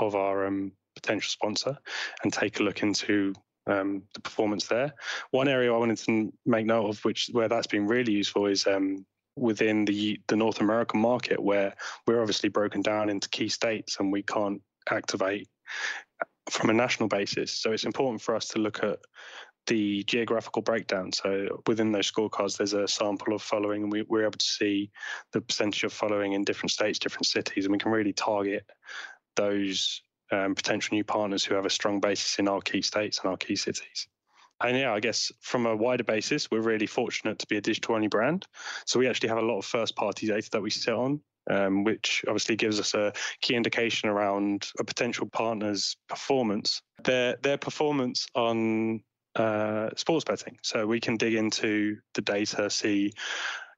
of 0.00 0.14
our 0.14 0.46
um, 0.46 0.72
potential 0.94 1.28
sponsor 1.28 1.76
and 2.22 2.32
take 2.32 2.60
a 2.60 2.62
look 2.62 2.82
into 2.82 3.34
um, 3.66 4.02
the 4.14 4.20
performance 4.20 4.66
there. 4.66 4.94
One 5.30 5.48
area 5.48 5.72
I 5.72 5.78
wanted 5.78 5.98
to 5.98 6.32
make 6.46 6.66
note 6.66 6.88
of, 6.88 7.04
which 7.04 7.30
where 7.32 7.48
that's 7.48 7.66
been 7.66 7.86
really 7.86 8.12
useful, 8.12 8.46
is 8.46 8.66
um, 8.66 9.04
within 9.36 9.84
the 9.84 10.20
the 10.28 10.36
North 10.36 10.60
American 10.60 11.00
market, 11.00 11.40
where 11.40 11.74
we're 12.06 12.20
obviously 12.20 12.48
broken 12.48 12.82
down 12.82 13.08
into 13.08 13.28
key 13.28 13.48
states 13.48 13.98
and 13.98 14.12
we 14.12 14.22
can't 14.22 14.60
activate 14.90 15.48
from 16.50 16.70
a 16.70 16.74
national 16.74 17.08
basis. 17.08 17.52
So 17.52 17.72
it's 17.72 17.84
important 17.84 18.20
for 18.20 18.34
us 18.34 18.48
to 18.48 18.58
look 18.58 18.82
at 18.82 18.98
the 19.68 20.02
geographical 20.04 20.60
breakdown. 20.60 21.12
So 21.12 21.62
within 21.68 21.92
those 21.92 22.10
scorecards, 22.10 22.56
there's 22.56 22.72
a 22.72 22.88
sample 22.88 23.32
of 23.32 23.42
following, 23.42 23.84
and 23.84 23.92
we, 23.92 24.02
we're 24.02 24.22
able 24.22 24.32
to 24.32 24.44
see 24.44 24.90
the 25.32 25.40
percentage 25.40 25.84
of 25.84 25.92
following 25.92 26.32
in 26.32 26.44
different 26.44 26.72
states, 26.72 26.98
different 26.98 27.26
cities, 27.26 27.64
and 27.64 27.72
we 27.72 27.78
can 27.78 27.92
really 27.92 28.12
target 28.12 28.66
those 29.36 30.02
um, 30.32 30.54
potential 30.54 30.96
new 30.96 31.04
partners 31.04 31.44
who 31.44 31.54
have 31.54 31.66
a 31.66 31.70
strong 31.70 32.00
basis 32.00 32.38
in 32.38 32.48
our 32.48 32.60
key 32.60 32.82
states 32.82 33.20
and 33.20 33.30
our 33.30 33.36
key 33.36 33.56
cities. 33.56 34.08
And 34.60 34.78
yeah, 34.78 34.92
I 34.92 35.00
guess 35.00 35.32
from 35.40 35.66
a 35.66 35.76
wider 35.76 36.04
basis, 36.04 36.50
we're 36.50 36.60
really 36.60 36.86
fortunate 36.86 37.38
to 37.40 37.46
be 37.46 37.56
a 37.56 37.60
digital 37.60 37.96
only 37.96 38.08
brand. 38.08 38.46
So 38.86 38.98
we 38.98 39.08
actually 39.08 39.30
have 39.30 39.38
a 39.38 39.42
lot 39.42 39.58
of 39.58 39.64
first 39.64 39.96
party 39.96 40.28
data 40.28 40.48
that 40.52 40.62
we 40.62 40.70
sit 40.70 40.94
on, 40.94 41.20
um, 41.50 41.84
which 41.84 42.24
obviously 42.28 42.56
gives 42.56 42.78
us 42.78 42.94
a 42.94 43.12
key 43.40 43.54
indication 43.54 44.08
around 44.08 44.68
a 44.78 44.84
potential 44.84 45.28
partner's 45.28 45.96
performance. 46.08 46.80
Their 47.02 47.36
their 47.42 47.58
performance 47.58 48.26
on 48.34 49.02
uh, 49.34 49.90
sports 49.96 50.24
betting. 50.24 50.58
So 50.62 50.86
we 50.86 51.00
can 51.00 51.16
dig 51.16 51.34
into 51.34 51.96
the 52.14 52.22
data, 52.22 52.70
see 52.70 53.12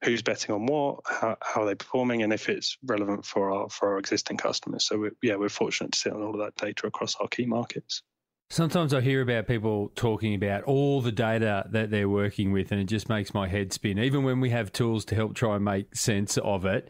who's 0.02 0.22
betting 0.22 0.54
on 0.54 0.66
what, 0.66 1.00
how, 1.06 1.36
how 1.40 1.62
are 1.62 1.66
they 1.66 1.74
performing, 1.74 2.22
and 2.22 2.32
if 2.32 2.48
it's 2.48 2.76
relevant 2.84 3.24
for 3.24 3.52
our 3.52 3.68
for 3.68 3.92
our 3.92 3.98
existing 3.98 4.36
customers. 4.36 4.84
So 4.84 4.98
we're, 4.98 5.16
yeah, 5.22 5.36
we're 5.36 5.48
fortunate 5.48 5.92
to 5.92 5.98
sit 5.98 6.12
on 6.12 6.22
all 6.22 6.34
of 6.34 6.40
that 6.40 6.56
data 6.56 6.86
across 6.86 7.16
our 7.16 7.28
key 7.28 7.46
markets. 7.46 8.02
Sometimes 8.50 8.92
I 8.92 9.00
hear 9.00 9.22
about 9.22 9.46
people 9.46 9.90
talking 9.94 10.34
about 10.34 10.64
all 10.64 11.00
the 11.00 11.10
data 11.10 11.66
that 11.70 11.90
they're 11.90 12.10
working 12.10 12.52
with, 12.52 12.72
and 12.72 12.80
it 12.80 12.84
just 12.84 13.08
makes 13.08 13.32
my 13.32 13.48
head 13.48 13.72
spin, 13.72 13.98
even 13.98 14.22
when 14.22 14.38
we 14.38 14.50
have 14.50 14.70
tools 14.70 15.04
to 15.06 15.14
help 15.14 15.34
try 15.34 15.56
and 15.56 15.64
make 15.64 15.94
sense 15.96 16.36
of 16.38 16.66
it. 16.66 16.88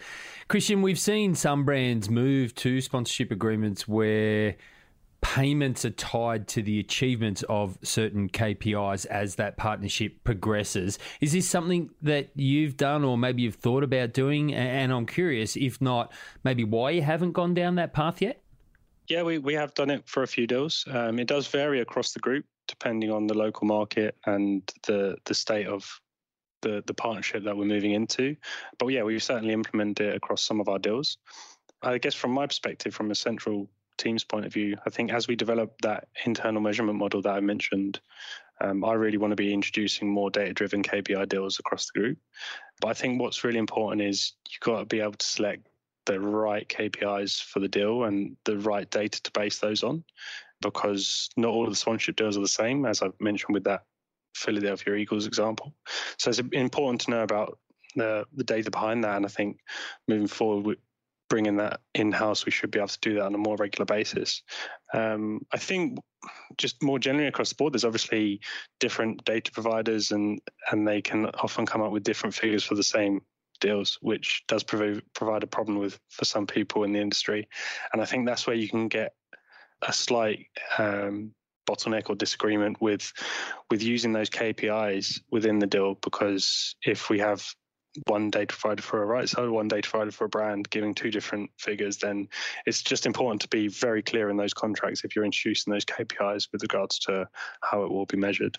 Christian, 0.49 0.83
we've 0.83 0.99
seen 0.99 1.35
some 1.35 1.65
brands 1.65 2.11
move 2.11 2.55
to 2.57 2.81
sponsorship 2.81 3.31
agreements 3.31 3.87
where 3.87 4.57
payments 5.25 5.87
are 5.87 5.91
tied 5.91 6.47
to 6.47 6.63
the 6.63 6.79
achievements 6.79 7.43
of 7.49 7.79
certain 7.83 8.29
KPIs 8.29 9.07
as 9.07 9.37
that 9.37 9.57
partnership 9.57 10.23
progresses. 10.23 10.99
Is 11.23 11.33
this 11.33 11.49
something 11.49 11.89
that 12.03 12.29
you've 12.35 12.77
done 12.77 13.05
or 13.05 13.17
maybe 13.17 13.41
you've 13.41 13.55
thought 13.55 13.83
about 13.83 14.13
doing? 14.13 14.53
And 14.53 14.93
I'm 14.93 15.07
curious, 15.07 15.57
if 15.57 15.81
not, 15.81 16.13
maybe 16.45 16.63
why 16.63 16.91
you 16.91 17.01
haven't 17.01 17.33
gone 17.33 17.55
down 17.55 17.77
that 17.77 17.95
path 17.95 18.21
yet? 18.21 18.43
Yeah, 19.09 19.23
we, 19.23 19.39
we 19.39 19.55
have 19.55 19.73
done 19.73 19.89
it 19.89 20.07
for 20.07 20.23
a 20.23 20.27
few 20.27 20.47
deals. 20.47 20.85
Um, 20.91 21.19
it 21.19 21.27
does 21.27 21.49
vary 21.49 21.81
across 21.81 22.13
the 22.13 22.21
group 22.21 22.45
depending 22.69 23.11
on 23.11 23.27
the 23.27 23.35
local 23.35 23.67
market 23.67 24.17
and 24.27 24.63
the 24.87 25.17
the 25.25 25.35
state 25.35 25.67
of 25.67 26.01
the 26.63 26.83
the 26.87 26.95
partnership 26.95 27.45
that 27.45 27.57
we're 27.57 27.65
moving 27.65 27.93
into. 27.93 28.37
But 28.79 28.89
yeah, 28.89 29.03
we've 29.03 29.23
certainly 29.23 29.55
implemented 29.55 30.09
it 30.09 30.17
across 30.17 30.45
some 30.45 30.61
of 30.61 30.69
our 30.69 30.79
deals. 30.79 31.17
I 31.83 31.97
guess 31.99 32.15
from 32.15 32.31
my 32.33 32.47
perspective, 32.47 32.95
from 32.95 33.11
a 33.11 33.15
central 33.15 33.69
team's 33.97 34.25
point 34.25 34.47
of 34.47 34.53
view, 34.53 34.77
I 34.87 34.91
think 34.91 35.13
as 35.13 35.29
we 35.29 35.37
develop 35.37 35.81
that 35.83 36.09
internal 36.25 36.61
measurement 36.61 36.99
model 36.99 37.23
that 37.23 37.35
I 37.35 37.41
mentioned, 37.41 38.01
um, 38.61 38.85
I 38.85 38.93
really 38.93 39.19
want 39.19 39.33
to 39.33 39.37
be 39.37 39.53
introducing 39.53 40.09
more 40.09 40.31
data-driven 40.31 40.83
KPI 40.83 41.29
deals 41.29 41.59
across 41.59 41.87
the 41.87 42.01
group. 42.01 42.19
But 42.81 42.89
I 42.89 42.95
think 42.95 43.21
what's 43.21 43.45
really 43.45 43.59
important 43.59 44.03
is 44.03 44.33
you've 44.51 44.61
got 44.61 44.79
to 44.81 44.85
be 44.85 45.01
able 45.01 45.13
to 45.13 45.27
select 45.27 45.67
the 46.07 46.21
right 46.21 46.69
KPIs 46.69 47.43
for 47.43 47.61
the 47.61 47.69
deal 47.69 48.05
and 48.05 48.37
the 48.45 48.59
right 48.59 48.89
data 48.91 49.23
to 49.23 49.31
base 49.33 49.59
those 49.59 49.83
on, 49.83 50.05
because 50.61 51.31
not 51.37 51.51
all 51.51 51.65
of 51.65 51.71
the 51.71 51.77
sponsorship 51.77 52.17
deals 52.17 52.37
are 52.37 52.43
the 52.43 52.49
same, 52.49 52.85
as 52.87 53.03
I've 53.03 53.21
mentioned 53.21 53.55
with 53.55 53.65
that 53.65 53.85
Philadelphia 54.35 54.95
Eagles 54.95 55.27
example. 55.27 55.75
So 56.19 56.31
it's 56.31 56.41
important 56.53 57.03
to 57.03 57.11
know 57.11 57.23
about 57.23 57.59
the 57.97 58.27
the 58.35 58.45
data 58.45 58.71
behind 58.71 59.05
that, 59.05 59.17
and 59.17 59.25
I 59.25 59.29
think 59.29 59.61
moving 60.09 60.27
forward, 60.27 60.79
bringing 61.35 61.57
that 61.57 61.81
in 61.97 62.13
house, 62.13 62.47
we 62.47 62.53
should 62.53 62.71
be 62.71 62.79
able 62.79 62.87
to 62.87 62.99
do 63.01 63.15
that 63.15 63.25
on 63.25 63.35
a 63.35 63.39
more 63.39 63.57
regular 63.57 63.85
basis. 63.85 64.41
Um, 64.93 65.41
I 65.53 65.59
think 65.59 65.99
just 66.59 66.81
more 66.81 67.01
generally 67.01 67.27
across 67.27 67.49
the 67.49 67.57
board, 67.57 67.73
there's 67.73 67.85
obviously 67.85 68.41
different 68.79 69.25
data 69.25 69.51
providers, 69.51 70.13
and 70.13 70.41
and 70.71 70.87
they 70.87 71.03
can 71.03 71.27
often 71.43 71.67
come 71.67 71.83
up 71.83 71.91
with 71.91 72.05
different 72.05 72.37
figures 72.37 72.63
for 72.63 72.77
the 72.77 72.85
same 72.85 73.21
deals, 73.61 73.99
which 74.01 74.45
does 74.47 74.63
provide 74.63 75.03
provide 75.13 75.43
a 75.43 75.49
problem 75.49 75.77
with 75.77 75.99
for 76.09 76.25
some 76.25 76.47
people 76.47 76.85
in 76.85 76.93
the 76.93 77.01
industry. 77.01 77.49
And 77.93 78.01
I 78.01 78.05
think 78.05 78.27
that's 78.27 78.47
where 78.47 78.55
you 78.55 78.69
can 78.69 78.87
get 78.87 79.15
a 79.83 79.93
slight 79.93 80.47
um, 80.79 81.35
bottleneck 81.69 82.11
or 82.11 82.15
disagreement 82.15 82.81
with 82.81 83.13
with 83.73 83.83
using 83.83 84.13
those 84.13 84.31
KPIs 84.31 85.21
within 85.33 85.59
the 85.59 85.67
deal 85.67 85.97
because 86.01 86.77
if 86.87 87.11
we 87.11 87.19
have 87.19 87.45
one 88.07 88.31
data 88.31 88.55
provider 88.55 88.83
for 88.83 89.03
a 89.03 89.07
right 89.07 89.29
side, 89.29 89.49
one 89.49 89.69
data 89.69 89.89
provider 89.89 90.11
for 90.11 90.25
a 90.25 90.29
brand, 90.29 90.69
giving 90.71 90.95
two 90.95 91.11
different 91.11 91.51
figures, 91.59 91.99
then 91.99 92.29
it's 92.67 92.83
just 92.83 93.07
important 93.07 93.43
to 93.43 93.49
be 93.49 93.69
very 93.69 94.03
clear 94.03 94.31
in 94.31 94.37
those 94.37 94.55
contracts 94.55 95.05
if 95.05 95.15
you're 95.15 95.25
introducing 95.25 95.73
those 95.73 95.85
KPIs 95.85 96.49
with 96.53 96.63
regards 96.63 96.99
to 97.01 97.29
how 97.63 97.85
it 97.85 97.91
will 97.91 98.07
be 98.07 98.17
measured. 98.17 98.59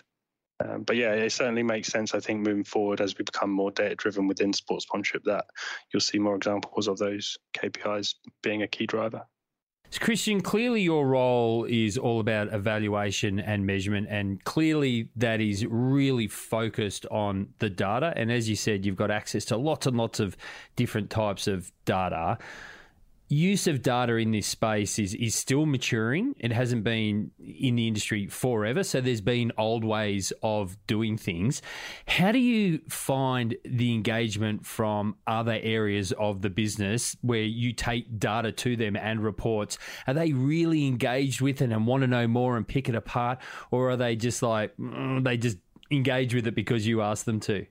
Um, 0.64 0.84
but 0.84 0.96
yeah, 0.96 1.12
it 1.12 1.32
certainly 1.32 1.62
makes 1.62 1.88
sense. 1.88 2.14
I 2.14 2.20
think 2.20 2.40
moving 2.40 2.64
forward 2.64 3.00
as 3.00 3.16
we 3.16 3.24
become 3.24 3.50
more 3.50 3.70
data 3.70 3.94
driven 3.94 4.26
within 4.26 4.52
sports 4.52 4.86
sponsorship, 4.86 5.24
that 5.24 5.44
you'll 5.92 6.00
see 6.00 6.18
more 6.18 6.36
examples 6.36 6.88
of 6.88 6.98
those 6.98 7.36
KPIs 7.56 8.14
being 8.42 8.62
a 8.62 8.68
key 8.68 8.86
driver. 8.86 9.26
Christian, 9.98 10.40
clearly 10.40 10.82
your 10.82 11.06
role 11.06 11.64
is 11.64 11.96
all 11.96 12.20
about 12.20 12.52
evaluation 12.52 13.40
and 13.40 13.64
measurement, 13.64 14.08
and 14.10 14.42
clearly 14.44 15.08
that 15.16 15.40
is 15.40 15.64
really 15.66 16.28
focused 16.28 17.06
on 17.10 17.48
the 17.58 17.70
data. 17.70 18.12
And 18.16 18.30
as 18.30 18.48
you 18.48 18.56
said, 18.56 18.84
you've 18.84 18.96
got 18.96 19.10
access 19.10 19.44
to 19.46 19.56
lots 19.56 19.86
and 19.86 19.96
lots 19.96 20.20
of 20.20 20.36
different 20.74 21.10
types 21.10 21.46
of 21.46 21.72
data 21.84 22.38
use 23.28 23.66
of 23.66 23.82
data 23.82 24.16
in 24.16 24.30
this 24.30 24.46
space 24.46 24.98
is 24.98 25.14
is 25.14 25.34
still 25.34 25.66
maturing. 25.66 26.34
It 26.38 26.52
hasn't 26.52 26.84
been 26.84 27.30
in 27.38 27.76
the 27.76 27.88
industry 27.88 28.26
forever, 28.26 28.84
so 28.84 29.00
there's 29.00 29.20
been 29.20 29.52
old 29.58 29.84
ways 29.84 30.32
of 30.42 30.76
doing 30.86 31.16
things. 31.16 31.62
How 32.06 32.32
do 32.32 32.38
you 32.38 32.80
find 32.88 33.56
the 33.64 33.92
engagement 33.94 34.64
from 34.66 35.16
other 35.26 35.58
areas 35.62 36.12
of 36.12 36.42
the 36.42 36.50
business 36.50 37.16
where 37.22 37.42
you 37.42 37.72
take 37.72 38.18
data 38.18 38.52
to 38.52 38.76
them 38.76 38.96
and 38.96 39.22
reports? 39.22 39.78
Are 40.06 40.14
they 40.14 40.32
really 40.32 40.86
engaged 40.86 41.40
with 41.40 41.62
it 41.62 41.72
and 41.72 41.86
want 41.86 42.02
to 42.02 42.06
know 42.06 42.26
more 42.26 42.56
and 42.56 42.66
pick 42.66 42.88
it 42.88 42.94
apart, 42.94 43.38
or 43.70 43.90
are 43.90 43.96
they 43.96 44.16
just 44.16 44.42
like 44.42 44.76
mm, 44.76 45.22
they 45.24 45.36
just 45.36 45.58
engage 45.90 46.34
with 46.34 46.46
it 46.46 46.54
because 46.54 46.86
you 46.86 47.02
ask 47.02 47.24
them 47.24 47.40
to? 47.40 47.66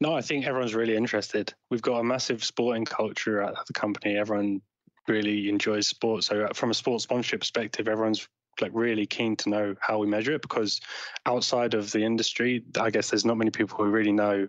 No, 0.00 0.14
I 0.14 0.20
think 0.20 0.46
everyone's 0.46 0.74
really 0.74 0.96
interested. 0.96 1.52
We've 1.70 1.82
got 1.82 1.98
a 1.98 2.04
massive 2.04 2.44
sporting 2.44 2.84
culture 2.84 3.42
at 3.42 3.54
the 3.66 3.72
company. 3.72 4.16
Everyone 4.16 4.62
really 5.08 5.48
enjoys 5.48 5.88
sports. 5.88 6.28
So, 6.28 6.44
uh, 6.44 6.52
from 6.54 6.70
a 6.70 6.74
sports 6.74 7.04
sponsorship 7.04 7.40
perspective, 7.40 7.88
everyone's 7.88 8.28
like 8.60 8.70
really 8.74 9.06
keen 9.06 9.36
to 9.36 9.48
know 9.48 9.74
how 9.80 9.98
we 9.98 10.06
measure 10.06 10.32
it 10.32 10.42
because 10.42 10.80
outside 11.26 11.74
of 11.74 11.90
the 11.92 12.02
industry, 12.04 12.64
I 12.78 12.90
guess 12.90 13.10
there's 13.10 13.24
not 13.24 13.38
many 13.38 13.50
people 13.50 13.76
who 13.76 13.84
really 13.90 14.12
know 14.12 14.48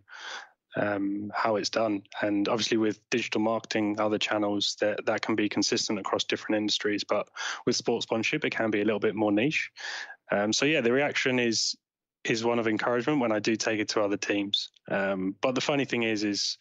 um, 0.75 1.31
how 1.33 1.55
it's 1.55 1.69
done. 1.69 2.03
And 2.21 2.47
obviously, 2.47 2.77
with 2.77 2.99
digital 3.09 3.41
marketing, 3.41 3.99
other 3.99 4.19
channels 4.19 4.75
that 4.81 5.05
that 5.05 5.21
can 5.21 5.35
be 5.35 5.49
consistent 5.49 5.99
across 5.99 6.23
different 6.23 6.57
industries. 6.57 7.03
But 7.03 7.27
with 7.65 7.75
sports 7.75 8.03
sponsorship, 8.03 8.45
it 8.45 8.51
can 8.51 8.69
be 8.69 8.81
a 8.81 8.85
little 8.85 8.99
bit 8.99 9.15
more 9.15 9.31
niche. 9.31 9.71
Um, 10.31 10.53
so 10.53 10.65
yeah, 10.65 10.81
the 10.81 10.91
reaction 10.91 11.39
is 11.39 11.75
is 12.23 12.43
one 12.43 12.60
of 12.60 12.67
encouragement 12.67 13.19
when 13.19 13.32
I 13.32 13.39
do 13.39 13.55
take 13.55 13.79
it 13.79 13.89
to 13.89 14.01
other 14.01 14.17
teams. 14.17 14.69
Um, 14.89 15.36
but 15.41 15.55
the 15.55 15.62
funny 15.62 15.86
thing 15.86 16.03
is, 16.03 16.23
is 16.23 16.58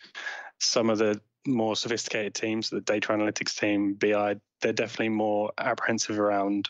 some 0.60 0.90
of 0.90 0.98
the 0.98 1.20
more 1.46 1.76
sophisticated 1.76 2.34
teams, 2.34 2.70
the 2.70 2.80
data 2.80 3.08
analytics 3.08 3.58
team, 3.58 3.94
BI, 3.94 4.36
they're 4.60 4.72
definitely 4.72 5.10
more 5.10 5.52
apprehensive 5.58 6.18
around 6.18 6.68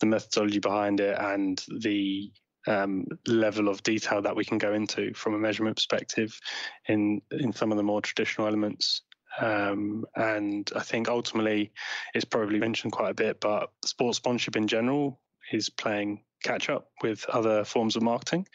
the 0.00 0.06
methodology 0.06 0.58
behind 0.58 1.00
it 1.00 1.16
and 1.18 1.64
the 1.80 2.30
um, 2.66 3.06
level 3.26 3.68
of 3.68 3.82
detail 3.82 4.20
that 4.22 4.36
we 4.36 4.44
can 4.44 4.58
go 4.58 4.74
into 4.74 5.14
from 5.14 5.34
a 5.34 5.38
measurement 5.38 5.76
perspective 5.76 6.38
in 6.86 7.22
in 7.30 7.52
some 7.52 7.70
of 7.70 7.78
the 7.78 7.82
more 7.82 8.02
traditional 8.02 8.46
elements. 8.46 9.02
Um, 9.40 10.04
and 10.16 10.70
I 10.74 10.80
think 10.80 11.08
ultimately 11.08 11.72
it's 12.14 12.24
probably 12.24 12.58
mentioned 12.58 12.92
quite 12.92 13.10
a 13.10 13.14
bit, 13.14 13.40
but 13.40 13.70
sports 13.84 14.18
sponsorship 14.18 14.56
in 14.56 14.66
general 14.66 15.20
is 15.52 15.70
playing 15.70 16.24
catch 16.42 16.68
up 16.68 16.90
with 17.02 17.24
other 17.28 17.64
forms 17.64 17.96
of 17.96 18.02
marketing. 18.02 18.46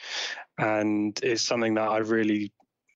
And 0.58 1.19
it's 1.24 1.41
something 1.41 1.74
that 1.76 1.89
I 1.89 1.98
really, 1.98 2.52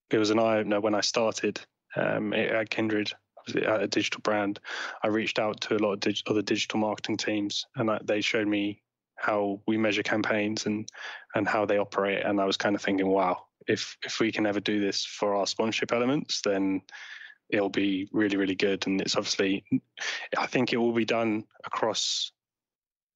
it 0.09 0.17
was 0.17 0.29
an 0.29 0.39
eye 0.39 0.57
opener 0.59 0.79
when 0.79 0.95
I 0.95 1.01
started 1.01 1.59
um, 1.95 2.33
at 2.33 2.69
Kindred, 2.69 3.11
at 3.55 3.83
a 3.83 3.87
digital 3.87 4.21
brand. 4.21 4.59
I 5.03 5.07
reached 5.07 5.39
out 5.39 5.61
to 5.61 5.75
a 5.75 5.79
lot 5.79 5.93
of 5.93 5.99
dig- 5.99 6.21
other 6.27 6.41
digital 6.41 6.79
marketing 6.79 7.17
teams 7.17 7.65
and 7.75 7.89
I, 7.89 7.99
they 8.03 8.21
showed 8.21 8.47
me 8.47 8.81
how 9.15 9.59
we 9.67 9.77
measure 9.77 10.03
campaigns 10.03 10.65
and, 10.67 10.87
and 11.33 11.47
how 11.47 11.65
they 11.65 11.79
operate. 11.79 12.23
And 12.23 12.39
I 12.39 12.45
was 12.45 12.57
kind 12.57 12.75
of 12.75 12.81
thinking, 12.81 13.07
wow, 13.07 13.45
if, 13.67 13.97
if 14.05 14.19
we 14.19 14.31
can 14.31 14.45
ever 14.45 14.59
do 14.59 14.79
this 14.79 15.03
for 15.03 15.35
our 15.35 15.47
sponsorship 15.47 15.91
elements, 15.91 16.41
then 16.41 16.81
it'll 17.49 17.69
be 17.69 18.07
really, 18.11 18.37
really 18.37 18.55
good. 18.55 18.85
And 18.85 19.01
it's 19.01 19.15
obviously, 19.15 19.65
I 20.37 20.45
think 20.45 20.71
it 20.71 20.77
will 20.77 20.93
be 20.93 21.05
done 21.05 21.45
across 21.65 22.31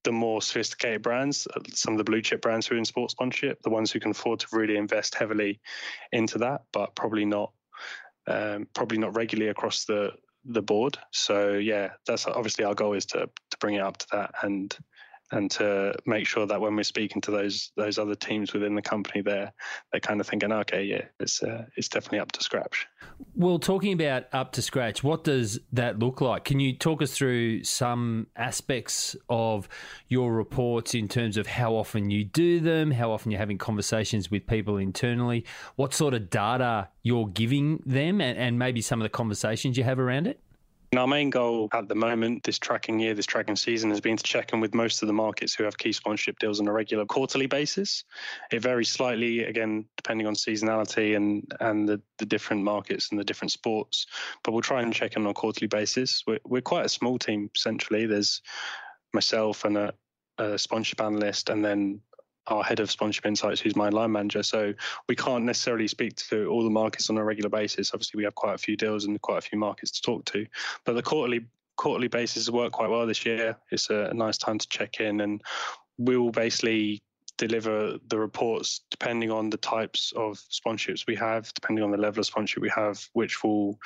the 0.03 0.11
more 0.11 0.41
sophisticated 0.41 1.01
brands, 1.01 1.47
uh, 1.55 1.59
some 1.73 1.93
of 1.93 1.97
the 1.97 2.03
blue 2.03 2.21
chip 2.21 2.41
brands 2.41 2.67
who 2.67 2.75
are 2.75 2.77
in 2.77 2.85
sports 2.85 3.13
sponsorship, 3.13 3.61
the 3.61 3.69
ones 3.69 3.91
who 3.91 3.99
can 3.99 4.11
afford 4.11 4.39
to 4.39 4.47
really 4.51 4.77
invest 4.77 5.15
heavily 5.15 5.59
into 6.11 6.37
that, 6.39 6.61
but 6.71 6.95
probably 6.95 7.25
not 7.25 7.51
um, 8.27 8.67
probably 8.73 8.97
not 8.97 9.15
regularly 9.15 9.49
across 9.49 9.85
the 9.85 10.11
the 10.45 10.61
board. 10.61 10.97
So 11.11 11.53
yeah, 11.53 11.91
that's 12.07 12.25
obviously 12.25 12.65
our 12.65 12.73
goal 12.73 12.93
is 12.93 13.05
to 13.07 13.27
to 13.27 13.57
bring 13.59 13.75
it 13.75 13.81
up 13.81 13.97
to 13.97 14.07
that 14.13 14.31
and 14.43 14.75
and 15.32 15.50
to 15.52 15.94
make 16.06 16.28
sure 16.28 16.46
that 16.46 16.60
when 16.60 16.76
we're 16.76 16.84
speaking 16.84 17.22
to 17.22 17.32
those 17.32 17.72
those 17.78 17.98
other 17.98 18.15
teams 18.15 18.54
within 18.54 18.76
the 18.76 18.82
company, 18.82 19.22
they're 19.22 19.52
they're 19.91 20.02
kind 20.02 20.20
of 20.20 20.28
thinking, 20.28 20.52
okay, 20.52 20.84
yeah, 20.84 21.06
it's 21.20 21.41
uh, 21.41 21.65
it's 21.76 21.88
definitely 21.88 22.20
up 22.20 22.32
to 22.34 22.44
scratch. 22.44 22.88
Well, 23.36 23.60
talking 23.60 23.94
about 23.94 24.26
up 24.34 24.52
to 24.54 24.62
scratch, 24.62 25.04
what 25.04 25.24
does 25.24 25.60
that 25.74 26.00
look 26.00 26.22
like? 26.22 26.44
Can 26.44 26.60
you 26.60 26.74
talk 26.74 27.02
us 27.02 27.13
through 27.13 27.63
some 27.63 28.28
aspects 28.36 29.15
of 29.30 29.70
your 30.08 30.34
reports 30.34 30.94
in 30.94 31.08
terms 31.08 31.38
of 31.38 31.48
how 31.48 31.74
often 31.74 32.10
you 32.10 32.24
do 32.24 32.60
them, 32.60 32.91
how 32.91 33.12
often 33.12 33.32
you're 33.32 33.39
having 33.39 33.58
conversations 33.58 34.30
with 34.30 34.46
people 34.48 34.78
internally, 34.78 35.46
what 35.76 35.94
sort 35.94 36.13
of 36.13 36.30
data 36.30 36.89
you're 37.04 37.28
giving 37.28 37.82
them, 37.86 38.22
and, 38.22 38.38
and 38.38 38.60
maybe 38.60 38.82
some 38.82 39.00
of 39.00 39.04
the 39.04 39.10
conversations 39.10 39.78
you 39.78 39.84
have 39.84 40.00
around 40.00 40.28
it? 40.28 40.39
Our 40.97 41.08
main 41.08 41.30
goal 41.30 41.69
at 41.71 41.88
the 41.88 41.95
moment, 41.95 42.43
this 42.43 42.60
tracking 42.60 42.99
year, 42.99 43.13
this 43.13 43.25
tracking 43.25 43.56
season, 43.56 43.91
has 43.91 44.01
been 44.01 44.17
to 44.17 44.23
check 44.23 44.51
in 44.51 44.60
with 44.60 44.75
most 44.75 45.01
of 45.01 45.08
the 45.08 45.13
markets 45.13 45.54
who 45.56 45.63
have 45.63 45.77
key 45.77 45.93
sponsorship 45.93 46.38
deals 46.38 46.60
on 46.60 46.67
a 46.67 46.71
regular 46.73 47.06
quarterly 47.06 47.46
basis. 47.46 48.04
It 48.52 48.62
varies 48.62 48.89
slightly, 48.89 49.46
again, 49.46 49.85
depending 49.96 50.27
on 50.27 50.33
seasonality 50.33 51.15
and 51.15 51.50
and 51.62 51.87
the, 51.87 52.02
the 52.17 52.25
different 52.25 52.63
markets 52.63 53.10
and 53.10 53.17
the 53.17 53.23
different 53.23 53.54
sports. 53.54 54.06
But 54.44 54.52
we'll 54.52 54.62
try 54.62 54.81
and 54.81 54.94
check 54.94 55.15
in 55.15 55.23
on 55.23 55.31
a 55.31 55.33
quarterly 55.33 55.67
basis. 55.67 56.23
We're, 56.27 56.39
we're 56.44 56.62
quite 56.62 56.85
a 56.85 56.89
small 56.89 57.17
team, 57.17 57.50
centrally. 57.56 58.06
There's 58.06 58.42
myself 59.13 59.63
and 59.63 59.77
a, 59.77 59.94
a 60.39 60.58
sponsorship 60.58 61.00
analyst, 61.00 61.50
and 61.50 61.63
then 61.63 62.02
our 62.52 62.63
head 62.63 62.79
of 62.79 62.91
sponsorship 62.91 63.25
insights, 63.25 63.62
who's 63.62 63.75
my 63.75 63.89
line 63.89 64.12
manager. 64.12 64.43
So 64.43 64.73
we 65.08 65.15
can't 65.15 65.45
necessarily 65.45 65.87
speak 65.87 66.15
to 66.29 66.47
all 66.47 66.63
the 66.63 66.69
markets 66.69 67.10
on 67.10 67.17
a 67.17 67.23
regular 67.23 67.49
basis. 67.49 67.91
Obviously, 67.93 68.17
we 68.17 68.23
have 68.25 68.35
quite 68.35 68.56
a 68.56 68.58
few 68.58 68.75
deals 68.75 69.06
and 69.06 69.19
quite 69.21 69.39
a 69.39 69.41
few 69.41 69.58
markets 69.58 69.91
to 69.91 70.02
talk 70.02 70.25
to. 70.25 70.45
But 70.85 70.93
the 70.93 71.04
quarterly 71.04 71.45
quarterly 71.77 72.10
basis 72.10 72.45
has 72.45 72.52
worked 72.52 72.73
quite 72.73 72.89
well 72.89 73.08
this 73.08 73.25
year. 73.25 73.58
It's 73.71 73.89
a 73.89 74.13
nice 74.13 74.37
time 74.37 74.60
to 74.60 74.67
check 74.67 74.99
in, 74.99 75.21
and 75.21 75.41
we'll 75.97 76.29
basically 76.29 77.02
deliver 77.37 77.97
the 78.08 78.19
reports 78.19 78.81
depending 78.91 79.31
on 79.31 79.49
the 79.49 79.58
types 79.58 80.13
of 80.15 80.39
sponsorships 80.52 81.08
we 81.08 81.15
have, 81.15 81.52
depending 81.56 81.83
on 81.83 81.89
the 81.89 81.97
level 81.97 82.19
of 82.19 82.25
sponsorship 82.27 82.62
we 82.62 82.69
have, 82.69 83.04
which 83.13 83.43
will 83.43 83.79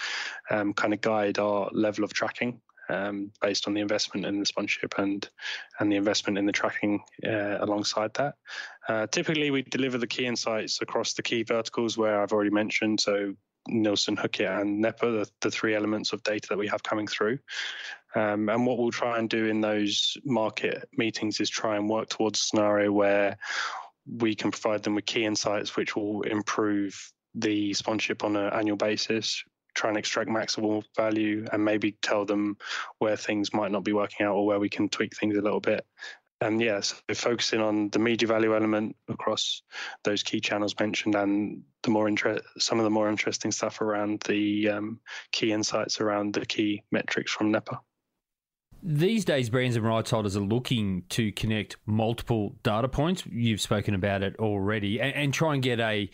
um, 0.50 0.74
kind 0.74 0.94
of 0.94 1.00
guide 1.00 1.40
our 1.40 1.70
level 1.72 2.04
of 2.04 2.12
tracking 2.12 2.60
um, 2.90 3.32
based 3.42 3.68
on 3.68 3.74
the 3.74 3.82
investment 3.82 4.26
in 4.26 4.40
the 4.40 4.46
sponsorship 4.46 4.96
and 4.98 5.30
and 5.80 5.92
the 5.92 5.96
investment 5.96 6.38
in 6.38 6.46
the 6.46 6.52
tracking 6.52 7.02
uh, 7.26 7.58
alongside 7.60 8.14
that. 8.16 8.36
Uh, 8.88 9.08
typically, 9.08 9.52
we 9.52 9.62
deliver 9.64 9.98
the 9.98 10.08
key 10.08 10.26
insights 10.26 10.82
across 10.82 11.14
the 11.14 11.24
key 11.24 11.44
verticals 11.44 11.98
where 11.98 12.22
I've 12.22 12.32
already 12.32 12.52
mentioned. 12.52 13.00
So 13.00 13.34
Nielsen, 13.68 14.16
Hookit, 14.16 14.62
and 14.62 14.80
NEPA, 14.80 15.12
the, 15.12 15.30
the 15.42 15.52
three 15.52 15.76
elements 15.76 16.14
of 16.14 16.24
data 16.24 16.48
that 16.50 16.58
we 16.58 16.68
have 16.68 16.84
coming 16.84 17.08
through. 17.08 17.40
Um, 18.14 18.48
and 18.50 18.66
what 18.66 18.78
we'll 18.78 18.92
try 18.92 19.18
and 19.18 19.30
do 19.30 19.46
in 19.46 19.60
those 19.60 20.18
market 20.24 20.88
meetings 20.96 21.40
is 21.40 21.50
try 21.50 21.76
and 21.76 21.90
work 21.90 22.10
towards 22.10 22.40
a 22.40 22.44
scenario 22.44 22.92
where 22.92 23.38
we 24.06 24.36
can 24.36 24.52
provide 24.52 24.84
them 24.84 24.96
with 24.96 25.06
key 25.06 25.26
insights 25.26 25.76
which 25.76 25.96
will 25.96 26.22
improve 26.22 27.12
the 27.34 27.74
sponsorship 27.74 28.24
on 28.24 28.36
an 28.36 28.54
annual 28.54 28.78
basis, 28.78 29.44
try 29.76 29.90
and 29.90 29.98
extract 29.98 30.30
maximal 30.30 30.84
value, 30.96 31.46
and 31.52 31.64
maybe 31.64 31.98
tell 32.02 32.26
them 32.26 32.58
where 33.00 33.16
things 33.16 33.54
might 33.54 33.72
not 33.72 33.84
be 33.84 33.94
working 33.94 34.26
out 34.26 34.36
or 34.36 34.46
where 34.46 34.60
we 34.60 34.70
can 34.70 34.90
tweak 34.90 35.16
things 35.16 35.38
a 35.38 35.42
little 35.42 35.60
bit. 35.60 35.86
And 36.42 36.62
yes, 36.62 37.02
yeah, 37.08 37.16
so 37.16 37.30
focusing 37.30 37.62
on 37.62 37.90
the 37.90 38.00
media 38.00 38.28
value 38.28 38.56
element 38.56 38.96
across 39.08 39.62
those 40.04 40.22
key 40.22 40.42
channels 40.42 40.76
mentioned, 40.80 41.16
and 41.16 41.64
the 41.84 41.90
more 41.90 42.12
some 42.58 42.80
of 42.80 42.84
the 42.84 42.90
more 42.90 43.10
interesting 43.10 43.52
stuff 43.52 43.80
around 43.82 44.22
the 44.28 44.70
um, 44.70 45.00
key 45.32 45.54
insights 45.54 46.02
around 46.02 46.34
the 46.34 46.46
key 46.46 46.84
metrics 46.92 47.32
from 47.32 47.52
NEPA. 47.52 47.80
These 48.88 49.26
days, 49.26 49.50
brands 49.50 49.76
and 49.76 49.84
rights 49.84 50.12
holders 50.12 50.38
are 50.38 50.42
looking 50.42 51.06
to 51.10 51.32
connect 51.32 51.76
multiple 51.88 52.56
data 52.62 52.88
points. 52.88 53.24
You've 53.26 53.60
spoken 53.60 53.96
about 53.96 54.22
it 54.22 54.36
already, 54.38 55.02
and, 55.02 55.12
and 55.16 55.34
try 55.34 55.56
and 55.56 55.64
get 55.64 55.80
a 55.80 56.08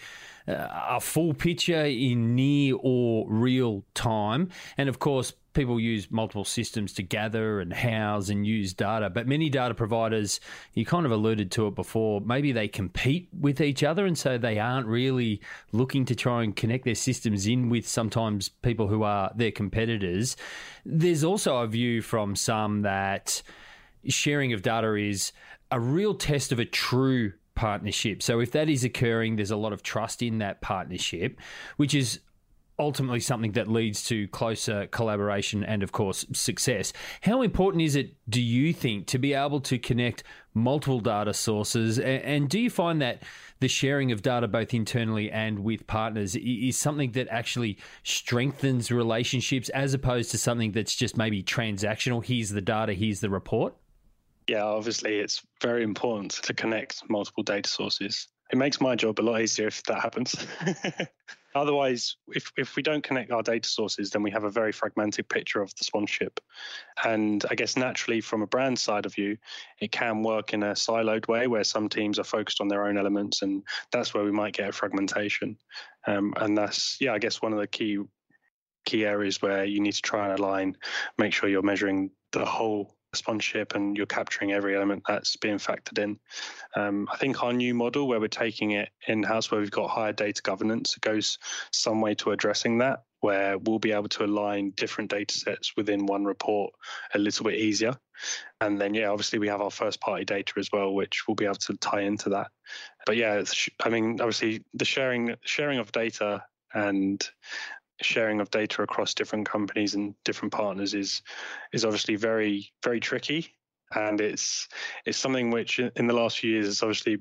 uh, 0.47 0.67
a 0.91 1.01
full 1.01 1.33
picture 1.33 1.83
in 1.83 2.33
near 2.33 2.75
or 2.79 3.29
real 3.29 3.83
time. 3.93 4.47
And 4.77 4.87
of 4.87 4.99
course, 4.99 5.33
people 5.53 5.79
use 5.79 6.09
multiple 6.11 6.45
systems 6.45 6.93
to 6.93 7.03
gather 7.03 7.59
and 7.59 7.73
house 7.73 8.29
and 8.29 8.45
use 8.45 8.73
data. 8.73 9.09
But 9.09 9.27
many 9.27 9.49
data 9.49 9.73
providers, 9.73 10.39
you 10.73 10.85
kind 10.85 11.05
of 11.05 11.11
alluded 11.11 11.51
to 11.51 11.67
it 11.67 11.75
before, 11.75 12.21
maybe 12.21 12.51
they 12.51 12.67
compete 12.67 13.29
with 13.37 13.59
each 13.61 13.83
other. 13.83 14.05
And 14.05 14.17
so 14.17 14.37
they 14.37 14.59
aren't 14.59 14.87
really 14.87 15.41
looking 15.71 16.05
to 16.05 16.15
try 16.15 16.43
and 16.43 16.55
connect 16.55 16.85
their 16.85 16.95
systems 16.95 17.47
in 17.47 17.69
with 17.69 17.87
sometimes 17.87 18.49
people 18.49 18.87
who 18.87 19.03
are 19.03 19.31
their 19.35 19.51
competitors. 19.51 20.37
There's 20.85 21.23
also 21.23 21.57
a 21.57 21.67
view 21.67 22.01
from 22.01 22.35
some 22.35 22.83
that 22.83 23.41
sharing 24.07 24.53
of 24.53 24.61
data 24.61 24.95
is 24.95 25.31
a 25.69 25.79
real 25.79 26.13
test 26.13 26.51
of 26.51 26.59
a 26.59 26.65
true 26.65 27.33
partnership. 27.55 28.23
So 28.23 28.39
if 28.39 28.51
that 28.51 28.69
is 28.69 28.83
occurring, 28.83 29.35
there's 29.35 29.51
a 29.51 29.57
lot 29.57 29.73
of 29.73 29.83
trust 29.83 30.21
in 30.21 30.39
that 30.39 30.61
partnership, 30.61 31.39
which 31.77 31.93
is 31.93 32.19
ultimately 32.81 33.19
something 33.19 33.53
that 33.53 33.67
leads 33.67 34.03
to 34.05 34.27
closer 34.29 34.87
collaboration 34.87 35.63
and, 35.63 35.83
of 35.83 35.91
course, 35.91 36.25
success. 36.33 36.91
How 37.21 37.41
important 37.41 37.83
is 37.83 37.95
it, 37.95 38.15
do 38.29 38.41
you 38.41 38.73
think, 38.73 39.07
to 39.07 39.19
be 39.19 39.33
able 39.33 39.61
to 39.61 39.77
connect 39.77 40.23
multiple 40.53 40.99
data 40.99 41.33
sources? 41.33 41.99
And 41.99 42.49
do 42.49 42.59
you 42.59 42.69
find 42.69 43.01
that 43.01 43.23
the 43.59 43.67
sharing 43.67 44.11
of 44.11 44.21
data, 44.21 44.47
both 44.47 44.73
internally 44.73 45.31
and 45.31 45.59
with 45.59 45.87
partners, 45.87 46.35
is 46.35 46.75
something 46.75 47.11
that 47.11 47.27
actually 47.29 47.77
strengthens 48.03 48.91
relationships 48.91 49.69
as 49.69 49.93
opposed 49.93 50.31
to 50.31 50.37
something 50.37 50.71
that's 50.71 50.95
just 50.95 51.15
maybe 51.15 51.43
transactional? 51.43 52.25
Here's 52.25 52.49
the 52.49 52.61
data, 52.61 52.93
here's 52.93 53.21
the 53.21 53.29
report? 53.29 53.75
yeah, 54.47 54.63
obviously 54.63 55.15
it's 55.15 55.41
very 55.61 55.83
important 55.83 56.31
to 56.31 56.53
connect 56.53 57.09
multiple 57.09 57.43
data 57.43 57.69
sources. 57.69 58.27
It 58.51 58.57
makes 58.57 58.81
my 58.81 58.95
job 58.95 59.19
a 59.19 59.21
lot 59.21 59.41
easier 59.41 59.67
if 59.67 59.81
that 59.83 60.01
happens. 60.01 60.35
Otherwise, 61.55 62.15
if, 62.29 62.51
if 62.57 62.75
we 62.75 62.83
don't 62.83 63.03
connect 63.03 63.31
our 63.31 63.43
data 63.43 63.67
sources, 63.67 64.09
then 64.09 64.23
we 64.23 64.31
have 64.31 64.43
a 64.43 64.49
very 64.49 64.71
fragmented 64.71 65.27
picture 65.29 65.61
of 65.61 65.73
the 65.75 65.83
sponsorship. 65.83 66.39
And 67.03 67.43
I 67.49 67.55
guess 67.55 67.75
naturally, 67.75 68.21
from 68.21 68.41
a 68.41 68.47
brand 68.47 68.79
side 68.79 69.05
of 69.05 69.13
view, 69.13 69.37
it 69.79 69.91
can 69.91 70.23
work 70.23 70.53
in 70.53 70.63
a 70.63 70.71
siloed 70.71 71.27
way 71.27 71.47
where 71.47 71.63
some 71.63 71.89
teams 71.89 72.19
are 72.19 72.23
focused 72.23 72.61
on 72.61 72.67
their 72.67 72.85
own 72.85 72.97
elements, 72.97 73.41
and 73.41 73.63
that's 73.91 74.13
where 74.13 74.23
we 74.23 74.31
might 74.31 74.53
get 74.53 74.69
a 74.69 74.71
fragmentation. 74.71 75.57
Um, 76.07 76.33
and 76.37 76.57
that's, 76.57 76.97
yeah, 76.99 77.13
I 77.13 77.19
guess 77.19 77.41
one 77.41 77.53
of 77.53 77.59
the 77.59 77.67
key 77.67 77.99
key 78.85 79.05
areas 79.05 79.41
where 79.41 79.63
you 79.63 79.79
need 79.79 79.93
to 79.93 80.01
try 80.01 80.29
and 80.29 80.39
align, 80.39 80.75
make 81.17 81.33
sure 81.33 81.47
you're 81.47 81.61
measuring 81.61 82.09
the 82.31 82.43
whole 82.43 82.95
sponsorship 83.13 83.75
and 83.75 83.97
you're 83.97 84.05
capturing 84.05 84.51
every 84.51 84.75
element 84.75 85.03
that's 85.07 85.35
being 85.35 85.57
factored 85.57 85.99
in. 85.99 86.19
Um, 86.75 87.07
I 87.11 87.17
think 87.17 87.43
our 87.43 87.53
new 87.53 87.73
model, 87.73 88.07
where 88.07 88.19
we're 88.19 88.27
taking 88.27 88.71
it 88.71 88.89
in 89.07 89.23
house, 89.23 89.51
where 89.51 89.59
we've 89.59 89.71
got 89.71 89.89
higher 89.89 90.13
data 90.13 90.41
governance, 90.41 90.95
goes 90.95 91.37
some 91.71 92.01
way 92.01 92.15
to 92.15 92.31
addressing 92.31 92.77
that, 92.79 93.03
where 93.19 93.57
we'll 93.57 93.79
be 93.79 93.91
able 93.91 94.09
to 94.09 94.23
align 94.23 94.71
different 94.71 95.09
data 95.09 95.33
sets 95.33 95.75
within 95.75 96.05
one 96.05 96.25
report 96.25 96.73
a 97.13 97.19
little 97.19 97.45
bit 97.45 97.59
easier. 97.59 97.95
And 98.59 98.79
then, 98.79 98.93
yeah, 98.93 99.09
obviously 99.09 99.39
we 99.39 99.47
have 99.47 99.61
our 99.61 99.71
first 99.71 99.99
party 99.99 100.23
data 100.23 100.53
as 100.57 100.69
well, 100.71 100.93
which 100.93 101.27
we'll 101.27 101.35
be 101.35 101.45
able 101.45 101.55
to 101.55 101.75
tie 101.77 102.01
into 102.01 102.29
that. 102.29 102.51
But 103.05 103.17
yeah, 103.17 103.43
I 103.83 103.89
mean, 103.89 104.21
obviously 104.21 104.63
the 104.73 104.85
sharing 104.85 105.35
sharing 105.43 105.79
of 105.79 105.91
data 105.91 106.43
and 106.73 107.27
sharing 108.01 108.41
of 108.41 108.49
data 108.51 108.81
across 108.81 109.13
different 109.13 109.47
companies 109.47 109.95
and 109.95 110.15
different 110.23 110.53
partners 110.53 110.93
is 110.93 111.21
is 111.73 111.85
obviously 111.85 112.15
very 112.15 112.71
very 112.83 112.99
tricky. 112.99 113.53
And 113.93 114.21
it's 114.21 114.67
it's 115.05 115.17
something 115.17 115.51
which 115.51 115.79
in 115.79 116.07
the 116.07 116.13
last 116.13 116.39
few 116.39 116.51
years 116.51 116.67
is 116.67 116.81
obviously 116.81 117.17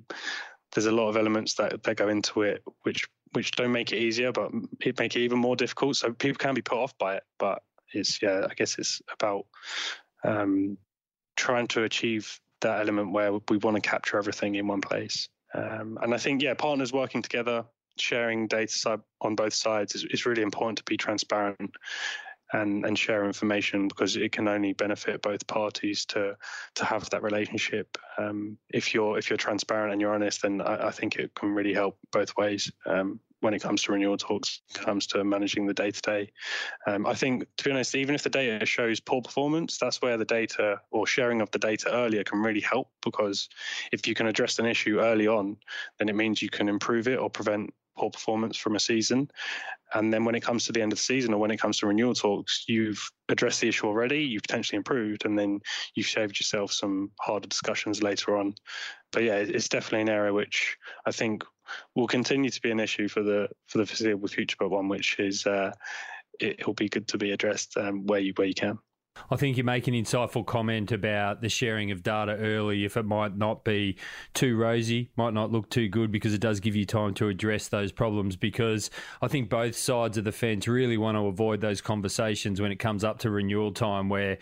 there's 0.72 0.86
a 0.86 0.92
lot 0.92 1.08
of 1.08 1.16
elements 1.16 1.54
that, 1.54 1.82
that 1.82 1.96
go 1.96 2.08
into 2.08 2.42
it 2.42 2.62
which 2.82 3.08
which 3.32 3.52
don't 3.52 3.72
make 3.72 3.92
it 3.92 3.98
easier 3.98 4.32
but 4.32 4.50
it 4.80 4.98
make 4.98 5.16
it 5.16 5.20
even 5.20 5.38
more 5.38 5.56
difficult. 5.56 5.96
So 5.96 6.12
people 6.12 6.38
can 6.38 6.54
be 6.54 6.62
put 6.62 6.78
off 6.78 6.96
by 6.98 7.16
it 7.16 7.22
but 7.38 7.62
it's 7.92 8.22
yeah 8.22 8.46
i 8.48 8.54
guess 8.54 8.78
it's 8.78 9.02
about 9.12 9.46
um, 10.22 10.78
trying 11.36 11.66
to 11.68 11.84
achieve 11.84 12.38
that 12.60 12.80
element 12.80 13.12
where 13.12 13.32
we 13.48 13.56
want 13.56 13.74
to 13.74 13.80
capture 13.80 14.18
everything 14.18 14.54
in 14.54 14.66
one 14.66 14.80
place. 14.80 15.28
Um, 15.52 15.98
and 16.00 16.14
i 16.14 16.18
think 16.18 16.42
yeah 16.42 16.54
partners 16.54 16.92
working 16.92 17.22
together 17.22 17.64
sharing 18.00 18.46
data 18.46 19.00
on 19.20 19.34
both 19.34 19.54
sides 19.54 19.94
is, 19.94 20.04
is 20.04 20.26
really 20.26 20.42
important 20.42 20.78
to 20.78 20.84
be 20.84 20.96
transparent 20.96 21.72
and 22.52 22.84
and 22.84 22.98
share 22.98 23.24
information 23.24 23.88
because 23.88 24.16
it 24.16 24.32
can 24.32 24.48
only 24.48 24.72
benefit 24.72 25.22
both 25.22 25.46
parties 25.46 26.04
to 26.06 26.36
to 26.74 26.84
have 26.84 27.08
that 27.10 27.22
relationship. 27.22 27.96
Um, 28.18 28.58
if 28.68 28.94
you're 28.94 29.18
if 29.18 29.30
you're 29.30 29.36
transparent 29.36 29.92
and 29.92 30.00
you're 30.00 30.14
honest, 30.14 30.42
then 30.42 30.60
I, 30.60 30.88
I 30.88 30.90
think 30.90 31.16
it 31.16 31.34
can 31.34 31.54
really 31.54 31.74
help 31.74 31.98
both 32.12 32.36
ways. 32.36 32.70
Um, 32.86 33.20
when 33.40 33.54
it 33.54 33.62
comes 33.62 33.82
to 33.82 33.92
renewal 33.92 34.18
talks, 34.18 34.60
comes 34.74 35.06
to 35.06 35.24
managing 35.24 35.66
the 35.66 35.72
day 35.72 35.90
to 35.90 36.02
day. 36.02 36.30
I 36.86 37.14
think, 37.14 37.46
to 37.56 37.64
be 37.64 37.70
honest, 37.70 37.94
even 37.94 38.14
if 38.14 38.22
the 38.22 38.28
data 38.28 38.66
shows 38.66 39.00
poor 39.00 39.22
performance, 39.22 39.78
that's 39.78 40.02
where 40.02 40.18
the 40.18 40.26
data 40.26 40.80
or 40.90 41.06
sharing 41.06 41.40
of 41.40 41.50
the 41.50 41.58
data 41.58 41.90
earlier 41.90 42.22
can 42.22 42.42
really 42.42 42.60
help 42.60 42.90
because 43.02 43.48
if 43.92 44.06
you 44.06 44.14
can 44.14 44.26
address 44.26 44.58
an 44.58 44.66
issue 44.66 45.00
early 45.00 45.26
on, 45.26 45.56
then 45.98 46.10
it 46.10 46.16
means 46.16 46.42
you 46.42 46.50
can 46.50 46.68
improve 46.68 47.08
it 47.08 47.18
or 47.18 47.30
prevent 47.30 47.72
poor 48.00 48.10
performance 48.10 48.56
from 48.56 48.76
a 48.76 48.80
season. 48.80 49.30
And 49.92 50.12
then 50.12 50.24
when 50.24 50.34
it 50.34 50.40
comes 50.40 50.64
to 50.64 50.72
the 50.72 50.80
end 50.80 50.92
of 50.92 50.98
the 50.98 51.04
season 51.04 51.34
or 51.34 51.40
when 51.40 51.50
it 51.50 51.60
comes 51.60 51.78
to 51.78 51.86
renewal 51.86 52.14
talks, 52.14 52.64
you've 52.68 53.10
addressed 53.28 53.60
the 53.60 53.68
issue 53.68 53.86
already, 53.86 54.22
you've 54.22 54.42
potentially 54.42 54.76
improved, 54.76 55.24
and 55.24 55.38
then 55.38 55.60
you've 55.94 56.06
saved 56.06 56.38
yourself 56.38 56.72
some 56.72 57.10
harder 57.20 57.48
discussions 57.48 58.02
later 58.02 58.38
on. 58.38 58.54
But 59.12 59.24
yeah, 59.24 59.36
it's 59.36 59.68
definitely 59.68 60.02
an 60.02 60.08
area 60.08 60.32
which 60.32 60.76
I 61.04 61.10
think 61.10 61.44
will 61.94 62.06
continue 62.06 62.50
to 62.50 62.62
be 62.62 62.70
an 62.70 62.80
issue 62.80 63.08
for 63.08 63.22
the 63.22 63.48
for 63.66 63.78
the 63.78 63.86
foreseeable 63.86 64.28
future, 64.28 64.56
but 64.58 64.70
one 64.70 64.88
which 64.88 65.18
is 65.18 65.46
uh, 65.46 65.72
it, 66.38 66.66
will 66.66 66.74
be 66.74 66.88
good 66.88 67.08
to 67.08 67.18
be 67.18 67.32
addressed 67.32 67.76
um, 67.76 68.06
where 68.06 68.20
you 68.20 68.32
where 68.36 68.48
you 68.48 68.54
can. 68.54 68.78
I 69.30 69.36
think 69.36 69.56
you 69.56 69.64
make 69.64 69.86
an 69.88 69.94
insightful 69.94 70.46
comment 70.46 70.92
about 70.92 71.40
the 71.40 71.48
sharing 71.48 71.90
of 71.90 72.02
data 72.02 72.36
early 72.36 72.84
if 72.84 72.96
it 72.96 73.04
might 73.04 73.36
not 73.36 73.64
be 73.64 73.96
too 74.34 74.56
rosy, 74.56 75.10
might 75.16 75.34
not 75.34 75.50
look 75.50 75.70
too 75.70 75.88
good 75.88 76.12
because 76.12 76.34
it 76.34 76.40
does 76.40 76.60
give 76.60 76.76
you 76.76 76.84
time 76.84 77.14
to 77.14 77.28
address 77.28 77.68
those 77.68 77.92
problems. 77.92 78.36
Because 78.36 78.90
I 79.20 79.28
think 79.28 79.50
both 79.50 79.76
sides 79.76 80.16
of 80.16 80.24
the 80.24 80.32
fence 80.32 80.68
really 80.68 80.96
want 80.96 81.16
to 81.16 81.26
avoid 81.26 81.60
those 81.60 81.80
conversations 81.80 82.60
when 82.60 82.72
it 82.72 82.76
comes 82.76 83.04
up 83.04 83.18
to 83.20 83.30
renewal 83.30 83.72
time 83.72 84.08
where 84.08 84.38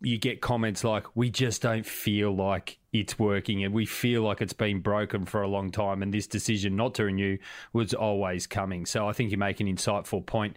you 0.00 0.18
get 0.18 0.40
comments 0.40 0.84
like, 0.84 1.04
we 1.14 1.30
just 1.30 1.62
don't 1.62 1.86
feel 1.86 2.34
like 2.34 2.78
it's 2.92 3.18
working 3.18 3.62
and 3.64 3.74
we 3.74 3.84
feel 3.84 4.22
like 4.22 4.40
it's 4.40 4.54
been 4.54 4.80
broken 4.80 5.26
for 5.26 5.42
a 5.42 5.48
long 5.48 5.70
time 5.70 6.02
and 6.02 6.12
this 6.12 6.26
decision 6.26 6.74
not 6.74 6.94
to 6.94 7.04
renew 7.04 7.36
was 7.72 7.92
always 7.92 8.46
coming. 8.46 8.86
So 8.86 9.06
I 9.06 9.12
think 9.12 9.30
you 9.30 9.36
make 9.36 9.60
an 9.60 9.66
insightful 9.66 10.24
point. 10.24 10.56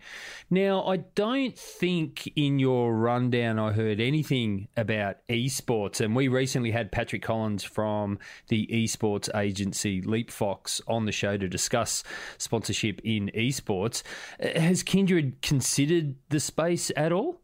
Now, 0.49 0.83
I 0.85 0.97
don't 0.97 1.57
think 1.57 2.31
in 2.35 2.57
your 2.57 2.95
rundown 2.95 3.59
I 3.59 3.73
heard 3.73 3.99
anything 3.99 4.69
about 4.77 5.17
esports 5.27 5.99
and 5.99 6.15
we 6.15 6.29
recently 6.29 6.71
had 6.71 6.91
Patrick 6.91 7.21
Collins 7.21 7.63
from 7.63 8.17
the 8.47 8.65
esports 8.67 9.33
agency 9.35 10.01
LeapFox 10.01 10.81
on 10.87 11.05
the 11.05 11.11
show 11.11 11.35
to 11.37 11.49
discuss 11.49 12.03
sponsorship 12.37 13.01
in 13.03 13.29
esports. 13.35 14.03
Has 14.39 14.83
Kindred 14.83 15.41
considered 15.41 16.15
the 16.29 16.39
space 16.39 16.91
at 16.95 17.11
all? 17.11 17.41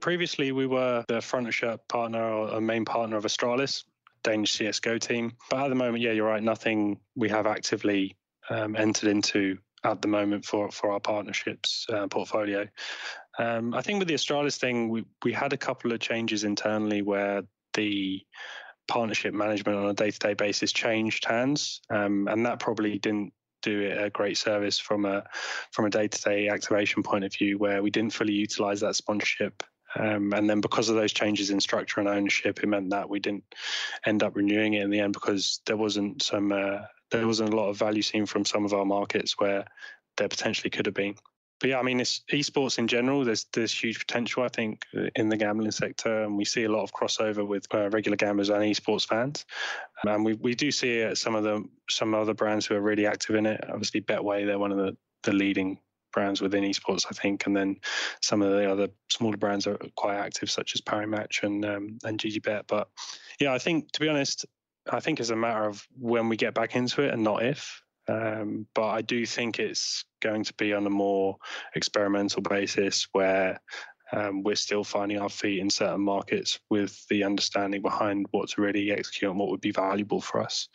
Previously, 0.00 0.52
we 0.52 0.66
were 0.66 1.04
the 1.08 1.20
front 1.20 1.48
of 1.48 1.54
shirt 1.54 1.80
partner 1.88 2.22
or 2.22 2.48
a 2.48 2.60
main 2.60 2.84
partner 2.84 3.16
of 3.16 3.24
Astralis, 3.24 3.84
Danish 4.22 4.56
CSGO 4.56 5.00
team. 5.00 5.32
But 5.50 5.64
at 5.64 5.68
the 5.68 5.74
moment, 5.74 6.02
yeah, 6.02 6.12
you're 6.12 6.26
right. 6.26 6.42
Nothing 6.42 7.00
we 7.14 7.28
have 7.28 7.46
actively 7.46 8.16
um, 8.50 8.76
entered 8.76 9.08
into 9.08 9.58
at 9.84 10.02
the 10.02 10.08
moment 10.08 10.44
for 10.44 10.70
for 10.70 10.90
our 10.90 11.00
partnerships 11.00 11.86
uh, 11.92 12.06
portfolio. 12.08 12.66
Um, 13.38 13.74
I 13.74 13.82
think 13.82 13.98
with 13.98 14.08
the 14.08 14.14
Astralis 14.14 14.58
thing, 14.58 14.88
we 14.88 15.04
we 15.24 15.32
had 15.32 15.52
a 15.52 15.56
couple 15.56 15.92
of 15.92 16.00
changes 16.00 16.44
internally 16.44 17.02
where 17.02 17.42
the 17.74 18.22
partnership 18.88 19.34
management 19.34 19.78
on 19.78 19.86
a 19.86 19.94
day 19.94 20.10
to 20.10 20.18
day 20.18 20.34
basis 20.34 20.72
changed 20.72 21.24
hands, 21.24 21.80
um, 21.90 22.28
and 22.28 22.46
that 22.46 22.60
probably 22.60 22.98
didn't 22.98 23.32
do 23.62 23.80
it 23.80 24.02
a 24.02 24.10
great 24.10 24.38
service 24.38 24.78
from 24.78 25.04
a 25.04 25.24
from 25.72 25.86
a 25.86 25.90
day 25.90 26.08
to 26.08 26.22
day 26.22 26.48
activation 26.48 27.02
point 27.02 27.24
of 27.24 27.32
view, 27.34 27.58
where 27.58 27.82
we 27.82 27.90
didn't 27.90 28.12
fully 28.12 28.34
utilize 28.34 28.80
that 28.80 28.96
sponsorship 28.96 29.62
um, 29.98 30.32
and 30.32 30.48
then 30.48 30.60
because 30.60 30.88
of 30.88 30.96
those 30.96 31.12
changes 31.12 31.50
in 31.50 31.60
structure 31.60 32.00
and 32.00 32.08
ownership, 32.08 32.62
it 32.62 32.66
meant 32.66 32.90
that 32.90 33.08
we 33.08 33.20
didn't 33.20 33.44
end 34.04 34.22
up 34.22 34.36
renewing 34.36 34.74
it 34.74 34.82
in 34.82 34.90
the 34.90 35.00
end 35.00 35.12
because 35.12 35.60
there 35.66 35.76
wasn't 35.76 36.22
some 36.22 36.52
uh, 36.52 36.78
there 37.10 37.26
wasn't 37.26 37.52
a 37.52 37.56
lot 37.56 37.68
of 37.68 37.78
value 37.78 38.02
seen 38.02 38.26
from 38.26 38.44
some 38.44 38.64
of 38.64 38.72
our 38.72 38.84
markets 38.84 39.38
where 39.38 39.64
there 40.16 40.28
potentially 40.28 40.70
could 40.70 40.86
have 40.86 40.94
been. 40.94 41.14
But 41.58 41.70
yeah, 41.70 41.78
I 41.78 41.82
mean, 41.82 42.00
it's 42.00 42.22
esports 42.30 42.78
in 42.78 42.86
general. 42.86 43.24
There's 43.24 43.46
there's 43.52 43.72
huge 43.72 43.98
potential, 43.98 44.42
I 44.42 44.48
think, 44.48 44.82
in 45.14 45.30
the 45.30 45.38
gambling 45.38 45.70
sector, 45.70 46.24
and 46.24 46.36
we 46.36 46.44
see 46.44 46.64
a 46.64 46.70
lot 46.70 46.82
of 46.82 46.92
crossover 46.92 47.46
with 47.46 47.66
uh, 47.74 47.88
regular 47.90 48.16
gamblers 48.16 48.50
and 48.50 48.62
esports 48.62 49.06
fans. 49.06 49.46
And 50.04 50.24
we, 50.24 50.34
we 50.34 50.54
do 50.54 50.70
see 50.70 51.14
some 51.14 51.34
of 51.34 51.44
the 51.44 51.64
some 51.88 52.14
other 52.14 52.34
brands 52.34 52.66
who 52.66 52.74
are 52.74 52.80
really 52.80 53.06
active 53.06 53.36
in 53.36 53.46
it. 53.46 53.64
Obviously, 53.70 54.02
Betway, 54.02 54.44
they're 54.44 54.58
one 54.58 54.72
of 54.72 54.78
the 54.78 54.96
the 55.22 55.32
leading 55.32 55.78
brands 56.16 56.40
within 56.40 56.64
esports, 56.64 57.04
I 57.10 57.14
think, 57.14 57.46
and 57.46 57.54
then 57.54 57.76
some 58.22 58.40
of 58.40 58.50
the 58.50 58.68
other 58.68 58.88
smaller 59.10 59.36
brands 59.36 59.66
are 59.66 59.78
quite 59.96 60.16
active, 60.16 60.50
such 60.50 60.74
as 60.74 60.80
Parimatch 60.80 61.42
and 61.42 61.64
um, 61.64 61.98
and 62.04 62.18
GGBet. 62.18 62.62
But 62.66 62.88
yeah, 63.38 63.52
I 63.52 63.58
think 63.58 63.92
to 63.92 64.00
be 64.00 64.08
honest, 64.08 64.46
I 64.90 65.00
think 65.00 65.20
it's 65.20 65.30
a 65.30 65.36
matter 65.36 65.66
of 65.66 65.86
when 65.98 66.28
we 66.30 66.36
get 66.36 66.54
back 66.54 66.74
into 66.74 67.02
it 67.02 67.12
and 67.12 67.22
not 67.22 67.44
if. 67.44 67.82
Um, 68.08 68.66
but 68.74 68.86
I 68.86 69.02
do 69.02 69.26
think 69.26 69.58
it's 69.58 70.04
going 70.22 70.44
to 70.44 70.54
be 70.54 70.72
on 70.72 70.86
a 70.86 70.90
more 70.90 71.36
experimental 71.74 72.40
basis 72.40 73.08
where 73.12 73.60
um, 74.12 74.42
we're 74.42 74.54
still 74.54 74.84
finding 74.84 75.18
our 75.18 75.28
feet 75.28 75.58
in 75.58 75.70
certain 75.70 76.00
markets 76.00 76.60
with 76.70 77.06
the 77.08 77.24
understanding 77.24 77.82
behind 77.82 78.26
what 78.30 78.48
to 78.50 78.60
really 78.60 78.90
execute 78.90 79.30
and 79.30 79.38
what 79.38 79.50
would 79.50 79.60
be 79.60 79.72
valuable 79.72 80.20
for 80.20 80.40
us. 80.42 80.68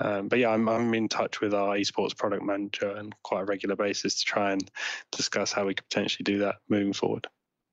Um, 0.00 0.28
but 0.28 0.38
yeah, 0.38 0.50
I'm, 0.50 0.68
I'm 0.68 0.92
in 0.94 1.08
touch 1.08 1.40
with 1.40 1.54
our 1.54 1.76
esports 1.76 2.16
product 2.16 2.42
manager 2.42 2.96
on 2.96 3.12
quite 3.22 3.42
a 3.42 3.46
regular 3.46 3.76
basis 3.76 4.16
to 4.16 4.24
try 4.24 4.52
and 4.52 4.70
discuss 5.12 5.52
how 5.52 5.66
we 5.66 5.74
could 5.74 5.88
potentially 5.88 6.24
do 6.24 6.38
that 6.38 6.56
moving 6.68 6.92
forward. 6.92 7.26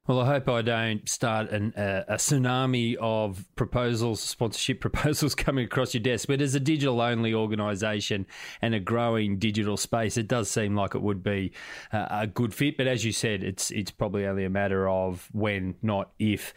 Well, 0.08 0.20
I 0.20 0.26
hope 0.26 0.50
I 0.50 0.64
don't 0.64 1.08
start 1.08 1.52
an, 1.52 1.76
uh, 1.76 2.06
a 2.08 2.16
tsunami 2.16 2.96
of 3.00 3.46
proposals, 3.56 4.20
sponsorship 4.20 4.82
proposals 4.82 5.36
coming 5.36 5.64
across 5.64 5.94
your 5.94 6.02
desk. 6.02 6.28
But 6.28 6.42
as 6.42 6.56
a 6.56 6.60
digital 6.60 7.00
only 7.02 7.36
organisation 7.36 8.26
and 8.64 8.74
a 8.74 8.80
growing 8.80 9.38
digital 9.38 9.78
space, 9.78 10.18
it 10.18 10.28
does 10.28 10.50
seem 10.50 10.76
like 10.76 10.96
it 10.96 11.04
would 11.04 11.22
be 11.22 11.52
uh, 11.94 12.08
a 12.10 12.26
good 12.26 12.52
fit. 12.52 12.78
But 12.78 12.88
as 12.88 13.06
you 13.06 13.12
said, 13.12 13.44
it's 13.44 13.70
it's 13.70 13.92
probably 13.92 14.26
only 14.26 14.44
a 14.44 14.50
matter 14.50 14.90
of 14.90 15.30
when, 15.34 15.76
not 15.84 16.10
if. 16.18 16.56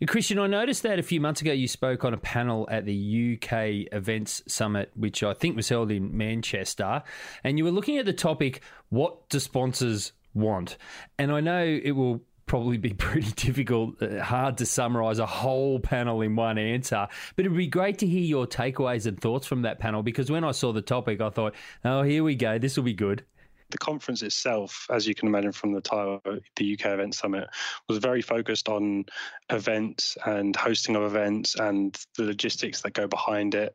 And 0.00 0.08
Christian, 0.08 0.38
I 0.38 0.46
noticed 0.46 0.82
that 0.84 0.98
a 0.98 1.02
few 1.02 1.20
months 1.20 1.42
ago 1.42 1.52
you 1.52 1.68
spoke 1.68 2.02
on 2.02 2.14
a 2.14 2.18
panel 2.18 2.66
at 2.70 2.86
the 2.86 3.38
UK 3.38 3.92
Events 3.94 4.42
Summit, 4.48 4.90
which 4.94 5.22
I 5.22 5.34
think 5.34 5.54
was 5.54 5.68
held 5.68 5.90
in 5.90 6.16
Manchester, 6.16 7.02
and 7.44 7.58
you 7.58 7.64
were 7.64 7.70
looking 7.70 7.98
at 7.98 8.06
the 8.06 8.14
topic: 8.14 8.62
what 8.88 9.28
do 9.28 9.38
sponsors 9.38 10.12
want? 10.32 10.78
And 11.18 11.30
I 11.30 11.40
know 11.40 11.62
it 11.62 11.92
will 11.92 12.22
probably 12.46 12.78
be 12.78 12.90
pretty 12.94 13.32
difficult, 13.32 14.00
uh, 14.00 14.22
hard 14.22 14.58
to 14.58 14.66
summarize 14.66 15.18
a 15.18 15.26
whole 15.26 15.78
panel 15.78 16.22
in 16.22 16.36
one 16.36 16.58
answer. 16.58 17.08
But 17.34 17.44
it'd 17.44 17.56
be 17.56 17.66
great 17.66 17.98
to 17.98 18.06
hear 18.06 18.22
your 18.22 18.46
takeaways 18.46 19.06
and 19.06 19.20
thoughts 19.20 19.46
from 19.46 19.62
that 19.62 19.78
panel 19.78 20.02
because 20.02 20.30
when 20.30 20.44
I 20.44 20.52
saw 20.52 20.72
the 20.72 20.82
topic, 20.82 21.20
I 21.20 21.30
thought, 21.30 21.54
oh, 21.84 22.02
here 22.02 22.24
we 22.24 22.34
go. 22.34 22.58
This 22.58 22.76
will 22.76 22.84
be 22.84 22.94
good. 22.94 23.24
The 23.70 23.78
conference 23.78 24.22
itself, 24.22 24.86
as 24.90 25.08
you 25.08 25.14
can 25.16 25.26
imagine 25.26 25.50
from 25.50 25.72
the 25.72 25.80
title, 25.80 26.20
the 26.54 26.74
UK 26.74 26.86
Event 26.86 27.16
Summit, 27.16 27.48
was 27.88 27.98
very 27.98 28.22
focused 28.22 28.68
on 28.68 29.06
events 29.50 30.16
and 30.24 30.54
hosting 30.54 30.94
of 30.94 31.02
events 31.02 31.56
and 31.56 31.98
the 32.16 32.22
logistics 32.22 32.82
that 32.82 32.92
go 32.92 33.08
behind 33.08 33.56
it. 33.56 33.74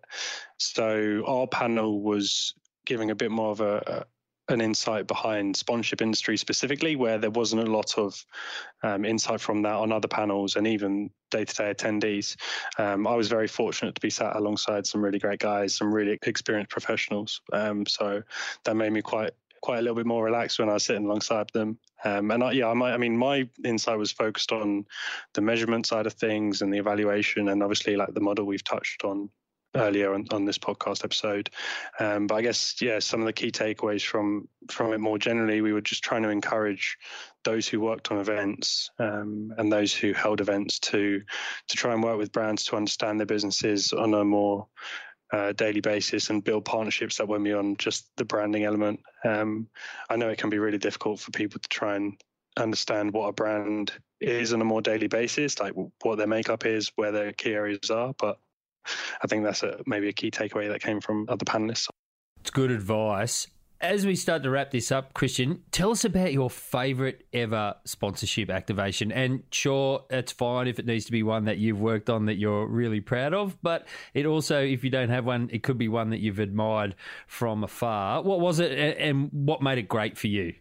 So 0.58 1.24
our 1.28 1.46
panel 1.46 2.02
was 2.02 2.54
giving 2.86 3.12
a 3.12 3.16
bit 3.16 3.32
more 3.32 3.52
of 3.52 3.60
a, 3.60 4.06
an 4.52 4.62
insight 4.62 5.08
behind 5.08 5.56
sponsorship 5.56 6.02
industry 6.02 6.38
specifically, 6.38 6.96
where 6.96 7.18
there 7.18 7.32
wasn't 7.32 7.68
a 7.68 7.72
lot 7.72 7.98
of 7.98 8.26
um, 8.84 9.06
insight 9.06 9.42
from 9.42 9.62
that 9.64 9.74
on 9.74 9.92
other 9.92 10.08
panels 10.08 10.56
and 10.56 10.68
even 10.68 11.10
day-to-day 11.32 11.74
attendees. 11.74 12.36
Um, 12.78 13.08
I 13.08 13.16
was 13.16 13.28
very 13.28 13.48
fortunate 13.48 13.96
to 13.96 14.02
be 14.02 14.10
sat 14.10 14.36
alongside 14.36 14.86
some 14.86 15.04
really 15.04 15.20
great 15.20 15.40
guys, 15.40 15.76
some 15.76 15.94
really 15.94 16.18
experienced 16.24 16.72
professionals. 16.72 17.42
Um, 17.54 17.86
so 17.86 18.22
that 18.66 18.76
made 18.76 18.92
me 18.92 19.02
quite 19.02 19.32
quite 19.62 19.78
a 19.78 19.82
little 19.82 19.96
bit 19.96 20.08
more 20.08 20.26
relaxed 20.26 20.58
when 20.58 20.70
I 20.70 20.74
was 20.74 20.86
sitting 20.86 21.06
alongside 21.06 21.48
them. 21.54 21.78
Um, 22.04 22.32
and 22.32 22.44
I, 22.44 22.52
yeah, 22.54 22.68
I, 22.68 22.74
might, 22.74 22.94
I 22.94 22.98
mean, 22.98 23.16
my 23.16 23.48
insight 23.64 23.98
was 23.98 24.12
focused 24.12 24.52
on 24.52 24.86
the 25.34 25.42
measurement 25.42 25.86
side 25.86 26.08
of 26.08 26.14
things 26.14 26.64
and 26.64 26.74
the 26.74 26.80
evaluation, 26.80 27.50
and 27.50 27.62
obviously 27.62 27.96
like 27.96 28.14
the 28.16 28.22
model 28.22 28.46
we've 28.46 28.64
touched 28.64 29.04
on 29.04 29.30
earlier 29.76 30.14
on, 30.14 30.28
on 30.32 30.46
this 30.46 30.58
podcast 30.58 31.04
episode. 31.04 31.50
Um, 32.00 32.28
but 32.28 32.36
I 32.36 32.42
guess 32.42 32.76
yeah, 32.82 33.00
some 33.00 33.22
of 33.22 33.26
the 33.26 33.34
key 33.34 33.52
takeaways 33.52 34.06
from 34.06 34.48
from 34.70 34.94
it 34.94 35.00
more 35.00 35.18
generally, 35.18 35.62
we 35.62 35.74
were 35.74 35.82
just 35.82 36.04
trying 36.04 36.24
to 36.24 36.30
encourage 36.30 36.98
those 37.44 37.68
who 37.68 37.80
worked 37.80 38.12
on 38.12 38.20
events 38.20 38.92
um, 39.00 39.54
and 39.58 39.72
those 39.72 39.94
who 39.94 40.14
held 40.14 40.42
events 40.42 40.80
to 40.80 41.22
to 41.68 41.78
try 41.78 41.94
and 41.94 42.04
work 42.04 42.18
with 42.18 42.32
brands 42.32 42.66
to 42.66 42.76
understand 42.76 43.20
their 43.20 43.26
businesses 43.26 43.94
on 43.94 44.14
a 44.14 44.24
more 44.24 44.68
uh, 45.32 45.54
daily 45.54 45.82
basis 45.82 46.30
and 46.30 46.44
build 46.44 46.66
partnerships 46.66 47.18
that 47.18 47.28
went 47.28 47.44
beyond 47.44 47.80
just 47.80 48.10
the 48.18 48.26
branding 48.26 48.66
element. 48.66 49.00
Um, 49.24 49.68
I 50.10 50.18
know 50.18 50.30
it 50.30 50.38
can 50.38 50.50
be 50.50 50.60
really 50.60 50.78
difficult 50.78 51.20
for 51.20 51.32
people 51.32 51.60
to 51.60 51.70
try 51.70 51.96
and 51.96 52.22
understand 52.58 53.14
what 53.14 53.30
a 53.30 53.34
brand 53.34 53.94
is 54.20 54.52
on 54.52 54.62
a 54.62 54.66
more 54.66 54.82
daily 54.82 55.08
basis, 55.08 55.60
like 55.60 55.74
what 56.02 56.18
their 56.18 56.28
makeup 56.28 56.66
is, 56.66 56.92
where 56.96 57.12
their 57.12 57.32
key 57.32 57.54
areas 57.54 57.90
are, 57.90 58.14
but 58.20 58.40
I 59.24 59.28
think 59.28 59.44
that's 59.44 59.64
a, 59.64 59.80
maybe 59.86 60.10
a 60.10 60.14
key 60.14 60.32
takeaway 60.32 60.70
that 60.70 60.82
came 60.82 61.02
from 61.02 61.26
other 61.30 61.46
panelists. 61.46 61.88
It's 62.40 62.50
good 62.50 62.72
advice. 62.72 63.48
As 63.80 64.06
we 64.06 64.16
start 64.16 64.44
to 64.44 64.52
wrap 64.52 64.70
this 64.70 64.92
up, 64.92 65.16
Christian, 65.16 65.64
tell 65.72 65.90
us 65.90 66.06
about 66.06 66.32
your 66.32 66.52
favourite 66.52 67.24
ever 67.34 67.74
sponsorship 67.84 68.52
activation. 68.52 69.12
And 69.12 69.42
sure, 69.52 70.06
it's 70.12 70.32
fine 70.32 70.68
if 70.68 70.78
it 70.78 70.86
needs 70.86 71.06
to 71.06 71.12
be 71.12 71.24
one 71.24 71.46
that 71.46 71.58
you've 71.58 71.80
worked 71.80 72.08
on 72.08 72.28
that 72.28 72.36
you're 72.36 72.68
really 72.68 73.02
proud 73.02 73.34
of, 73.34 73.58
but 73.64 73.88
it 74.14 74.28
also, 74.28 74.62
if 74.64 74.84
you 74.84 74.92
don't 74.92 75.10
have 75.10 75.26
one, 75.26 75.50
it 75.52 75.64
could 75.64 75.80
be 75.80 75.88
one 75.88 76.12
that 76.12 76.20
you've 76.20 76.38
admired 76.38 76.96
from 77.26 77.64
afar. 77.64 78.22
What 78.22 78.40
was 78.40 78.60
it 78.60 78.72
and 79.00 79.30
what 79.32 79.64
made 79.64 79.80
it 79.80 79.88
great 79.88 80.16
for 80.16 80.28
you? 80.28 80.54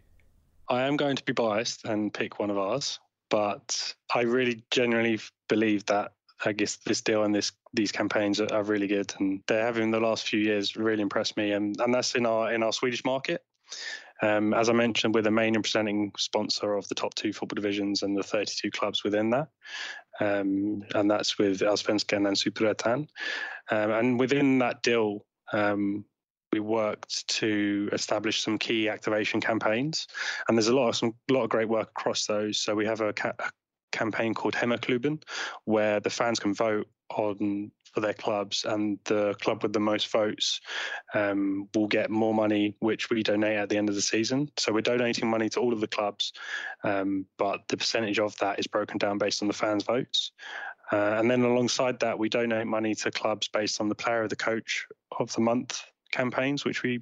I 0.71 0.83
am 0.83 0.97
going 0.97 1.17
to 1.17 1.25
be 1.25 1.35
biased 1.35 1.85
and 1.85 2.15
pick 2.15 2.39
one 2.39 2.49
of 2.49 2.57
ours, 2.57 3.01
but 3.29 3.95
I 4.15 4.23
really 4.23 4.63
genuinely 4.71 5.21
believe 5.47 5.85
that 5.87 6.13
I 6.45 6.53
guess 6.53 6.77
this 6.77 7.03
deal 7.03 7.25
and 7.25 7.35
this 7.35 7.53
these 7.73 7.93
campaigns 7.93 8.41
are, 8.41 8.53
are, 8.53 8.63
really 8.63 8.87
good, 8.87 9.13
and 9.19 9.43
they 9.47 9.59
have 9.59 9.79
in 9.79 9.91
the 9.91 10.01
last 10.01 10.27
few 10.27 10.41
years 10.41 10.77
really 10.77 11.03
impressed 11.03 11.37
me, 11.37 11.53
and 11.53 11.79
and 11.81 11.95
that's 11.95 12.15
in 12.15 12.27
our 12.27 12.53
in 12.53 12.63
our 12.63 12.73
Swedish 12.73 13.05
market. 13.05 13.43
Um, 14.23 14.53
as 14.53 14.69
I 14.69 14.73
mentioned, 14.73 15.15
we're 15.15 15.23
the 15.23 15.31
main 15.31 15.55
and 15.55 15.65
presenting 15.65 16.13
sponsor 16.19 16.75
of 16.75 16.87
the 16.89 16.95
top 16.95 17.15
two 17.15 17.33
football 17.33 17.55
divisions 17.55 18.03
and 18.03 18.17
the 18.17 18.23
32 18.23 18.71
clubs 18.71 19.03
within 19.03 19.31
that. 19.31 19.49
Um, 20.21 20.83
and 20.95 21.11
that's 21.11 21.39
with 21.39 21.61
Allsvenskan 21.61 22.29
and 22.29 22.37
Superettan. 22.37 23.09
Um, 23.71 23.91
and 23.91 24.21
within 24.21 24.59
that 24.59 24.83
deal, 24.83 25.25
um, 25.55 26.05
we 26.53 26.61
worked 26.61 27.27
to 27.29 27.89
establish 27.93 28.43
some 28.43 28.59
key 28.59 28.89
activation 28.89 29.41
campaigns, 29.41 30.07
and 30.49 30.59
there's 30.59 30.69
a 30.69 30.75
lot 30.75 30.89
of 30.89 30.97
some 30.97 31.15
lot 31.31 31.45
of 31.45 31.51
great 31.51 31.69
work 31.69 31.91
across 31.91 32.27
those. 32.27 32.59
So 32.59 32.75
we 32.75 32.87
have 32.87 33.01
a, 33.01 33.13
ca- 33.13 33.33
a 33.39 33.51
campaign 33.93 34.35
called 34.35 34.55
Hemmakluben, 34.55 35.23
where 35.65 36.01
the 36.01 36.11
fans 36.11 36.39
can 36.39 36.55
vote 36.55 36.89
on 37.11 37.71
for 37.93 38.01
their 38.01 38.15
clubs, 38.15 38.65
and 38.65 38.99
the 39.05 39.35
club 39.41 39.63
with 39.63 39.73
the 39.73 39.81
most 39.81 40.09
votes 40.09 40.61
um, 41.13 41.69
will 41.75 41.89
get 41.89 42.09
more 42.09 42.33
money, 42.33 42.77
which 42.79 43.11
we 43.11 43.23
donate 43.23 43.57
at 43.57 43.69
the 43.69 43.77
end 43.77 43.89
of 43.89 43.97
the 43.97 44.03
season. 44.03 44.49
So 44.57 44.73
we're 44.73 44.81
donating 44.81 45.29
money 45.29 45.49
to 45.51 45.61
all 45.61 45.73
of 45.73 45.81
the 45.81 45.89
clubs, 45.89 46.33
um, 46.85 47.27
but 47.37 47.67
the 47.69 47.77
percentage 47.77 48.21
of 48.21 48.37
that 48.39 48.59
is 48.61 48.69
broken 48.69 48.99
down 48.99 49.19
based 49.19 49.43
on 49.43 49.49
the 49.49 49.55
fans' 49.55 49.85
votes. 49.85 50.31
Uh, 50.93 51.17
and 51.19 51.31
then 51.31 51.43
alongside 51.43 52.01
that, 52.01 52.19
we 52.19 52.29
donate 52.29 52.67
money 52.67 52.95
to 52.97 53.11
clubs 53.11 53.49
based 53.49 53.81
on 53.81 53.89
the 53.89 53.95
player 53.95 54.23
of 54.23 54.31
the 54.31 54.37
coach 54.37 54.87
of 55.19 55.33
the 55.33 55.41
month 55.41 55.83
campaigns 56.11 56.65
which 56.65 56.83
we 56.83 57.01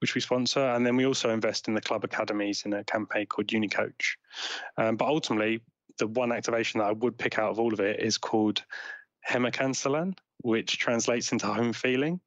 which 0.00 0.14
we 0.14 0.20
sponsor 0.20 0.60
and 0.60 0.84
then 0.84 0.96
we 0.96 1.06
also 1.06 1.30
invest 1.30 1.68
in 1.68 1.74
the 1.74 1.80
club 1.80 2.04
academies 2.04 2.64
in 2.66 2.72
a 2.74 2.84
campaign 2.84 3.26
called 3.26 3.46
unicoach 3.48 4.16
um, 4.76 4.96
but 4.96 5.08
ultimately 5.08 5.60
the 6.00 6.08
one 6.08 6.32
activation 6.32 6.80
that 6.80 6.88
I 6.88 6.92
would 6.92 7.16
pick 7.16 7.38
out 7.38 7.50
of 7.50 7.60
all 7.60 7.72
of 7.72 7.78
it 7.78 8.00
is 8.00 8.18
called 8.18 8.64
Hemmakänslan, 9.28 10.16
which 10.38 10.78
translates 10.78 11.30
into 11.30 11.46
home 11.46 11.72
feeling. 11.72 12.20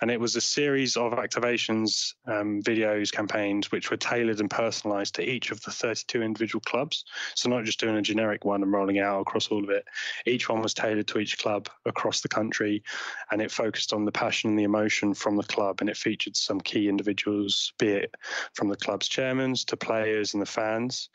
and 0.00 0.10
it 0.10 0.20
was 0.20 0.36
a 0.36 0.40
series 0.40 0.96
of 0.96 1.12
activations, 1.12 2.14
um, 2.26 2.62
videos, 2.62 3.10
campaigns 3.10 3.72
which 3.72 3.90
were 3.90 3.96
tailored 3.96 4.38
and 4.38 4.50
personalised 4.50 5.12
to 5.12 5.28
each 5.28 5.50
of 5.50 5.60
the 5.62 5.70
32 5.72 6.22
individual 6.22 6.60
clubs. 6.60 7.04
So 7.34 7.48
not 7.48 7.64
just 7.64 7.80
doing 7.80 7.96
a 7.96 8.02
generic 8.02 8.44
one 8.44 8.62
and 8.62 8.72
rolling 8.72 9.00
out 9.00 9.20
across 9.20 9.48
all 9.48 9.64
of 9.64 9.70
it. 9.70 9.84
Each 10.26 10.48
one 10.48 10.62
was 10.62 10.74
tailored 10.74 11.08
to 11.08 11.18
each 11.18 11.38
club 11.38 11.68
across 11.86 12.20
the 12.20 12.28
country, 12.28 12.84
and 13.30 13.42
it 13.42 13.50
focused 13.50 13.92
on 13.92 14.04
the 14.04 14.12
passion 14.12 14.50
and 14.50 14.58
the 14.58 14.64
emotion 14.64 15.14
from 15.14 15.36
the 15.36 15.42
club, 15.42 15.78
and 15.80 15.90
it 15.90 15.96
featured 15.96 16.36
some 16.36 16.60
key 16.60 16.88
individuals, 16.88 17.72
be 17.78 17.88
it 17.88 18.14
from 18.52 18.68
the 18.68 18.76
club's 18.76 19.08
chairmen 19.08 19.54
to 19.54 19.76
players 19.76 20.34
and 20.34 20.42
the 20.42 20.46
fans. 20.46 21.08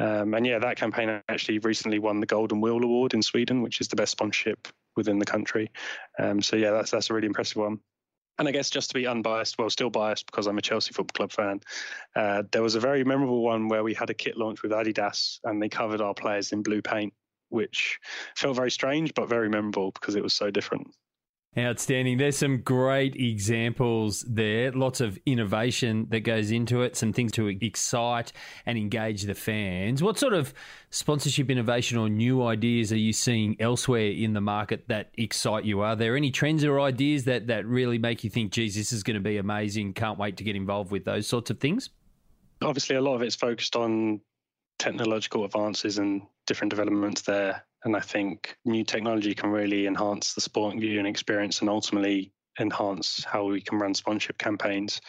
Um, 0.00 0.32
and 0.32 0.46
yeah, 0.46 0.58
that 0.58 0.78
campaign 0.78 1.20
actually 1.28 1.58
recently 1.58 1.98
won 1.98 2.20
the 2.20 2.26
Golden 2.26 2.60
Wheel 2.60 2.82
Award 2.82 3.12
in 3.12 3.22
Sweden, 3.22 3.60
which 3.60 3.80
is 3.82 3.88
the 3.88 3.96
best 3.96 4.12
sponsorship 4.12 4.66
within 4.96 5.18
the 5.18 5.26
country. 5.26 5.70
Um, 6.18 6.40
so 6.40 6.56
yeah, 6.56 6.70
that's 6.70 6.90
that's 6.90 7.10
a 7.10 7.14
really 7.14 7.26
impressive 7.26 7.58
one. 7.58 7.80
And 8.38 8.48
I 8.48 8.52
guess 8.52 8.70
just 8.70 8.88
to 8.88 8.94
be 8.94 9.06
unbiased, 9.06 9.58
well, 9.58 9.68
still 9.68 9.90
biased 9.90 10.24
because 10.24 10.46
I'm 10.46 10.56
a 10.56 10.62
Chelsea 10.62 10.94
Football 10.94 11.26
Club 11.28 11.32
fan, 11.32 11.60
uh, 12.16 12.44
there 12.50 12.62
was 12.62 12.74
a 12.74 12.80
very 12.80 13.04
memorable 13.04 13.42
one 13.42 13.68
where 13.68 13.84
we 13.84 13.92
had 13.92 14.08
a 14.08 14.14
kit 14.14 14.38
launch 14.38 14.62
with 14.62 14.72
Adidas 14.72 15.40
and 15.44 15.60
they 15.60 15.68
covered 15.68 16.00
our 16.00 16.14
players 16.14 16.52
in 16.52 16.62
blue 16.62 16.80
paint, 16.80 17.12
which 17.50 17.98
felt 18.36 18.56
very 18.56 18.70
strange 18.70 19.12
but 19.12 19.28
very 19.28 19.50
memorable 19.50 19.90
because 19.90 20.16
it 20.16 20.22
was 20.22 20.32
so 20.32 20.50
different. 20.50 20.86
Outstanding. 21.58 22.18
There's 22.18 22.36
some 22.36 22.58
great 22.58 23.16
examples 23.16 24.24
there. 24.28 24.70
Lots 24.70 25.00
of 25.00 25.18
innovation 25.26 26.06
that 26.10 26.20
goes 26.20 26.52
into 26.52 26.82
it, 26.82 26.96
some 26.96 27.12
things 27.12 27.32
to 27.32 27.48
excite 27.48 28.32
and 28.66 28.78
engage 28.78 29.24
the 29.24 29.34
fans. 29.34 30.00
What 30.00 30.16
sort 30.16 30.32
of 30.32 30.54
sponsorship 30.90 31.50
innovation 31.50 31.98
or 31.98 32.08
new 32.08 32.44
ideas 32.44 32.92
are 32.92 32.98
you 32.98 33.12
seeing 33.12 33.56
elsewhere 33.58 34.12
in 34.12 34.32
the 34.32 34.40
market 34.40 34.84
that 34.86 35.10
excite 35.18 35.64
you? 35.64 35.80
Are 35.80 35.96
there 35.96 36.16
any 36.16 36.30
trends 36.30 36.62
or 36.62 36.78
ideas 36.78 37.24
that, 37.24 37.48
that 37.48 37.66
really 37.66 37.98
make 37.98 38.22
you 38.22 38.30
think, 38.30 38.52
geez, 38.52 38.76
this 38.76 38.92
is 38.92 39.02
going 39.02 39.16
to 39.16 39.20
be 39.20 39.36
amazing? 39.36 39.94
Can't 39.94 40.20
wait 40.20 40.36
to 40.36 40.44
get 40.44 40.54
involved 40.54 40.92
with 40.92 41.04
those 41.04 41.26
sorts 41.26 41.50
of 41.50 41.58
things? 41.58 41.90
Obviously, 42.62 42.94
a 42.94 43.00
lot 43.00 43.16
of 43.16 43.22
it's 43.22 43.34
focused 43.34 43.74
on 43.74 44.20
technological 44.78 45.44
advances 45.44 45.98
and 45.98 46.22
different 46.46 46.70
developments 46.70 47.22
there. 47.22 47.64
And 47.84 47.96
I 47.96 48.00
think 48.00 48.56
new 48.64 48.84
technology 48.84 49.34
can 49.34 49.50
really 49.50 49.86
enhance 49.86 50.34
the 50.34 50.40
sporting 50.40 50.80
viewing 50.80 51.06
experience 51.06 51.60
and 51.60 51.70
ultimately 51.70 52.32
enhance 52.58 53.24
how 53.24 53.44
we 53.44 53.60
can 53.60 53.78
run 53.78 53.94
sponsorship 53.94 54.38
campaigns. 54.38 55.00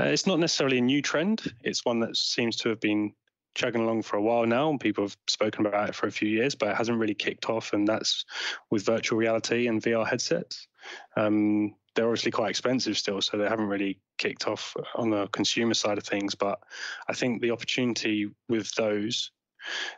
Uh, 0.00 0.04
it's 0.04 0.26
not 0.26 0.38
necessarily 0.38 0.78
a 0.78 0.82
new 0.82 1.02
trend, 1.02 1.42
it's 1.62 1.84
one 1.84 2.00
that 2.00 2.16
seems 2.16 2.56
to 2.56 2.68
have 2.70 2.80
been 2.80 3.12
chugging 3.54 3.82
along 3.82 4.02
for 4.02 4.16
a 4.16 4.22
while 4.22 4.46
now, 4.46 4.70
and 4.70 4.78
people 4.78 5.02
have 5.04 5.16
spoken 5.26 5.66
about 5.66 5.88
it 5.88 5.94
for 5.94 6.06
a 6.06 6.12
few 6.12 6.28
years, 6.28 6.54
but 6.54 6.68
it 6.68 6.76
hasn't 6.76 6.98
really 6.98 7.14
kicked 7.14 7.48
off, 7.48 7.72
and 7.72 7.88
that's 7.88 8.24
with 8.70 8.84
virtual 8.84 9.18
reality 9.18 9.66
and 9.66 9.82
VR 9.82 10.06
headsets. 10.06 10.68
Um, 11.16 11.74
they're 11.94 12.06
obviously 12.06 12.30
quite 12.30 12.50
expensive 12.50 12.98
still, 12.98 13.22
so 13.22 13.38
they 13.38 13.48
haven't 13.48 13.68
really 13.68 13.98
kicked 14.18 14.46
off 14.46 14.76
on 14.94 15.10
the 15.10 15.26
consumer 15.28 15.74
side 15.74 15.96
of 15.96 16.04
things. 16.04 16.34
But 16.34 16.60
I 17.08 17.14
think 17.14 17.40
the 17.40 17.50
opportunity 17.50 18.28
with 18.48 18.70
those 18.74 19.32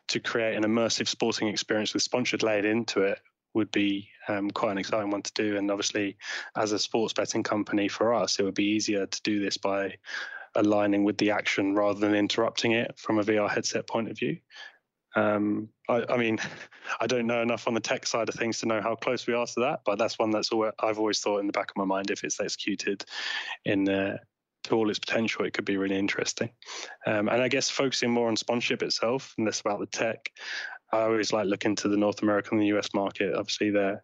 to 0.09 0.21
create 0.21 0.57
an 0.57 0.65
immersive 0.65 1.09
sporting 1.09 1.49
experience 1.49 1.95
with 1.95 2.03
sponsored 2.03 2.43
laid 2.43 2.65
into 2.65 3.03
it 3.03 3.19
would 3.55 3.71
be 3.73 4.09
um, 4.29 4.51
quite 4.51 4.73
an 4.73 4.79
exciting 4.79 5.11
one 5.11 5.23
to 5.23 5.33
do. 5.35 5.57
And 5.57 5.71
obviously, 5.71 6.17
as 6.57 6.73
a 6.73 6.79
sports 6.79 7.13
betting 7.13 7.43
company 7.43 7.89
for 7.89 8.15
us, 8.15 8.39
it 8.39 8.45
would 8.45 8.55
be 8.55 8.65
easier 8.65 9.07
to 9.07 9.23
do 9.23 9.41
this 9.41 9.57
by 9.57 9.97
aligning 10.55 11.05
with 11.05 11.19
the 11.19 11.31
action 11.31 11.75
rather 11.75 11.99
than 11.99 12.15
interrupting 12.15 12.73
it 12.73 12.99
from 12.99 13.19
a 13.19 13.25
VR 13.25 13.51
headset 13.51 13.87
point 13.87 14.11
of 14.11 14.19
view. 14.19 14.39
Um, 15.17 15.69
I, 15.89 16.05
I, 16.09 16.17
mean, 16.17 16.39
I 17.01 17.07
don't 17.07 17.27
know 17.27 17.43
enough 17.43 17.67
on 17.67 17.75
the 17.75 17.81
tech 17.81 18.07
side 18.07 18.29
of 18.29 18.35
things 18.35 18.61
to 18.61 18.67
know 18.67 18.81
how 18.81 18.95
close 18.95 19.27
we 19.27 19.35
are 19.35 19.47
to 19.47 19.61
that, 19.61 19.81
but 19.85 19.99
that's 19.99 20.19
one 20.19 20.31
that's 20.31 20.53
all 20.53 20.71
I've 20.79 20.99
always 20.99 21.21
thought 21.21 21.41
in 21.41 21.47
the 21.47 21.53
back 21.53 21.71
of 21.71 21.77
my 21.77 21.85
mind 21.85 22.11
if 22.11 22.25
it's 22.25 22.41
executed 22.41 23.05
in 23.65 23.89
uh, 23.89 24.19
to 24.69 24.77
all 24.77 24.91
its 24.91 24.99
potential, 24.99 25.45
it 25.45 25.53
could 25.53 25.65
be 25.65 25.77
really 25.77 25.99
interesting. 25.99 26.51
Um, 27.07 27.29
and 27.29 27.43
I 27.43 27.49
guess 27.49 27.71
focusing 27.71 28.11
more 28.11 28.29
on 28.29 28.37
sponsorship 28.37 28.83
itself 28.83 29.35
and 29.37 29.47
less 29.47 29.61
about 29.61 29.81
the 29.81 29.87
tech. 29.87 30.31
I 30.93 31.03
always 31.03 31.33
like 31.33 31.47
looking 31.47 31.77
to 31.77 31.89
the 31.89 31.97
North 31.97 32.23
American 32.23 32.59
and 32.59 32.63
the 32.63 32.79
US 32.79 32.95
market. 32.95 33.35
Obviously, 33.35 33.71
they're 33.71 34.03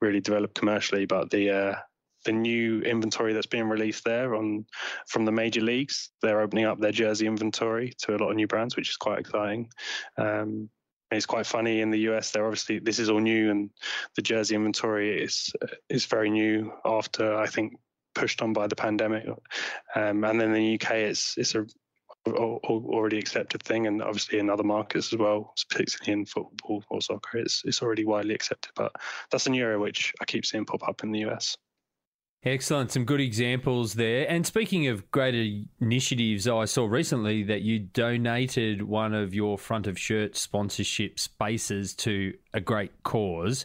really 0.00 0.20
developed 0.20 0.54
commercially, 0.54 1.06
but 1.06 1.30
the 1.30 1.50
uh, 1.50 1.74
the 2.24 2.32
new 2.32 2.80
inventory 2.80 3.32
that's 3.32 3.46
being 3.46 3.68
released 3.68 4.04
there 4.04 4.34
on 4.34 4.64
from 5.06 5.24
the 5.24 5.32
major 5.32 5.60
leagues, 5.60 6.10
they're 6.22 6.40
opening 6.40 6.64
up 6.64 6.80
their 6.80 6.92
jersey 6.92 7.26
inventory 7.26 7.92
to 7.98 8.16
a 8.16 8.18
lot 8.18 8.30
of 8.30 8.36
new 8.36 8.46
brands, 8.46 8.76
which 8.76 8.88
is 8.88 8.96
quite 8.96 9.18
exciting. 9.18 9.68
Um, 10.16 10.70
it's 11.10 11.26
quite 11.26 11.46
funny 11.46 11.80
in 11.80 11.90
the 11.90 12.00
US. 12.10 12.30
They're 12.30 12.46
obviously 12.46 12.78
this 12.78 12.98
is 12.98 13.10
all 13.10 13.20
new, 13.20 13.50
and 13.50 13.70
the 14.16 14.22
jersey 14.22 14.54
inventory 14.54 15.22
is 15.22 15.52
is 15.88 16.06
very 16.06 16.30
new 16.30 16.72
after 16.84 17.36
I 17.36 17.46
think 17.46 17.74
pushed 18.14 18.42
on 18.42 18.52
by 18.52 18.66
the 18.66 18.76
pandemic. 18.76 19.26
Um, 19.94 20.24
and 20.24 20.40
then 20.40 20.48
in 20.48 20.54
the 20.54 20.74
UK, 20.74 20.92
it's 20.92 21.36
it's 21.36 21.54
a 21.54 21.66
already 22.26 23.18
accepted 23.18 23.62
thing, 23.62 23.86
and 23.86 24.02
obviously 24.02 24.38
in 24.38 24.48
other 24.48 24.62
markets 24.62 25.12
as 25.12 25.18
well, 25.18 25.54
particularly 25.68 26.20
in 26.20 26.26
football 26.26 26.82
or 26.88 27.00
soccer, 27.00 27.38
it's 27.38 27.62
it's 27.64 27.82
already 27.82 28.04
widely 28.04 28.34
accepted. 28.34 28.72
But 28.74 28.92
that's 29.30 29.46
a 29.46 29.50
new 29.50 29.62
area 29.62 29.78
which 29.78 30.12
I 30.20 30.24
keep 30.24 30.46
seeing 30.46 30.64
pop 30.64 30.88
up 30.88 31.02
in 31.02 31.12
the 31.12 31.24
US. 31.26 31.56
Excellent. 32.46 32.92
Some 32.92 33.06
good 33.06 33.22
examples 33.22 33.94
there. 33.94 34.30
And 34.30 34.46
speaking 34.46 34.86
of 34.88 35.10
great 35.10 35.66
initiatives, 35.80 36.46
I 36.46 36.66
saw 36.66 36.84
recently 36.84 37.42
that 37.44 37.62
you 37.62 37.78
donated 37.78 38.82
one 38.82 39.14
of 39.14 39.34
your 39.34 39.56
front 39.56 39.86
of 39.86 39.98
shirt 39.98 40.36
sponsorship 40.36 41.18
spaces 41.18 41.94
to 41.94 42.34
a 42.52 42.60
great 42.60 43.02
cause. 43.02 43.64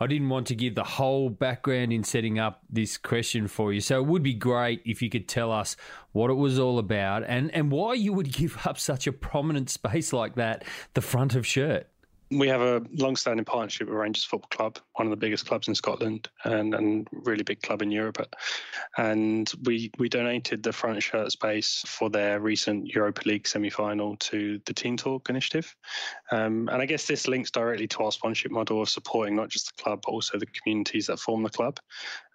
I 0.00 0.08
didn't 0.08 0.28
want 0.28 0.48
to 0.48 0.56
give 0.56 0.74
the 0.74 0.82
whole 0.82 1.30
background 1.30 1.92
in 1.92 2.02
setting 2.02 2.40
up 2.40 2.62
this 2.68 2.98
question 2.98 3.46
for 3.46 3.72
you. 3.72 3.80
So 3.80 4.00
it 4.00 4.06
would 4.06 4.24
be 4.24 4.34
great 4.34 4.82
if 4.84 5.02
you 5.02 5.08
could 5.08 5.28
tell 5.28 5.52
us 5.52 5.76
what 6.10 6.28
it 6.28 6.34
was 6.34 6.58
all 6.58 6.80
about 6.80 7.22
and, 7.28 7.54
and 7.54 7.70
why 7.70 7.94
you 7.94 8.12
would 8.12 8.32
give 8.32 8.66
up 8.66 8.76
such 8.80 9.06
a 9.06 9.12
prominent 9.12 9.70
space 9.70 10.12
like 10.12 10.34
that, 10.34 10.64
the 10.94 11.00
front 11.00 11.36
of 11.36 11.46
shirt. 11.46 11.88
We 12.30 12.48
have 12.48 12.60
a 12.60 12.82
long-standing 12.92 13.44
partnership 13.44 13.88
with 13.88 13.96
Rangers 13.96 14.24
Football 14.24 14.48
Club, 14.48 14.78
one 14.94 15.06
of 15.06 15.10
the 15.10 15.16
biggest 15.16 15.46
clubs 15.46 15.68
in 15.68 15.76
Scotland 15.76 16.28
and 16.44 16.74
and 16.74 17.06
really 17.12 17.44
big 17.44 17.62
club 17.62 17.82
in 17.82 17.92
Europe. 17.92 18.18
And 18.98 19.52
we 19.62 19.92
we 19.98 20.08
donated 20.08 20.62
the 20.62 20.72
front 20.72 21.00
shirt 21.02 21.30
space 21.30 21.84
for 21.86 22.10
their 22.10 22.40
recent 22.40 22.88
Europa 22.88 23.22
League 23.26 23.46
semi-final 23.46 24.16
to 24.16 24.60
the 24.66 24.74
Team 24.74 24.96
Talk 24.96 25.30
initiative. 25.30 25.74
Um, 26.32 26.68
and 26.68 26.82
I 26.82 26.86
guess 26.86 27.06
this 27.06 27.28
links 27.28 27.52
directly 27.52 27.86
to 27.88 28.02
our 28.02 28.12
sponsorship 28.12 28.50
model 28.50 28.82
of 28.82 28.88
supporting 28.88 29.36
not 29.36 29.48
just 29.48 29.76
the 29.76 29.82
club 29.82 30.02
but 30.04 30.12
also 30.12 30.38
the 30.38 30.46
communities 30.46 31.06
that 31.06 31.20
form 31.20 31.44
the 31.44 31.50
club. 31.50 31.78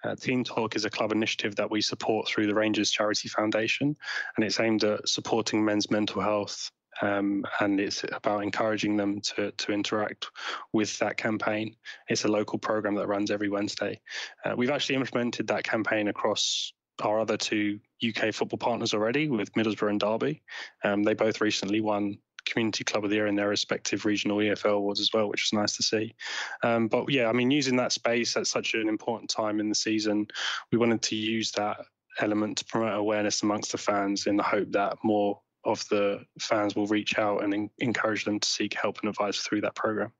Uh, 0.03 0.15
Team 0.15 0.43
Talk 0.43 0.75
is 0.75 0.85
a 0.85 0.89
club 0.89 1.11
initiative 1.11 1.55
that 1.57 1.69
we 1.69 1.81
support 1.81 2.27
through 2.27 2.47
the 2.47 2.55
Rangers 2.55 2.91
Charity 2.91 3.27
Foundation, 3.27 3.95
and 4.35 4.45
it's 4.45 4.59
aimed 4.59 4.83
at 4.83 5.07
supporting 5.07 5.63
men's 5.63 5.91
mental 5.91 6.21
health 6.21 6.71
um, 7.01 7.45
and 7.59 7.79
it's 7.79 8.03
about 8.11 8.43
encouraging 8.43 8.97
them 8.97 9.21
to 9.21 9.51
to 9.51 9.71
interact 9.71 10.27
with 10.73 10.97
that 10.99 11.17
campaign. 11.17 11.75
It's 12.07 12.25
a 12.25 12.29
local 12.29 12.59
program 12.59 12.95
that 12.95 13.07
runs 13.07 13.31
every 13.31 13.49
Wednesday. 13.49 13.99
Uh, 14.45 14.53
we've 14.55 14.69
actually 14.69 14.95
implemented 14.95 15.47
that 15.47 15.63
campaign 15.63 16.07
across 16.07 16.73
our 17.01 17.19
other 17.19 17.37
two 17.37 17.79
UK 18.07 18.33
football 18.33 18.59
partners 18.59 18.93
already 18.93 19.27
with 19.27 19.53
Middlesbrough 19.53 19.89
and 19.89 19.99
Derby. 19.99 20.43
Um, 20.83 21.03
they 21.03 21.13
both 21.13 21.41
recently 21.41 21.81
won 21.81 22.17
Community 22.45 22.83
Club 22.83 23.03
of 23.03 23.09
the 23.09 23.15
Year 23.15 23.27
in 23.27 23.35
their 23.35 23.49
respective 23.49 24.05
regional 24.05 24.37
EFL 24.37 24.75
awards 24.77 24.99
as 24.99 25.11
well, 25.13 25.29
which 25.29 25.43
was 25.43 25.59
nice 25.59 25.75
to 25.77 25.83
see. 25.83 26.15
Um, 26.63 26.87
but 26.87 27.09
yeah, 27.09 27.27
I 27.27 27.33
mean, 27.33 27.51
using 27.51 27.75
that 27.77 27.91
space 27.91 28.35
at 28.37 28.47
such 28.47 28.73
an 28.73 28.89
important 28.89 29.29
time 29.29 29.59
in 29.59 29.69
the 29.69 29.75
season, 29.75 30.27
we 30.71 30.77
wanted 30.77 31.01
to 31.03 31.15
use 31.15 31.51
that 31.51 31.77
element 32.19 32.57
to 32.57 32.65
promote 32.65 32.97
awareness 32.97 33.41
amongst 33.41 33.71
the 33.71 33.77
fans 33.77 34.27
in 34.27 34.35
the 34.35 34.43
hope 34.43 34.71
that 34.71 34.97
more 35.03 35.39
of 35.63 35.87
the 35.89 36.25
fans 36.39 36.75
will 36.75 36.87
reach 36.87 37.17
out 37.17 37.43
and 37.43 37.69
encourage 37.79 38.25
them 38.25 38.39
to 38.39 38.47
seek 38.47 38.73
help 38.73 38.99
and 38.99 39.09
advice 39.09 39.37
through 39.39 39.61
that 39.61 39.75
program. 39.75 40.11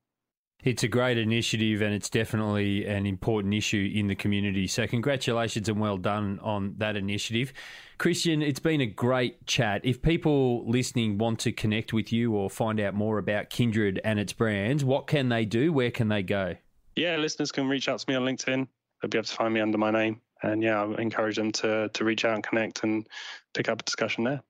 It's 0.63 0.83
a 0.83 0.87
great 0.87 1.17
initiative 1.17 1.81
and 1.81 1.91
it's 1.91 2.09
definitely 2.09 2.85
an 2.85 3.07
important 3.07 3.55
issue 3.55 3.91
in 3.95 4.07
the 4.07 4.15
community. 4.15 4.67
So, 4.67 4.85
congratulations 4.85 5.67
and 5.67 5.79
well 5.79 5.97
done 5.97 6.39
on 6.43 6.75
that 6.77 6.95
initiative. 6.95 7.51
Christian, 7.97 8.43
it's 8.43 8.59
been 8.59 8.79
a 8.79 8.85
great 8.85 9.47
chat. 9.47 9.81
If 9.83 10.03
people 10.03 10.67
listening 10.69 11.17
want 11.17 11.39
to 11.39 11.51
connect 11.51 11.93
with 11.93 12.13
you 12.13 12.35
or 12.35 12.49
find 12.49 12.79
out 12.79 12.93
more 12.93 13.17
about 13.17 13.49
Kindred 13.49 13.99
and 14.03 14.19
its 14.19 14.33
brands, 14.33 14.85
what 14.85 15.07
can 15.07 15.29
they 15.29 15.45
do? 15.45 15.73
Where 15.73 15.91
can 15.91 16.09
they 16.09 16.21
go? 16.21 16.55
Yeah, 16.95 17.17
listeners 17.17 17.51
can 17.51 17.67
reach 17.67 17.89
out 17.89 17.99
to 17.99 18.05
me 18.09 18.15
on 18.15 18.23
LinkedIn. 18.23 18.67
They'll 19.01 19.09
be 19.09 19.17
able 19.17 19.25
to 19.25 19.33
find 19.33 19.53
me 19.53 19.61
under 19.61 19.77
my 19.79 19.89
name. 19.89 20.21
And 20.43 20.61
yeah, 20.61 20.83
I 20.83 21.01
encourage 21.01 21.37
them 21.37 21.51
to, 21.53 21.89
to 21.89 22.03
reach 22.03 22.25
out 22.25 22.35
and 22.35 22.43
connect 22.43 22.83
and 22.83 23.07
pick 23.53 23.69
up 23.69 23.81
a 23.81 23.83
discussion 23.83 24.23
there. 24.23 24.41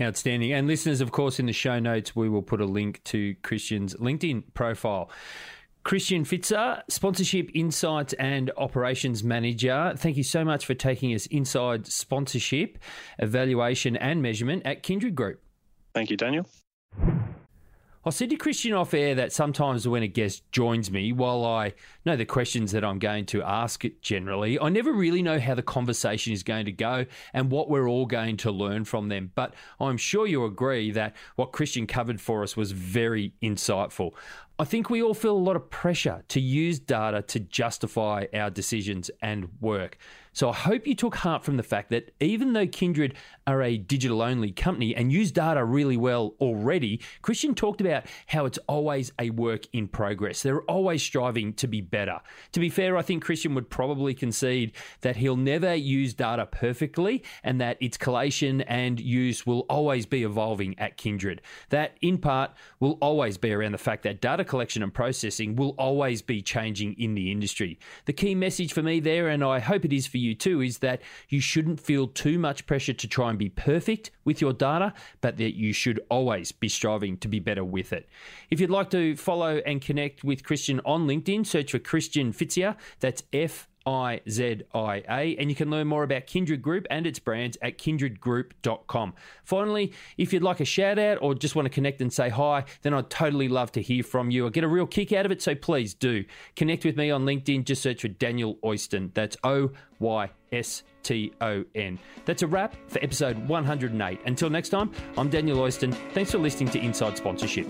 Outstanding. 0.00 0.52
And 0.52 0.66
listeners, 0.66 1.00
of 1.00 1.12
course, 1.12 1.38
in 1.38 1.46
the 1.46 1.52
show 1.52 1.78
notes, 1.78 2.14
we 2.14 2.28
will 2.28 2.42
put 2.42 2.60
a 2.60 2.66
link 2.66 3.02
to 3.04 3.34
Christian's 3.42 3.94
LinkedIn 3.94 4.44
profile. 4.54 5.10
Christian 5.86 6.24
Fizia, 6.24 6.82
Sponsorship 6.88 7.48
Insights 7.54 8.12
and 8.14 8.50
Operations 8.56 9.22
Manager. 9.22 9.94
Thank 9.96 10.16
you 10.16 10.24
so 10.24 10.44
much 10.44 10.66
for 10.66 10.74
taking 10.74 11.14
us 11.14 11.26
inside 11.26 11.86
sponsorship, 11.86 12.78
evaluation, 13.20 13.96
and 13.96 14.20
measurement 14.20 14.62
at 14.64 14.82
Kindred 14.82 15.14
Group. 15.14 15.40
Thank 15.94 16.10
you, 16.10 16.16
Daniel. 16.16 16.46
I 18.06 18.10
said 18.10 18.30
to 18.30 18.36
Christian 18.36 18.72
off 18.72 18.94
air 18.94 19.16
that 19.16 19.32
sometimes 19.32 19.88
when 19.88 20.04
a 20.04 20.06
guest 20.06 20.44
joins 20.52 20.92
me, 20.92 21.10
while 21.10 21.44
I 21.44 21.74
know 22.04 22.14
the 22.14 22.24
questions 22.24 22.70
that 22.70 22.84
I'm 22.84 23.00
going 23.00 23.26
to 23.26 23.42
ask 23.42 23.84
it 23.84 24.00
generally, 24.00 24.60
I 24.60 24.68
never 24.68 24.92
really 24.92 25.22
know 25.22 25.40
how 25.40 25.56
the 25.56 25.62
conversation 25.64 26.32
is 26.32 26.44
going 26.44 26.66
to 26.66 26.72
go 26.72 27.06
and 27.34 27.50
what 27.50 27.68
we're 27.68 27.88
all 27.88 28.06
going 28.06 28.36
to 28.36 28.52
learn 28.52 28.84
from 28.84 29.08
them. 29.08 29.32
But 29.34 29.54
I'm 29.80 29.96
sure 29.96 30.24
you 30.24 30.44
agree 30.44 30.92
that 30.92 31.16
what 31.34 31.50
Christian 31.50 31.88
covered 31.88 32.20
for 32.20 32.44
us 32.44 32.56
was 32.56 32.70
very 32.70 33.32
insightful. 33.42 34.12
I 34.56 34.64
think 34.64 34.88
we 34.88 35.02
all 35.02 35.12
feel 35.12 35.36
a 35.36 35.38
lot 35.38 35.56
of 35.56 35.68
pressure 35.68 36.22
to 36.28 36.40
use 36.40 36.78
data 36.78 37.22
to 37.22 37.40
justify 37.40 38.26
our 38.32 38.50
decisions 38.50 39.10
and 39.20 39.48
work. 39.60 39.98
So 40.36 40.50
I 40.50 40.52
hope 40.52 40.86
you 40.86 40.94
took 40.94 41.14
heart 41.14 41.44
from 41.44 41.56
the 41.56 41.62
fact 41.62 41.88
that 41.88 42.12
even 42.20 42.52
though 42.52 42.66
Kindred 42.66 43.14
are 43.46 43.62
a 43.62 43.78
digital 43.78 44.20
only 44.20 44.52
company 44.52 44.94
and 44.94 45.10
use 45.10 45.32
data 45.32 45.64
really 45.64 45.96
well 45.96 46.34
already, 46.42 47.00
Christian 47.22 47.54
talked 47.54 47.80
about 47.80 48.04
how 48.26 48.44
it's 48.44 48.58
always 48.68 49.12
a 49.18 49.30
work 49.30 49.62
in 49.72 49.88
progress. 49.88 50.42
They're 50.42 50.60
always 50.64 51.02
striving 51.02 51.54
to 51.54 51.66
be 51.66 51.80
better. 51.80 52.20
To 52.52 52.60
be 52.60 52.68
fair, 52.68 52.98
I 52.98 53.02
think 53.02 53.24
Christian 53.24 53.54
would 53.54 53.70
probably 53.70 54.12
concede 54.12 54.72
that 55.00 55.16
he'll 55.16 55.38
never 55.38 55.74
use 55.74 56.12
data 56.12 56.44
perfectly 56.44 57.22
and 57.42 57.58
that 57.62 57.78
its 57.80 57.96
collation 57.96 58.60
and 58.60 59.00
use 59.00 59.46
will 59.46 59.60
always 59.70 60.04
be 60.04 60.22
evolving 60.22 60.78
at 60.78 60.98
Kindred. 60.98 61.40
That, 61.70 61.96
in 62.02 62.18
part, 62.18 62.50
will 62.78 62.98
always 63.00 63.38
be 63.38 63.54
around 63.54 63.72
the 63.72 63.78
fact 63.78 64.02
that 64.02 64.20
data 64.20 64.44
collection 64.44 64.82
and 64.82 64.92
processing 64.92 65.56
will 65.56 65.74
always 65.78 66.20
be 66.20 66.42
changing 66.42 66.92
in 66.98 67.14
the 67.14 67.32
industry. 67.32 67.78
The 68.04 68.12
key 68.12 68.34
message 68.34 68.74
for 68.74 68.82
me 68.82 69.00
there, 69.00 69.28
and 69.28 69.42
I 69.42 69.60
hope 69.60 69.86
it 69.86 69.94
is 69.94 70.06
for 70.06 70.18
you 70.18 70.25
too, 70.34 70.60
is 70.60 70.78
that 70.78 71.02
you 71.28 71.40
shouldn't 71.40 71.80
feel 71.80 72.08
too 72.08 72.38
much 72.38 72.66
pressure 72.66 72.92
to 72.92 73.08
try 73.08 73.30
and 73.30 73.38
be 73.38 73.48
perfect 73.48 74.10
with 74.24 74.40
your 74.40 74.52
data, 74.52 74.92
but 75.20 75.36
that 75.36 75.56
you 75.56 75.72
should 75.72 76.00
always 76.10 76.52
be 76.52 76.68
striving 76.68 77.16
to 77.18 77.28
be 77.28 77.38
better 77.38 77.64
with 77.64 77.92
it. 77.92 78.08
If 78.50 78.60
you'd 78.60 78.70
like 78.70 78.90
to 78.90 79.16
follow 79.16 79.58
and 79.66 79.80
connect 79.80 80.24
with 80.24 80.44
Christian 80.44 80.80
on 80.84 81.06
LinkedIn, 81.06 81.46
search 81.46 81.72
for 81.72 81.78
Christian 81.78 82.32
Fizia. 82.32 82.76
That's 83.00 83.22
F 83.32 83.68
I 83.86 84.20
Z 84.28 84.62
I 84.74 85.02
A, 85.08 85.36
and 85.38 85.48
you 85.48 85.54
can 85.54 85.70
learn 85.70 85.86
more 85.86 86.02
about 86.02 86.26
Kindred 86.26 86.60
Group 86.60 86.86
and 86.90 87.06
its 87.06 87.18
brands 87.18 87.56
at 87.62 87.78
kindredgroup.com. 87.78 89.14
Finally, 89.44 89.92
if 90.18 90.32
you'd 90.32 90.42
like 90.42 90.60
a 90.60 90.64
shout 90.64 90.98
out 90.98 91.18
or 91.22 91.34
just 91.34 91.54
want 91.54 91.66
to 91.66 91.70
connect 91.70 92.00
and 92.00 92.12
say 92.12 92.28
hi, 92.28 92.64
then 92.82 92.92
I'd 92.92 93.08
totally 93.10 93.48
love 93.48 93.72
to 93.72 93.82
hear 93.82 94.02
from 94.02 94.30
you. 94.30 94.46
I 94.46 94.50
get 94.50 94.64
a 94.64 94.68
real 94.68 94.86
kick 94.86 95.12
out 95.12 95.24
of 95.24 95.32
it, 95.32 95.40
so 95.40 95.54
please 95.54 95.94
do 95.94 96.24
connect 96.56 96.84
with 96.84 96.96
me 96.96 97.10
on 97.10 97.24
LinkedIn. 97.24 97.64
Just 97.64 97.82
search 97.82 98.02
for 98.02 98.08
Daniel 98.08 98.56
Oyston. 98.64 99.14
That's 99.14 99.36
O 99.44 99.70
Y 100.00 100.30
S 100.52 100.82
T 101.02 101.32
O 101.40 101.64
N. 101.74 101.98
That's 102.24 102.42
a 102.42 102.46
wrap 102.46 102.76
for 102.88 102.98
episode 103.02 103.48
108. 103.48 104.20
Until 104.26 104.50
next 104.50 104.70
time, 104.70 104.90
I'm 105.16 105.30
Daniel 105.30 105.58
Oyston. 105.58 105.94
Thanks 106.12 106.32
for 106.32 106.38
listening 106.38 106.70
to 106.70 106.80
Inside 106.80 107.16
Sponsorship. 107.16 107.66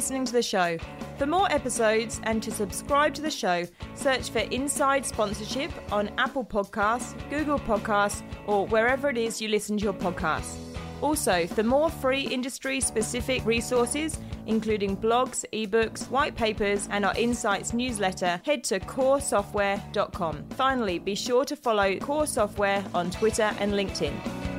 Listening 0.00 0.24
to 0.24 0.32
the 0.32 0.42
show. 0.42 0.78
For 1.18 1.26
more 1.26 1.52
episodes 1.52 2.22
and 2.22 2.42
to 2.42 2.50
subscribe 2.50 3.12
to 3.16 3.20
the 3.20 3.30
show, 3.30 3.66
search 3.94 4.30
for 4.30 4.38
Inside 4.38 5.04
Sponsorship 5.04 5.70
on 5.92 6.10
Apple 6.16 6.42
Podcasts, 6.42 7.12
Google 7.28 7.58
Podcasts, 7.58 8.22
or 8.46 8.66
wherever 8.68 9.10
it 9.10 9.18
is 9.18 9.42
you 9.42 9.48
listen 9.48 9.76
to 9.76 9.84
your 9.84 9.92
podcasts. 9.92 10.56
Also, 11.02 11.46
for 11.46 11.62
more 11.62 11.90
free 11.90 12.22
industry 12.22 12.80
specific 12.80 13.44
resources, 13.44 14.18
including 14.46 14.96
blogs, 14.96 15.44
ebooks, 15.52 16.08
white 16.08 16.34
papers, 16.34 16.88
and 16.90 17.04
our 17.04 17.14
Insights 17.18 17.74
newsletter, 17.74 18.40
head 18.42 18.64
to 18.64 18.80
coresoftware.com. 18.80 20.44
Finally, 20.56 20.98
be 20.98 21.14
sure 21.14 21.44
to 21.44 21.56
follow 21.56 21.98
Core 21.98 22.26
Software 22.26 22.82
on 22.94 23.10
Twitter 23.10 23.54
and 23.58 23.74
LinkedIn. 23.74 24.49